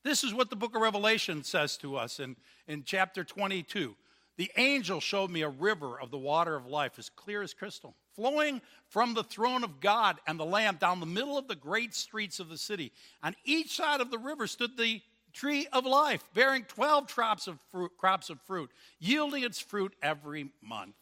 This 0.03 0.25
is 0.25 0.33
what 0.33 0.49
the 0.49 0.57
book 0.57 0.75
of 0.75 0.81
Revelation 0.81 1.45
says 1.45 1.77
to 1.77 1.95
us 1.95 2.19
in, 2.19 2.35
in 2.67 2.83
chapter 2.83 3.23
22. 3.23 3.95
The 4.39 4.49
angel 4.55 5.01
showed 5.01 5.31
me 5.31 5.41
a 5.41 5.49
river 5.49 5.99
of 5.99 6.11
the 6.11 6.17
water 6.17 6.55
of 6.55 6.65
life, 6.65 6.97
as 6.97 7.09
clear 7.09 7.41
as 7.41 7.53
crystal, 7.53 7.93
flowing 8.15 8.61
from 8.87 9.13
the 9.13 9.25
throne 9.25 9.65
of 9.65 9.81
God 9.81 10.17
and 10.25 10.39
the 10.39 10.45
Lamb 10.45 10.77
down 10.77 11.01
the 11.01 11.05
middle 11.05 11.37
of 11.37 11.49
the 11.49 11.57
great 11.57 11.93
streets 11.93 12.39
of 12.39 12.47
the 12.47 12.57
city. 12.57 12.93
On 13.21 13.35
each 13.43 13.75
side 13.75 13.99
of 13.99 14.11
the 14.11 14.17
river 14.17 14.47
stood 14.47 14.77
the 14.77 15.01
tree 15.33 15.67
of 15.73 15.85
life, 15.85 16.23
bearing 16.33 16.63
12 16.63 17.13
crops 17.13 17.47
of 17.47 17.59
fruit, 17.69 17.91
crops 17.97 18.29
of 18.29 18.39
fruit 18.43 18.71
yielding 18.97 19.43
its 19.43 19.59
fruit 19.59 19.93
every 20.01 20.49
month 20.61 20.95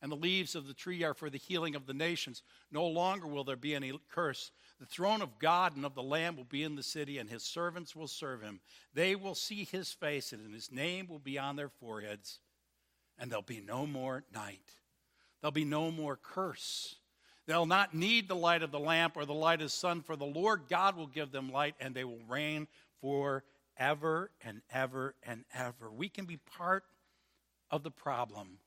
and 0.00 0.12
the 0.12 0.16
leaves 0.16 0.54
of 0.54 0.66
the 0.66 0.74
tree 0.74 1.02
are 1.02 1.14
for 1.14 1.30
the 1.30 1.38
healing 1.38 1.74
of 1.74 1.86
the 1.86 1.94
nations. 1.94 2.42
No 2.70 2.86
longer 2.86 3.26
will 3.26 3.44
there 3.44 3.56
be 3.56 3.74
any 3.74 3.92
curse. 4.10 4.52
The 4.78 4.86
throne 4.86 5.22
of 5.22 5.38
God 5.38 5.74
and 5.76 5.84
of 5.84 5.94
the 5.94 6.02
Lamb 6.02 6.36
will 6.36 6.44
be 6.44 6.62
in 6.62 6.76
the 6.76 6.82
city, 6.82 7.18
and 7.18 7.28
his 7.28 7.42
servants 7.42 7.96
will 7.96 8.06
serve 8.06 8.42
him. 8.42 8.60
They 8.94 9.16
will 9.16 9.34
see 9.34 9.64
his 9.64 9.92
face, 9.92 10.32
and 10.32 10.54
his 10.54 10.70
name 10.70 11.08
will 11.08 11.18
be 11.18 11.38
on 11.38 11.56
their 11.56 11.68
foreheads, 11.68 12.38
and 13.18 13.30
there'll 13.30 13.42
be 13.42 13.60
no 13.60 13.86
more 13.86 14.24
night. 14.32 14.74
There'll 15.40 15.52
be 15.52 15.64
no 15.64 15.90
more 15.90 16.16
curse. 16.16 16.96
They'll 17.46 17.66
not 17.66 17.94
need 17.94 18.28
the 18.28 18.36
light 18.36 18.62
of 18.62 18.70
the 18.70 18.78
lamp 18.78 19.16
or 19.16 19.24
the 19.24 19.34
light 19.34 19.60
of 19.60 19.66
the 19.66 19.70
sun, 19.70 20.02
for 20.02 20.16
the 20.16 20.24
Lord 20.24 20.62
God 20.68 20.96
will 20.96 21.06
give 21.06 21.32
them 21.32 21.50
light, 21.50 21.74
and 21.80 21.94
they 21.94 22.04
will 22.04 22.20
reign 22.28 22.68
forever 23.00 24.30
and 24.44 24.62
ever 24.70 25.14
and 25.24 25.44
ever. 25.52 25.90
We 25.90 26.08
can 26.08 26.24
be 26.24 26.36
part 26.36 26.84
of 27.70 27.82
the 27.82 27.90
problem 27.90 28.58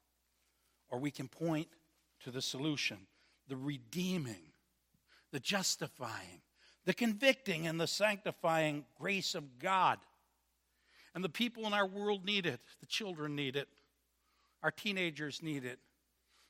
or 0.92 1.00
we 1.00 1.10
can 1.10 1.28
point 1.28 1.70
to 2.20 2.32
the 2.32 2.42
solution, 2.42 2.98
the 3.48 3.56
redeeming, 3.56 4.51
the 5.32 5.40
justifying, 5.40 6.42
the 6.86 6.94
convicting 6.94 7.68
and 7.68 7.80
the 7.80 7.88
sanctifying 7.88 8.86
grace 9.00 9.36
of 9.36 9.60
God. 9.60 10.00
And 11.14 11.24
the 11.24 11.30
people 11.30 11.66
in 11.68 11.74
our 11.74 11.88
world 11.88 12.26
need 12.26 12.46
it. 12.46 12.62
The 12.80 12.86
children 12.86 13.36
need 13.36 13.56
it. 13.56 13.68
Our 14.64 14.72
teenagers 14.72 15.42
need 15.42 15.66
it. 15.66 15.80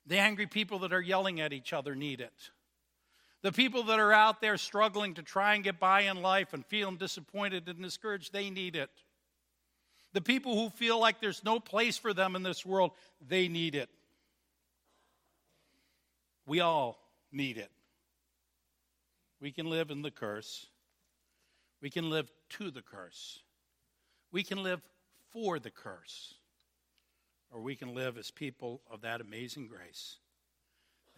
The 0.06 0.18
angry 0.18 0.48
people 0.48 0.80
that 0.80 0.94
are 0.94 1.02
yelling 1.02 1.42
at 1.42 1.54
each 1.54 1.74
other 1.74 1.96
need 1.96 2.22
it. 2.22 2.52
The 3.42 3.52
people 3.52 3.84
that 3.84 4.00
are 4.00 4.14
out 4.14 4.40
there 4.40 4.58
struggling 4.58 5.16
to 5.16 5.24
try 5.24 5.56
and 5.56 5.64
get 5.64 5.80
by 5.80 6.02
in 6.02 6.22
life 6.22 6.54
and 6.54 6.66
feeling 6.66 6.98
disappointed 6.98 7.68
and 7.68 7.82
discouraged, 7.82 8.32
they 8.34 8.50
need 8.50 8.76
it. 8.76 8.90
The 10.14 10.22
people 10.22 10.56
who 10.56 10.70
feel 10.70 11.00
like 11.00 11.22
there's 11.22 11.44
no 11.44 11.60
place 11.60 11.98
for 11.98 12.14
them 12.14 12.36
in 12.36 12.44
this 12.44 12.66
world, 12.66 12.92
they 13.26 13.48
need 13.48 13.76
it. 13.76 13.90
We 16.46 16.60
all 16.60 17.00
need 17.32 17.58
it. 17.58 17.72
We 19.42 19.52
can 19.52 19.70
live 19.70 19.90
in 19.90 20.04
the 20.04 20.12
curse. 20.12 20.68
We 21.82 21.90
can 21.90 22.12
live 22.12 22.30
to 22.52 22.70
the 22.70 22.84
curse. 22.84 23.40
We 24.32 24.44
can 24.44 24.62
live 24.62 24.82
for 25.32 25.58
the 25.58 25.72
curse. 25.72 26.36
Or 27.50 27.60
we 27.60 27.76
can 27.76 27.96
live 27.96 28.18
as 28.18 28.30
people 28.30 28.82
of 28.90 29.02
that 29.02 29.20
amazing 29.20 29.68
grace 29.68 30.18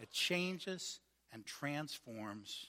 that 0.00 0.10
changes 0.10 1.00
and 1.32 1.44
transforms 1.44 2.68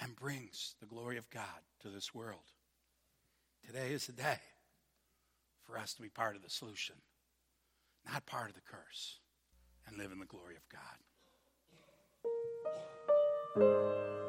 and 0.00 0.14
brings 0.14 0.74
the 0.78 0.86
glory 0.86 1.16
of 1.16 1.30
God 1.30 1.42
to 1.80 1.88
this 1.88 2.14
world. 2.14 2.52
Today 3.66 3.92
is 3.92 4.06
the 4.06 4.12
day 4.12 4.38
for 5.64 5.78
us 5.78 5.94
to 5.94 6.02
be 6.02 6.08
part 6.08 6.36
of 6.36 6.42
the 6.42 6.50
solution, 6.50 6.96
not 8.12 8.26
part 8.26 8.50
of 8.50 8.54
the 8.54 8.60
curse, 8.60 9.18
and 9.86 9.96
live 9.96 10.12
in 10.12 10.20
the 10.20 10.26
glory 10.26 10.54
of 10.54 10.68
God. 10.68 10.98
Amazing 13.56 14.25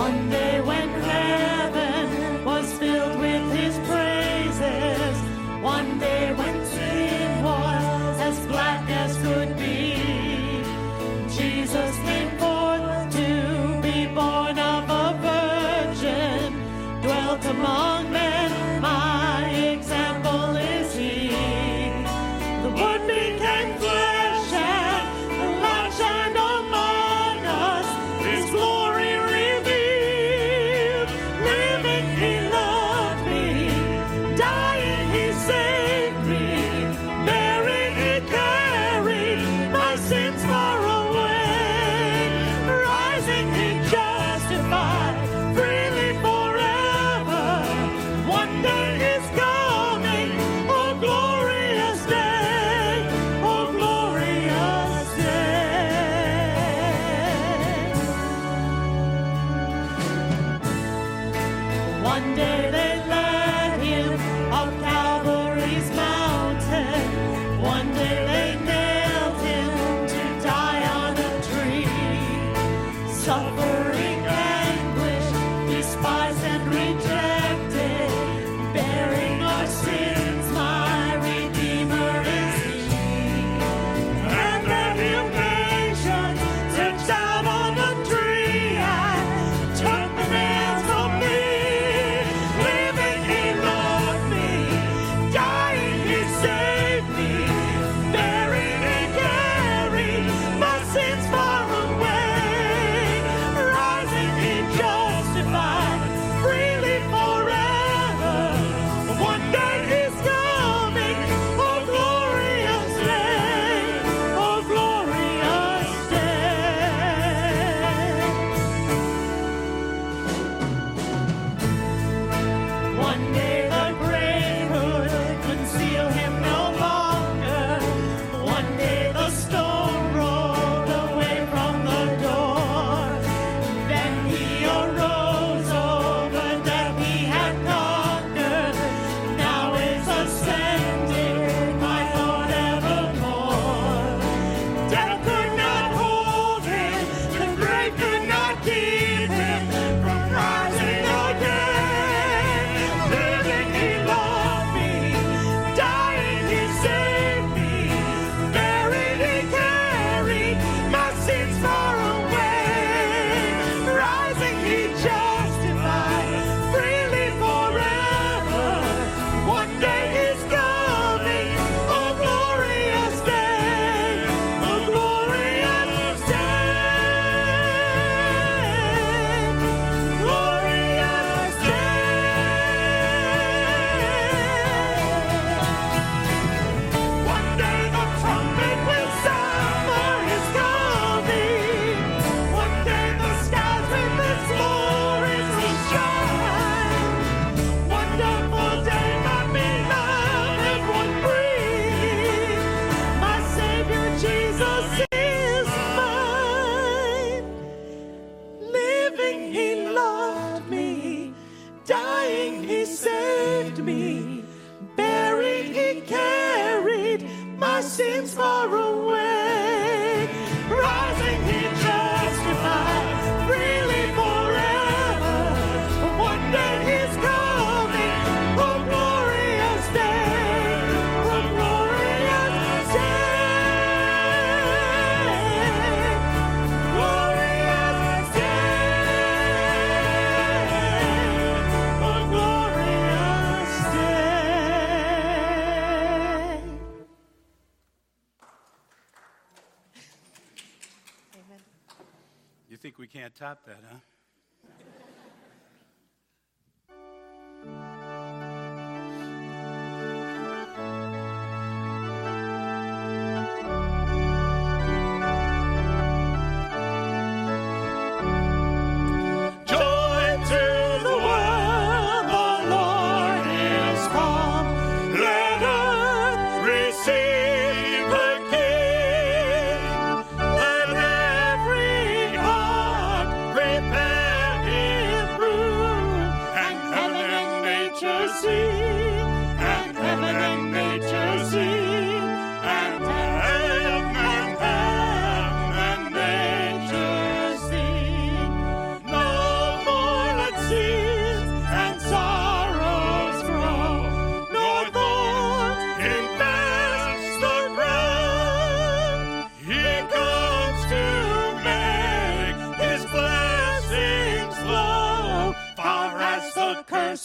One 0.00 0.30
day 0.30 0.62
when 0.62 0.88
heaven 0.88 2.42
was 2.42 2.72
filled 2.78 3.20
with 3.20 3.52
his 3.52 3.76
praises, 3.86 4.09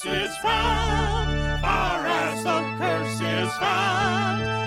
is 0.08 0.38
found, 0.38 1.62
far 1.62 2.06
as 2.06 2.44
the 2.44 2.62
curse 2.78 3.22
is 3.22 3.54
found, 3.58 4.65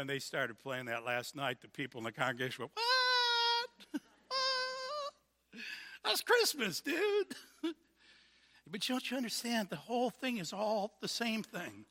when, 0.00 0.06
they 0.06 0.18
started 0.18 0.58
playing 0.58 0.86
that 0.86 1.04
last 1.04 1.36
night, 1.36 1.60
the 1.60 1.68
people 1.68 1.98
in 1.98 2.04
the 2.04 2.12
congregation 2.12 2.62
went, 2.62 2.72
What? 2.74 4.00
What? 4.28 5.60
That's 6.02 6.22
Christmas, 6.22 6.80
dude. 6.80 7.34
but 8.70 8.80
don't 8.80 9.10
you 9.10 9.16
understand? 9.18 9.68
The 9.68 9.76
whole 9.76 10.08
thing 10.08 10.38
is 10.38 10.54
all 10.54 10.94
the 11.02 11.08
same 11.08 11.42
thing. 11.42 11.84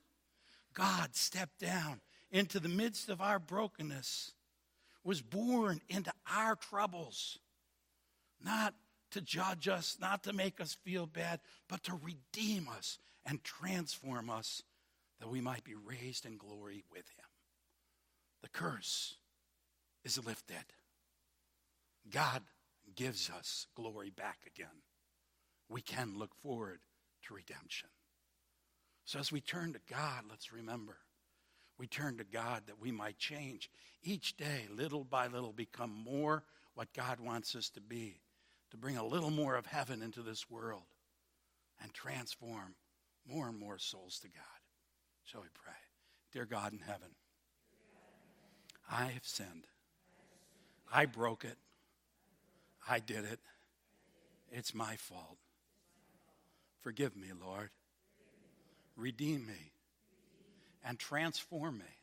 God 0.74 1.16
stepped 1.16 1.60
down 1.60 2.01
into 2.32 2.60
the 2.60 2.68
midst 2.68 3.10
of 3.10 3.22
our 3.22 3.38
brokenness, 3.38 4.34
was 5.03 5.22
born 5.22 5.80
into 5.88 6.12
our 6.32 6.55
troubles, 6.55 7.38
not 8.43 8.74
to 9.12 9.22
judge 9.22 9.68
us, 9.68 9.97
not 10.01 10.24
to 10.24 10.34
make 10.34 10.60
us 10.60 10.74
feel 10.74 11.05
bad, 11.05 11.41
but 11.68 11.84
to 11.84 11.93
redeem 12.03 12.68
us 12.76 12.97
and 13.24 13.43
transform 13.43 14.32
us 14.32 14.64
that 15.20 15.30
we 15.30 15.41
might 15.41 15.64
be 15.64 15.76
raised 15.76 16.26
in 16.26 16.38
glory 16.38 16.84
with 16.91 17.05
him. 17.18 17.29
The 18.42 18.50
curse 18.50 19.16
is 20.04 20.24
lifted. 20.24 20.74
God 22.10 22.44
gives 22.96 23.30
us 23.30 23.68
glory 23.76 24.10
back 24.10 24.40
again. 24.48 24.84
We 25.68 25.82
can 25.82 26.18
look 26.18 26.34
forward 26.42 26.80
to 27.28 27.34
redemption. 27.34 27.90
So 29.06 29.20
as 29.20 29.32
we 29.32 29.42
turn 29.42 29.74
to 29.74 29.80
God, 29.90 30.24
let's 30.30 30.52
remember 30.52 30.98
we 31.80 31.88
turn 31.88 32.18
to 32.18 32.26
God 32.26 32.64
that 32.68 32.80
we 32.80 32.92
might 32.92 33.18
change 33.18 33.72
each 34.04 34.36
day, 34.36 34.68
little 34.70 35.06
by 35.06 35.28
little, 35.28 35.54
become 35.54 35.92
more 35.92 36.44
what 36.76 36.94
God 36.94 37.22
wants 37.22 37.56
us 37.56 37.70
to 37.70 37.82
be, 37.82 38.20
to 38.72 38.78
bring 38.78 38.98
a 38.98 39.06
little 39.06 39.32
more 39.32 39.56
of 39.56 39.66
heaven 39.66 40.02
into 40.02 40.22
this 40.22 40.50
world 40.50 40.84
and 41.82 41.94
transform 41.94 42.76
more 43.26 43.48
and 43.48 43.58
more 43.58 43.78
souls 43.78 44.20
to 44.20 44.28
God. 44.28 44.44
Shall 45.24 45.42
we 45.42 45.48
pray? 45.54 45.74
Dear 46.34 46.46
God 46.46 46.74
in 46.74 46.80
heaven, 46.80 47.16
I 48.92 49.06
have 49.06 49.26
sinned. 49.26 49.68
I 50.92 51.06
broke 51.06 51.46
it. 51.46 51.58
I 52.88 53.00
did 53.00 53.24
it. 53.26 53.40
It's 54.52 54.74
my 54.74 54.96
fault. 54.96 55.38
Forgive 56.82 57.16
me, 57.16 57.28
Lord. 57.40 57.70
Redeem 58.96 59.46
me 59.46 59.74
and 60.84 60.98
transform 60.98 61.78
me 61.78 62.00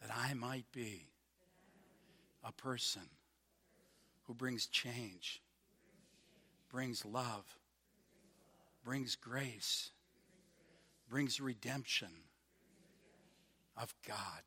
that 0.00 0.10
I 0.16 0.34
might 0.34 0.64
be 0.72 1.08
a 2.42 2.52
person 2.52 3.02
who 4.24 4.34
brings 4.34 4.66
change, 4.66 5.42
brings 6.70 7.04
love, 7.04 7.44
brings 8.84 9.16
grace, 9.16 9.90
brings 11.08 11.40
redemption 11.40 12.08
of 13.76 13.94
God 14.06 14.42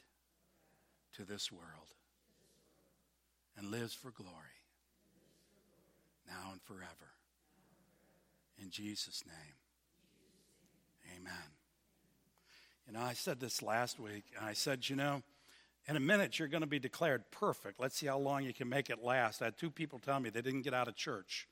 to 1.17 1.23
this 1.23 1.51
world 1.51 1.93
and 3.57 3.71
lives 3.71 3.93
for 3.93 4.11
glory 4.11 4.31
now 6.27 6.51
and 6.51 6.61
forever. 6.61 7.13
In 8.61 8.69
Jesus' 8.69 9.23
name, 9.25 9.55
amen. 11.17 11.33
You 12.87 12.93
know, 12.93 13.01
I 13.01 13.13
said 13.13 13.39
this 13.39 13.61
last 13.61 13.99
week, 13.99 14.23
and 14.37 14.45
I 14.45 14.53
said, 14.53 14.89
you 14.89 14.95
know, 14.95 15.23
in 15.87 15.95
a 15.95 15.99
minute 15.99 16.39
you're 16.39 16.47
going 16.47 16.61
to 16.61 16.67
be 16.67 16.79
declared 16.79 17.29
perfect. 17.31 17.79
Let's 17.79 17.97
see 17.97 18.07
how 18.07 18.17
long 18.17 18.43
you 18.43 18.53
can 18.53 18.69
make 18.69 18.89
it 18.89 19.03
last. 19.03 19.41
I 19.41 19.45
had 19.45 19.57
two 19.57 19.69
people 19.69 19.99
tell 19.99 20.19
me 20.19 20.29
they 20.29 20.41
didn't 20.41 20.63
get 20.63 20.73
out 20.73 20.87
of 20.87 20.95
church. 20.95 21.47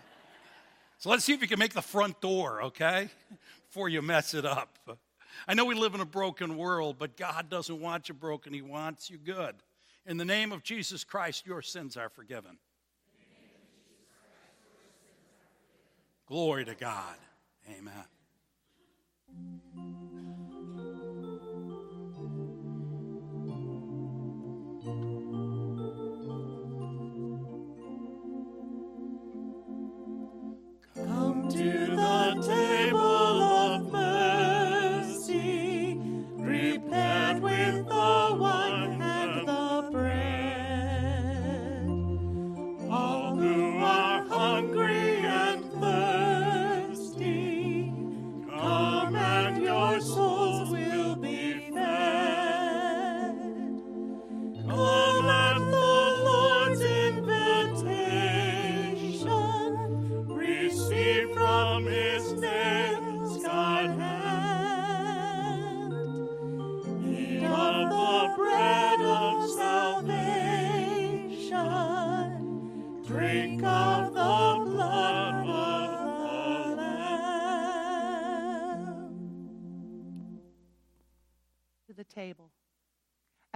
so 0.98 1.10
let's 1.10 1.24
see 1.24 1.32
if 1.32 1.40
you 1.40 1.48
can 1.48 1.58
make 1.58 1.74
the 1.74 1.82
front 1.82 2.20
door, 2.20 2.62
okay? 2.64 3.08
Before 3.68 3.88
you 3.88 4.02
mess 4.02 4.34
it 4.34 4.44
up. 4.44 4.98
I 5.46 5.54
know 5.54 5.64
we 5.64 5.74
live 5.74 5.94
in 5.94 6.00
a 6.00 6.06
broken 6.06 6.56
world, 6.56 6.96
but 6.98 7.16
God 7.16 7.48
doesn't 7.48 7.80
want 7.80 8.08
you 8.08 8.14
broken, 8.14 8.52
He 8.52 8.62
wants 8.62 9.10
you 9.10 9.18
good. 9.18 9.54
In 10.06 10.16
the 10.16 10.24
name 10.24 10.52
of 10.52 10.62
Jesus 10.62 11.04
Christ, 11.04 11.46
your 11.46 11.62
sins 11.62 11.96
are 11.96 12.08
forgiven. 12.08 12.58
Glory 16.26 16.64
to 16.64 16.74
God. 16.74 17.16
Amen. 17.70 18.04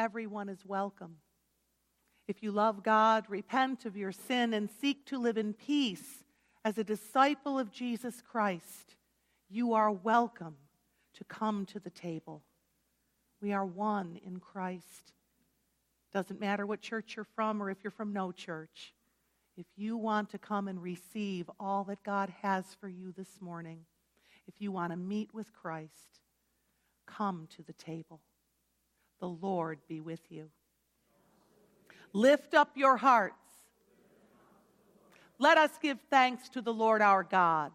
Everyone 0.03 0.49
is 0.49 0.67
welcome. 0.67 1.19
If 2.27 2.43
you 2.43 2.51
love 2.51 2.83
God, 2.83 3.25
repent 3.29 3.85
of 3.85 3.97
your 3.97 4.11
sin 4.11 4.53
and 4.53 4.69
seek 4.69 5.07
to 5.07 5.17
live 5.17 5.39
in 5.39 5.55
peace 5.55 6.25
as 6.65 6.77
a 6.77 6.83
disciple 6.83 7.57
of 7.57 7.71
Jesus 7.71 8.21
Christ, 8.21 8.97
you 9.49 9.75
are 9.75 9.93
welcome 9.93 10.57
to 11.15 11.23
come 11.23 11.67
to 11.67 11.79
the 11.79 11.89
table. 11.89 12.43
We 13.41 13.53
are 13.53 13.65
one 13.65 14.19
in 14.27 14.41
Christ. 14.41 15.13
Doesn't 16.13 16.41
matter 16.41 16.67
what 16.67 16.81
church 16.81 17.15
you're 17.15 17.25
from 17.37 17.63
or 17.63 17.71
if 17.71 17.85
you're 17.85 17.93
from 17.93 18.13
no 18.13 18.33
church. 18.33 18.95
If 19.57 19.67
you 19.77 19.97
want 19.97 20.31
to 20.31 20.39
come 20.39 20.67
and 20.67 20.83
receive 20.83 21.49
all 21.61 21.85
that 21.85 22.03
God 22.03 22.33
has 22.43 22.65
for 22.81 22.89
you 22.89 23.15
this 23.17 23.41
morning, 23.41 23.79
if 24.49 24.55
you 24.59 24.73
want 24.73 24.91
to 24.91 24.97
meet 24.97 25.33
with 25.33 25.53
Christ, 25.53 26.23
come 27.07 27.47
to 27.55 27.63
the 27.63 27.75
table. 27.75 28.21
The 29.23 29.29
Lord 29.29 29.79
be 29.87 30.01
with 30.01 30.33
you. 30.33 30.51
Lift 32.13 32.55
up 32.55 32.71
your 32.75 32.97
hearts. 32.97 33.37
Let 35.39 35.57
us 35.57 35.71
give 35.81 36.01
thanks 36.11 36.49
to 36.49 36.61
the 36.61 36.75
Lord 36.75 37.01
our 37.01 37.23
God. 37.23 37.71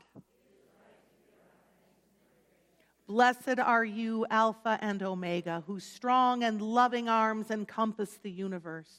Blessed 3.07 3.59
are 3.59 3.85
you, 3.85 4.25
Alpha 4.29 4.77
and 4.81 5.01
Omega, 5.01 5.63
whose 5.67 5.85
strong 5.85 6.43
and 6.43 6.61
loving 6.61 7.07
arms 7.07 7.49
encompass 7.49 8.19
the 8.21 8.29
universe. 8.29 8.91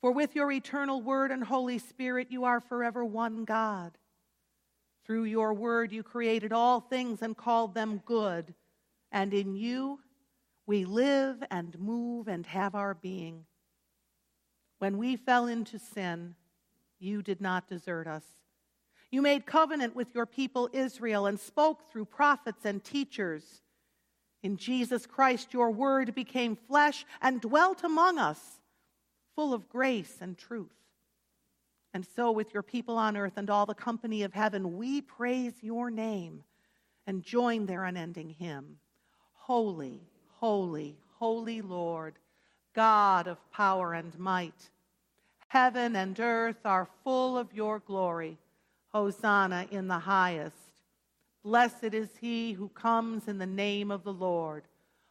For 0.00 0.12
with 0.12 0.36
your 0.36 0.52
eternal 0.52 1.02
word 1.02 1.32
and 1.32 1.42
Holy 1.42 1.80
Spirit, 1.80 2.28
you 2.30 2.44
are 2.44 2.60
forever 2.60 3.04
one 3.04 3.44
God. 3.44 3.98
Through 5.04 5.24
your 5.24 5.52
word, 5.52 5.90
you 5.90 6.04
created 6.04 6.52
all 6.52 6.78
things 6.78 7.22
and 7.22 7.36
called 7.36 7.74
them 7.74 8.02
good 8.06 8.54
and 9.10 9.34
in 9.34 9.56
you 9.56 9.98
we 10.66 10.84
live 10.84 11.42
and 11.50 11.78
move 11.78 12.28
and 12.28 12.44
have 12.46 12.74
our 12.74 12.94
being. 12.94 13.44
When 14.78 14.98
we 14.98 15.16
fell 15.16 15.46
into 15.46 15.78
sin, 15.78 16.34
you 16.98 17.22
did 17.22 17.40
not 17.40 17.68
desert 17.68 18.06
us. 18.06 18.24
You 19.10 19.22
made 19.22 19.46
covenant 19.46 19.94
with 19.94 20.14
your 20.14 20.26
people 20.26 20.68
Israel 20.72 21.26
and 21.26 21.38
spoke 21.38 21.90
through 21.90 22.06
prophets 22.06 22.64
and 22.64 22.82
teachers. 22.82 23.62
In 24.42 24.56
Jesus 24.56 25.06
Christ, 25.06 25.54
your 25.54 25.70
word 25.70 26.14
became 26.14 26.56
flesh 26.56 27.06
and 27.22 27.40
dwelt 27.40 27.84
among 27.84 28.18
us, 28.18 28.60
full 29.34 29.54
of 29.54 29.68
grace 29.68 30.18
and 30.20 30.36
truth. 30.36 30.74
And 31.94 32.04
so, 32.14 32.30
with 32.30 32.52
your 32.52 32.62
people 32.62 32.98
on 32.98 33.16
earth 33.16 33.34
and 33.36 33.48
all 33.48 33.64
the 33.64 33.74
company 33.74 34.22
of 34.22 34.34
heaven, 34.34 34.76
we 34.76 35.00
praise 35.00 35.54
your 35.62 35.90
name 35.90 36.44
and 37.06 37.22
join 37.22 37.66
their 37.66 37.84
unending 37.84 38.30
hymn 38.30 38.78
Holy, 39.32 40.02
holy, 40.46 40.94
holy 41.18 41.60
Lord, 41.60 42.14
God 42.72 43.26
of 43.26 43.50
power 43.50 43.94
and 43.94 44.16
might. 44.16 44.70
Heaven 45.48 45.96
and 45.96 46.20
earth 46.20 46.64
are 46.64 46.88
full 47.02 47.36
of 47.36 47.52
your 47.52 47.80
glory. 47.80 48.38
Hosanna 48.90 49.66
in 49.72 49.88
the 49.88 49.98
highest. 49.98 50.84
Blessed 51.42 51.94
is 51.94 52.10
he 52.20 52.52
who 52.52 52.68
comes 52.68 53.26
in 53.26 53.38
the 53.38 53.44
name 53.66 53.90
of 53.90 54.04
the 54.04 54.12
Lord. 54.12 54.62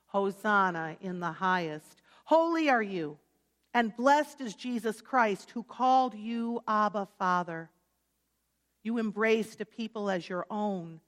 Hosanna 0.06 0.96
in 1.02 1.20
the 1.20 1.34
highest. 1.34 2.02
Holy 2.24 2.70
are 2.70 2.82
you, 2.82 3.18
and 3.74 3.94
blessed 3.98 4.40
is 4.40 4.56
Jesus 4.56 5.02
Christ, 5.02 5.52
who 5.52 5.64
called 5.64 6.16
you 6.16 6.62
Abba, 6.66 7.10
Father. 7.20 7.70
You 8.84 9.00
embraced 9.00 9.60
a 9.60 9.66
people 9.66 10.10
as 10.10 10.30
your 10.30 10.46
own 10.50 11.02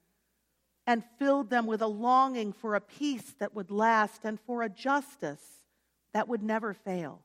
and 0.88 1.03
filled 1.19 1.49
them 1.49 1.68
with 1.68 1.81
a 1.81 1.88
longing 1.88 2.53
for 2.53 2.73
a 2.73 2.81
peace 2.81 3.35
that 3.39 3.53
would 3.53 3.69
last 3.69 4.23
and 4.23 4.39
for 4.39 4.64
a 4.64 4.69
justice 4.69 5.43
that 6.14 6.30
would 6.30 6.41
never 6.41 6.73
fail. 6.73 7.22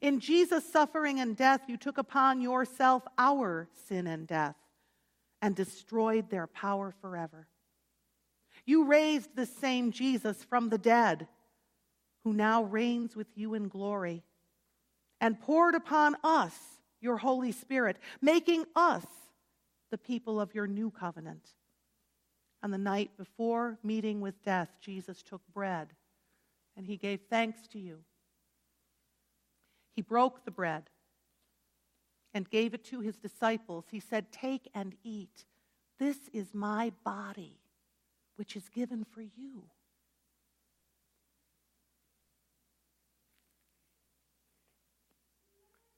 In 0.00 0.20
Jesus' 0.20 0.70
suffering 0.72 1.20
and 1.20 1.36
death, 1.36 1.60
you 1.68 1.76
took 1.76 1.98
upon 1.98 2.40
yourself 2.40 3.02
our 3.18 3.68
sin 3.86 4.06
and 4.06 4.26
death 4.26 4.56
and 5.42 5.54
destroyed 5.54 6.30
their 6.30 6.46
power 6.46 6.94
forever. 7.02 7.46
You 8.64 8.86
raised 8.86 9.36
the 9.36 9.46
same 9.46 9.92
Jesus 9.92 10.42
from 10.42 10.70
the 10.70 10.78
dead, 10.78 11.28
who 12.24 12.32
now 12.32 12.64
reigns 12.64 13.14
with 13.14 13.28
you 13.36 13.54
in 13.54 13.68
glory, 13.68 14.24
and 15.20 15.40
poured 15.40 15.74
upon 15.74 16.16
us 16.24 16.54
your 17.00 17.18
Holy 17.18 17.52
Spirit, 17.52 17.98
making 18.20 18.64
us 18.74 19.04
the 19.90 19.98
people 19.98 20.40
of 20.40 20.54
your 20.54 20.66
new 20.66 20.90
covenant. 20.90 21.52
On 22.66 22.72
the 22.72 22.78
night 22.78 23.16
before 23.16 23.78
meeting 23.84 24.20
with 24.20 24.42
death, 24.42 24.70
Jesus 24.80 25.22
took 25.22 25.40
bread 25.54 25.94
and 26.76 26.84
he 26.84 26.96
gave 26.96 27.20
thanks 27.30 27.68
to 27.68 27.78
you. 27.78 27.98
He 29.92 30.02
broke 30.02 30.44
the 30.44 30.50
bread 30.50 30.90
and 32.34 32.50
gave 32.50 32.74
it 32.74 32.82
to 32.86 32.98
his 32.98 33.18
disciples. 33.18 33.84
He 33.92 34.00
said, 34.00 34.32
Take 34.32 34.68
and 34.74 34.96
eat. 35.04 35.44
This 36.00 36.18
is 36.32 36.54
my 36.54 36.90
body, 37.04 37.60
which 38.34 38.56
is 38.56 38.68
given 38.68 39.04
for 39.04 39.22
you. 39.22 39.68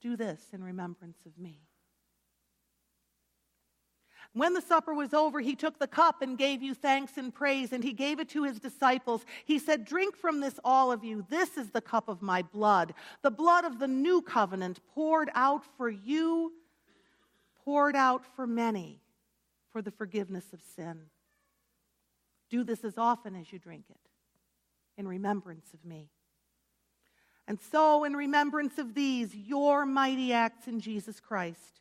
Do 0.03 0.19
this 0.19 0.43
in 0.53 0.63
remembrance 0.63 1.25
of 1.25 1.39
me. 1.39 1.68
When 4.35 4.55
the 4.55 4.61
supper 4.61 4.95
was 4.95 5.15
over, 5.15 5.41
he 5.41 5.57
took 5.57 5.79
the 5.79 5.87
cup 5.87 6.23
and 6.23 6.37
gave 6.37 6.63
you 6.63 6.75
thanks 6.75 7.17
and 7.17 7.35
praise, 7.35 7.73
and 7.73 7.83
he 7.83 7.93
gave 7.93 8.21
it 8.21 8.29
to 8.31 8.45
his 8.45 8.61
disciples. 8.61 9.25
He 9.45 9.59
said, 9.59 9.85
Drink 9.85 10.17
from 10.17 10.41
this, 10.41 10.61
all 10.65 10.93
of 10.93 11.03
you. 11.03 11.25
This 11.29 11.57
is 11.57 11.71
the 11.71 11.81
cup 11.81 12.09
of 12.09 12.23
my 12.23 12.43
blood, 12.43 12.95
the 13.23 13.31
blood 13.31 13.65
of 13.65 13.79
the 13.79 13.89
new 13.89 14.23
covenant, 14.23 14.81
poured 14.95 15.31
out 15.35 15.65
for 15.77 15.89
you, 15.89 16.53
poured 17.65 17.97
out 17.97 18.25
for 18.37 18.47
many 18.47 19.01
for 19.73 19.83
the 19.83 19.91
forgiveness 19.91 20.53
of 20.53 20.61
sin. 20.77 21.01
Do 22.51 22.65
this 22.65 22.85
as 22.85 22.99
often 22.99 23.35
as 23.35 23.53
you 23.53 23.59
drink 23.59 23.85
it 23.91 24.01
in 24.97 25.07
remembrance 25.07 25.73
of 25.73 25.85
me. 25.85 26.11
And 27.47 27.59
so, 27.73 28.05
in 28.05 28.15
remembrance 28.15 28.77
of 28.77 28.95
these, 28.95 29.35
your 29.35 29.87
mighty 29.87 30.35
acts 30.35 30.69
in 30.69 30.81
Jesus 30.81 31.19
Christ, 31.19 31.81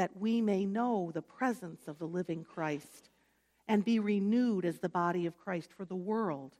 that 0.00 0.16
we 0.16 0.40
may 0.40 0.64
know 0.64 1.10
the 1.12 1.20
presence 1.20 1.86
of 1.86 1.98
the 1.98 2.06
living 2.06 2.42
Christ 2.42 3.10
and 3.68 3.84
be 3.84 3.98
renewed 3.98 4.64
as 4.64 4.78
the 4.78 4.88
body 4.88 5.26
of 5.26 5.36
Christ 5.36 5.74
for 5.76 5.84
the 5.84 5.94
world, 5.94 6.56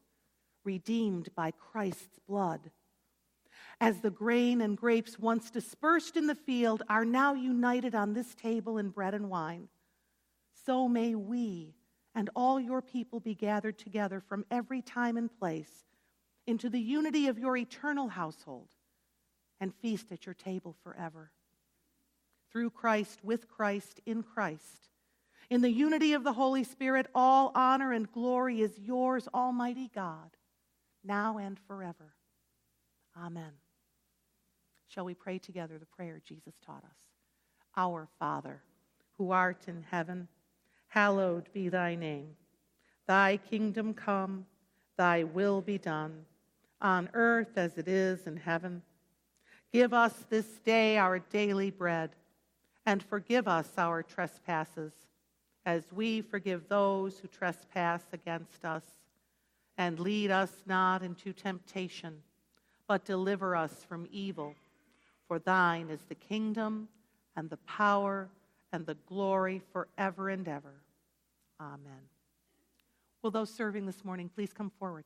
redeemed 0.63 1.31
by 1.35 1.51
Christ's 1.53 2.19
blood. 2.29 2.71
As 3.81 4.03
the 4.03 4.11
grain 4.11 4.61
and 4.61 4.77
grapes 4.77 5.19
once 5.19 5.51
dispersed 5.51 6.19
in 6.19 6.27
the 6.27 6.35
field 6.35 6.83
are 6.91 7.07
now 7.07 7.33
united 7.33 7.95
on 7.95 8.13
this 8.13 8.35
table 8.35 8.77
in 8.77 8.91
bread 8.91 9.15
and 9.15 9.31
wine, 9.31 9.69
so 10.67 10.87
may 10.87 11.15
we 11.15 11.75
and 12.15 12.29
all 12.37 12.61
your 12.61 12.83
people 12.83 13.21
be 13.21 13.35
gathered 13.35 13.79
together 13.79 14.21
from 14.21 14.45
every 14.51 14.83
time 14.83 15.17
and 15.17 15.31
place 15.39 15.87
into 16.47 16.69
the 16.69 16.79
unity 16.79 17.27
of 17.27 17.39
your 17.39 17.57
eternal 17.57 18.09
household 18.09 18.69
and 19.61 19.75
feast 19.77 20.13
at 20.13 20.27
your 20.27 20.35
table 20.35 20.77
forever 20.85 21.31
through 22.51 22.71
Christ, 22.71 23.21
with 23.23 23.49
Christ, 23.49 24.01
in 24.07 24.23
Christ. 24.23 24.89
In 25.49 25.63
the 25.63 25.71
unity 25.71 26.13
of 26.13 26.23
the 26.25 26.33
Holy 26.33 26.65
Spirit, 26.65 27.07
all 27.15 27.51
honor 27.55 27.93
and 27.93 28.11
glory 28.11 28.61
is 28.61 28.79
yours, 28.79 29.29
Almighty 29.35 29.91
God, 29.95 30.31
now 31.05 31.39
and 31.39 31.59
forever. 31.67 32.15
Amen. 33.17 33.53
Shall 34.87 35.05
we 35.05 35.15
pray 35.15 35.39
together 35.39 35.79
the 35.79 35.87
prayer 35.87 36.21
Jesus 36.25 36.55
taught 36.65 36.85
us? 36.85 36.99
Our 37.77 38.09
Father, 38.19 38.63
who 39.19 39.31
art 39.31 39.65
in 39.67 39.85
heaven, 39.91 40.29
hallowed 40.89 41.53
be 41.53 41.69
thy 41.69 41.95
name. 41.95 42.37
Thy 43.07 43.37
kingdom 43.37 43.95
come, 43.95 44.47
thy 44.97 45.25
will 45.25 45.61
be 45.61 45.79
done, 45.79 46.25
on 46.81 47.09
earth 47.13 47.57
as 47.57 47.77
it 47.77 47.89
is 47.89 48.27
in 48.27 48.37
heaven. 48.37 48.83
Give 49.73 49.93
us 49.93 50.15
this 50.29 50.47
day 50.65 50.97
our 50.97 51.19
daily 51.19 51.71
bread 51.71 52.11
and 52.91 53.05
forgive 53.05 53.47
us 53.47 53.69
our 53.79 54.03
trespasses, 54.03 54.93
as 55.65 55.85
we 55.93 56.21
forgive 56.21 56.69
those 56.69 57.21
who 57.21 57.29
trespass 57.29 58.03
against 58.13 58.65
us. 58.65 58.83
And 59.79 60.01
lead 60.01 60.33
us 60.33 60.51
not 60.67 61.05
into 61.05 61.33
temptation, 61.33 62.17
but 62.89 63.05
deliver 63.05 63.55
us 63.55 63.87
from 63.89 64.09
evil. 64.11 64.57
For 65.29 65.39
thine 65.39 65.89
is 65.89 66.01
the 66.09 66.17
kingdom, 66.17 66.89
and 67.37 67.49
the 67.49 67.59
power, 67.59 68.29
and 68.73 68.85
the 68.85 68.97
glory 69.07 69.63
forever 69.73 70.29
and 70.29 70.49
ever. 70.49 70.75
Amen. 71.61 72.09
Will 73.23 73.31
those 73.31 73.55
serving 73.55 73.87
this 73.87 74.05
morning 74.05 74.29
please 74.35 74.53
come 74.53 74.73
forward? 74.81 75.05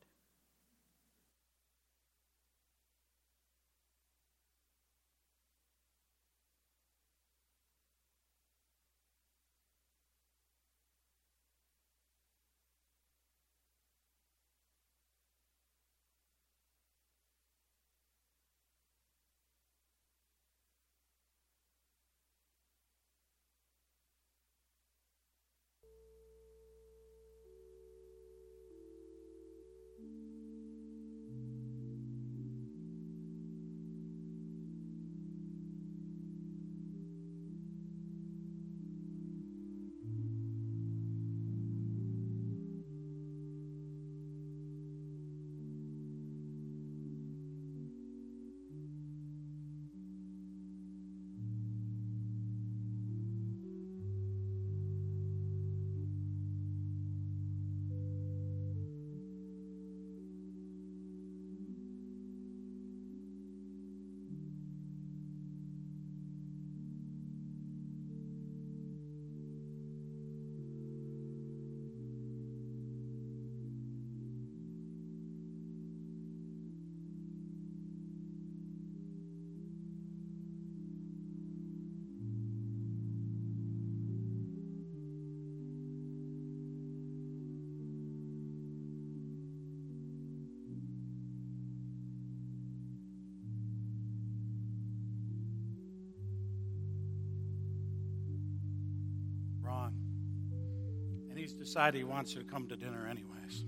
He's 101.45 101.53
decided 101.53 101.95
he 101.95 102.03
wants 102.03 102.33
you 102.33 102.41
to 102.41 102.47
come 102.47 102.67
to 102.67 102.75
dinner 102.75 103.07
anyways. 103.07 103.65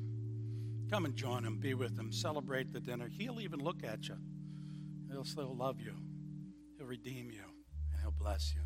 Come 0.89 1.05
and 1.05 1.15
join 1.15 1.45
him, 1.45 1.59
be 1.59 1.75
with 1.75 1.95
him, 1.95 2.11
celebrate 2.11 2.73
the 2.73 2.79
dinner. 2.79 3.07
He'll 3.07 3.39
even 3.39 3.59
look 3.59 3.83
at 3.83 4.07
you. 4.07 4.15
He'll 5.11 5.23
still 5.23 5.55
love 5.55 5.79
you. 5.79 5.93
He'll 6.77 6.87
redeem 6.87 7.29
you, 7.29 7.43
and 7.91 8.01
he'll 8.01 8.09
bless 8.11 8.55
you. 8.55 8.61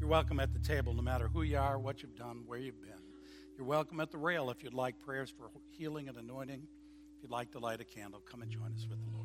You're 0.00 0.08
welcome 0.08 0.40
at 0.40 0.54
the 0.54 0.60
table 0.60 0.94
no 0.94 1.02
matter 1.02 1.28
who 1.28 1.42
you 1.42 1.58
are, 1.58 1.78
what 1.78 2.02
you've 2.02 2.16
done, 2.16 2.44
where 2.46 2.58
you've 2.58 2.80
been. 2.80 3.02
You're 3.58 3.66
welcome 3.66 4.00
at 4.00 4.10
the 4.10 4.18
rail 4.18 4.48
if 4.48 4.62
you'd 4.62 4.72
like 4.72 4.98
prayers 4.98 5.30
for 5.36 5.50
healing 5.76 6.08
and 6.08 6.16
anointing. 6.16 6.62
If 7.16 7.22
you'd 7.22 7.30
like 7.30 7.52
to 7.52 7.58
light 7.58 7.82
a 7.82 7.84
candle, 7.84 8.20
come 8.20 8.40
and 8.40 8.50
join 8.50 8.72
us 8.72 8.86
with 8.88 9.04
the 9.04 9.10
Lord. 9.10 9.17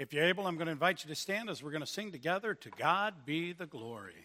If 0.00 0.14
you're 0.14 0.24
able, 0.24 0.46
I'm 0.46 0.54
going 0.54 0.64
to 0.64 0.72
invite 0.72 1.04
you 1.04 1.10
to 1.10 1.14
stand 1.14 1.50
as 1.50 1.62
we're 1.62 1.72
going 1.72 1.82
to 1.82 1.86
sing 1.86 2.10
together 2.10 2.54
To 2.54 2.70
God 2.70 3.26
Be 3.26 3.52
the 3.52 3.66
Glory. 3.66 4.24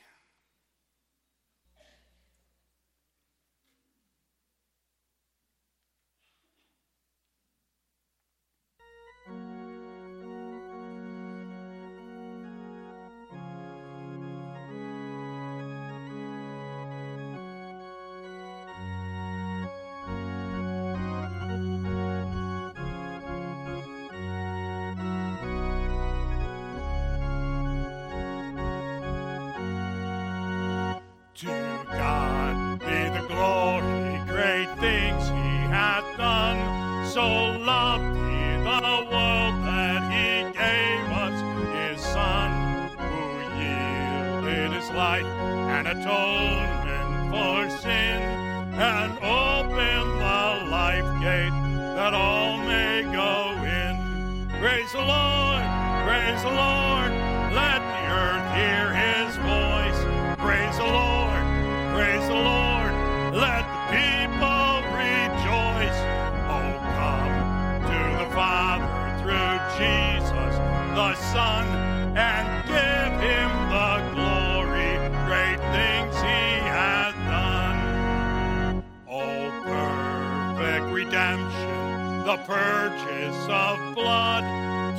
Purchase 82.45 83.47
of 83.49 83.95
blood 83.95 84.43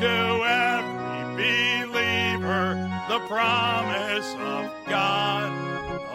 to 0.01 0.43
every 0.44 1.86
believer, 1.86 2.74
the 3.09 3.20
promise 3.28 4.35
of 4.40 4.70
God. 4.89 5.52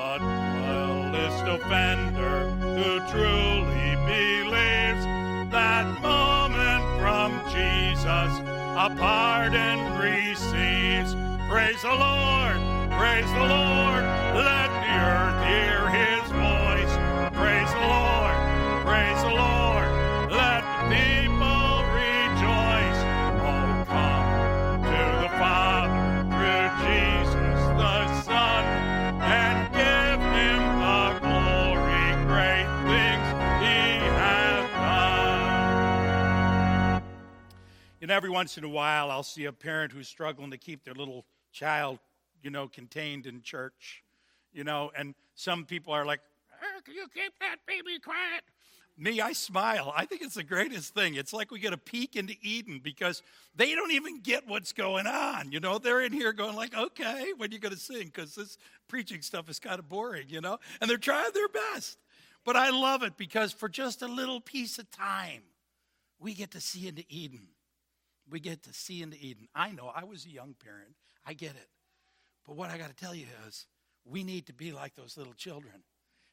The 0.02 0.18
duelist 0.20 1.44
offender 1.48 2.50
who 2.60 3.00
truly 3.10 3.96
believes 4.06 5.06
that 5.52 5.86
moment 6.02 6.84
from 7.00 7.32
Jesus 7.48 8.32
a 8.76 8.94
pardon 8.98 9.80
receives. 10.00 11.16
Praise 11.50 11.82
the 11.82 11.96
Lord, 11.96 12.60
praise 13.00 13.32
the 13.32 13.48
Lord, 13.48 14.04
let 14.36 14.70
the 14.84 14.96
earth 15.00 15.40
hear 15.48 15.80
his 15.96 16.24
voice. 16.32 16.94
Praise 17.36 17.72
the 17.72 17.88
Lord, 17.88 18.36
praise 18.84 19.22
the 19.24 19.30
Lord, 19.30 19.61
Know, 38.12 38.18
every 38.18 38.30
once 38.30 38.58
in 38.58 38.66
a 38.66 38.70
while, 38.70 39.10
I'll 39.10 39.24
see 39.24 39.46
a 39.46 39.54
parent 39.54 39.94
who's 39.94 40.10
struggling 40.10 40.52
to 40.52 40.58
keep 40.58 40.84
their 40.84 40.94
little 40.94 41.26
child, 41.54 41.98
you 42.44 42.50
know, 42.50 42.68
contained 42.68 43.26
in 43.26 43.42
church. 43.42 44.04
You 44.52 44.66
know, 44.66 44.92
and 44.98 45.16
some 45.34 45.64
people 45.64 45.94
are 45.94 46.06
like, 46.06 46.20
"Eh, 46.62 46.82
"Can 46.84 46.94
you 46.94 47.08
keep 47.08 47.32
that 47.40 47.66
baby 47.66 48.00
quiet?" 48.00 48.44
Me, 48.98 49.22
I 49.22 49.32
smile. 49.32 49.94
I 49.96 50.06
think 50.06 50.24
it's 50.24 50.36
the 50.36 50.44
greatest 50.44 50.94
thing. 50.94 51.16
It's 51.16 51.32
like 51.32 51.52
we 51.52 51.60
get 51.60 51.72
a 51.72 51.78
peek 51.78 52.18
into 52.18 52.36
Eden 52.42 52.80
because 52.80 53.24
they 53.56 53.76
don't 53.76 53.92
even 53.92 54.20
get 54.20 54.46
what's 54.46 54.74
going 54.74 55.08
on. 55.08 55.54
You 55.54 55.62
know, 55.62 55.78
they're 55.78 56.02
in 56.02 56.12
here 56.12 56.34
going 56.34 56.58
like, 56.58 56.76
"Okay, 56.76 57.32
when 57.38 57.50
are 57.50 57.54
you 57.54 57.60
going 57.60 57.74
to 57.74 57.80
sing?" 57.80 58.08
Because 58.08 58.36
this 58.36 58.58
preaching 58.90 59.22
stuff 59.22 59.50
is 59.50 59.58
kind 59.58 59.80
of 59.80 59.88
boring. 59.88 60.28
You 60.30 60.42
know, 60.42 60.60
and 60.82 60.90
they're 60.90 60.98
trying 60.98 61.32
their 61.32 61.48
best. 61.48 61.98
But 62.44 62.58
I 62.58 62.72
love 62.72 63.04
it 63.04 63.16
because 63.16 63.54
for 63.54 63.70
just 63.70 64.02
a 64.02 64.08
little 64.10 64.42
piece 64.42 64.80
of 64.80 64.92
time, 64.92 65.44
we 66.20 66.34
get 66.34 66.52
to 66.52 66.60
see 66.60 66.90
into 66.90 67.06
Eden. 67.08 67.48
We 68.32 68.40
get 68.40 68.64
to 68.64 68.74
see 68.74 69.02
into 69.02 69.18
Eden. 69.20 69.48
I 69.54 69.72
know 69.72 69.92
I 69.94 70.06
was 70.06 70.26
a 70.26 70.30
young 70.30 70.56
parent. 70.64 70.96
I 71.26 71.34
get 71.34 71.52
it. 71.52 71.68
But 72.48 72.56
what 72.56 72.70
I 72.70 72.78
got 72.78 72.90
to 72.90 72.96
tell 72.96 73.14
you 73.14 73.28
is 73.48 73.68
we 74.06 74.24
need 74.24 74.48
to 74.48 74.54
be 74.54 74.72
like 74.72 74.96
those 74.96 75.18
little 75.18 75.34
children 75.34 75.84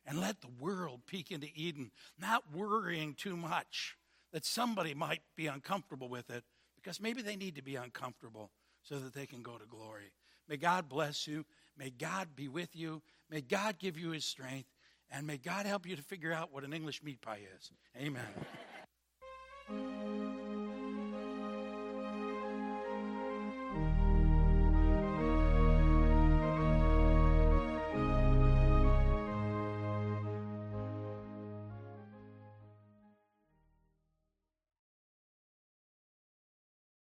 and 0.06 0.20
let 0.20 0.40
the 0.40 0.48
world 0.58 1.00
peek 1.06 1.30
into 1.30 1.48
Eden, 1.54 1.90
not 2.18 2.44
worrying 2.54 3.14
too 3.14 3.36
much 3.36 3.96
that 4.32 4.44
somebody 4.44 4.94
might 4.94 5.22
be 5.36 5.46
uncomfortable 5.46 6.08
with 6.08 6.30
it 6.30 6.44
because 6.76 7.00
maybe 7.00 7.20
they 7.20 7.36
need 7.36 7.56
to 7.56 7.62
be 7.62 7.76
uncomfortable 7.76 8.50
so 8.82 8.98
that 8.98 9.12
they 9.12 9.26
can 9.26 9.42
go 9.42 9.58
to 9.58 9.66
glory. 9.66 10.12
May 10.48 10.56
God 10.56 10.88
bless 10.88 11.26
you. 11.26 11.44
May 11.76 11.90
God 11.90 12.28
be 12.34 12.48
with 12.48 12.74
you. 12.74 13.02
May 13.30 13.42
God 13.42 13.78
give 13.78 13.98
you 13.98 14.10
his 14.10 14.24
strength. 14.24 14.68
And 15.10 15.26
may 15.26 15.38
God 15.38 15.66
help 15.66 15.86
you 15.86 15.96
to 15.96 16.02
figure 16.02 16.32
out 16.32 16.52
what 16.52 16.64
an 16.64 16.72
English 16.72 17.02
meat 17.02 17.20
pie 17.20 17.40
is. 17.56 17.70
Amen. 17.96 18.22